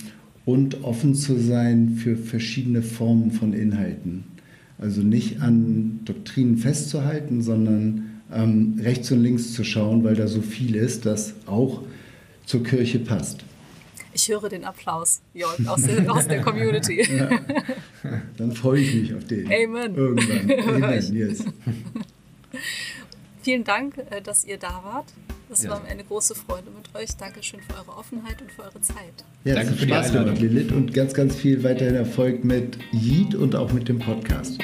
und 0.46 0.86
offen 0.86 1.14
zu 1.14 1.38
sein 1.38 1.98
für 1.98 2.16
verschiedene 2.16 2.82
Formen 2.82 3.32
von 3.32 3.52
Inhalten. 3.52 4.24
Also 4.78 5.02
nicht 5.02 5.42
an 5.42 6.00
Doktrinen 6.06 6.58
festzuhalten, 6.58 7.42
sondern 7.42 8.06
ähm, 8.34 8.76
rechts 8.80 9.12
und 9.12 9.22
links 9.22 9.52
zu 9.52 9.66
schauen, 9.66 10.06
weil 10.06 10.16
da 10.16 10.28
so 10.28 10.42
viel 10.42 10.76
ist, 10.76 11.06
das 11.06 11.34
auch 11.48 11.82
zur 12.48 12.64
Kirche 12.64 12.98
passt. 12.98 13.43
Ich 14.14 14.30
höre 14.30 14.50
den 14.50 14.64
Applaus, 14.64 15.22
Jörg, 15.36 15.60
aus 15.68 15.84
der, 15.84 16.12
aus 16.12 16.28
der 16.28 16.41
Community. 16.41 17.06
Ja. 17.16 17.30
Dann 18.38 18.52
freue 18.54 18.80
ich 18.80 18.95
mich 18.95 19.14
auf 19.14 19.26
den. 19.26 19.45
Amen. 19.45 19.95
Irgendwann. 19.95 20.84
Amen, 20.84 21.16
yes. 21.16 21.43
Vielen 23.43 23.64
Dank, 23.64 23.98
äh, 24.10 24.22
dass 24.22 24.43
ihr 24.43 24.58
da 24.58 24.82
wart. 24.84 25.06
Es 25.52 25.64
ja. 25.64 25.70
war 25.70 25.82
mir 25.82 25.89
eine 25.89 26.04
große 26.04 26.34
Freude 26.34 26.70
mit 26.76 26.93
euch. 26.95 27.16
Dankeschön 27.16 27.60
für 27.62 27.76
eure 27.76 27.98
Offenheit 27.98 28.41
und 28.41 28.52
für 28.52 28.64
eure 28.64 28.82
Zeit. 28.82 28.98
Ja, 29.43 29.56
Danke 29.56 29.74
für 29.74 29.88
Spaß 29.88 30.12
die 30.12 30.18
Einladung. 30.18 30.41
Lilith, 30.41 30.72
und 30.72 30.93
ganz, 30.93 31.14
ganz 31.14 31.36
viel 31.36 31.64
weiterhin 31.64 31.95
Erfolg 31.95 32.43
mit 32.43 32.80
Yeet 32.91 33.36
und 33.36 33.56
auch 33.56 33.72
mit 33.72 33.88
dem 33.88 34.00
Podcast. 34.00 34.58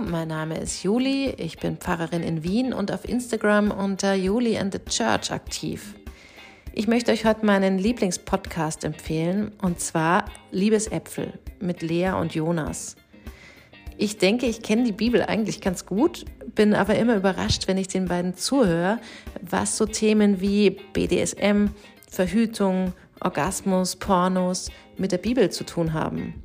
Mein 0.00 0.28
Name 0.28 0.58
ist 0.58 0.82
Juli, 0.82 1.30
ich 1.38 1.58
bin 1.58 1.78
Pfarrerin 1.78 2.22
in 2.22 2.44
Wien 2.44 2.74
und 2.74 2.92
auf 2.92 3.08
Instagram 3.08 3.70
unter 3.70 4.14
Juli 4.14 4.58
and 4.58 4.72
the 4.72 4.78
Church 4.78 5.32
aktiv. 5.32 5.94
Ich 6.74 6.86
möchte 6.86 7.12
euch 7.12 7.24
heute 7.24 7.46
meinen 7.46 7.78
Lieblingspodcast 7.78 8.84
empfehlen 8.84 9.52
und 9.62 9.80
zwar 9.80 10.26
Liebesäpfel 10.50 11.38
mit 11.60 11.80
Lea 11.80 12.10
und 12.10 12.34
Jonas. 12.34 12.96
Ich 13.96 14.18
denke, 14.18 14.46
ich 14.46 14.60
kenne 14.62 14.84
die 14.84 14.92
Bibel 14.92 15.22
eigentlich 15.22 15.62
ganz 15.62 15.86
gut, 15.86 16.26
bin 16.54 16.74
aber 16.74 16.96
immer 16.96 17.16
überrascht, 17.16 17.66
wenn 17.66 17.78
ich 17.78 17.88
den 17.88 18.06
beiden 18.06 18.34
zuhöre, 18.34 18.98
was 19.40 19.78
so 19.78 19.86
Themen 19.86 20.42
wie 20.42 20.70
BDSM, 20.92 21.68
Verhütung, 22.10 22.92
Orgasmus, 23.20 23.96
Pornos 23.96 24.70
mit 24.98 25.12
der 25.12 25.18
Bibel 25.18 25.48
zu 25.50 25.64
tun 25.64 25.94
haben. 25.94 26.42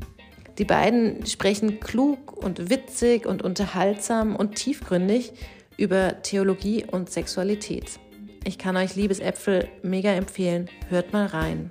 Die 0.58 0.66
beiden 0.66 1.26
sprechen 1.26 1.80
klug 1.80 2.34
und 2.44 2.70
witzig 2.70 3.26
und 3.26 3.42
unterhaltsam 3.42 4.36
und 4.36 4.56
tiefgründig 4.56 5.34
über 5.78 6.22
Theologie 6.22 6.86
und 6.90 7.10
Sexualität. 7.10 8.00
Ich 8.44 8.58
kann 8.58 8.76
euch 8.76 8.96
Liebesäpfel 8.96 9.68
mega 9.84 10.12
empfehlen. 10.12 10.70
Hört 10.90 11.14
mal 11.14 11.28
rein. 11.28 11.70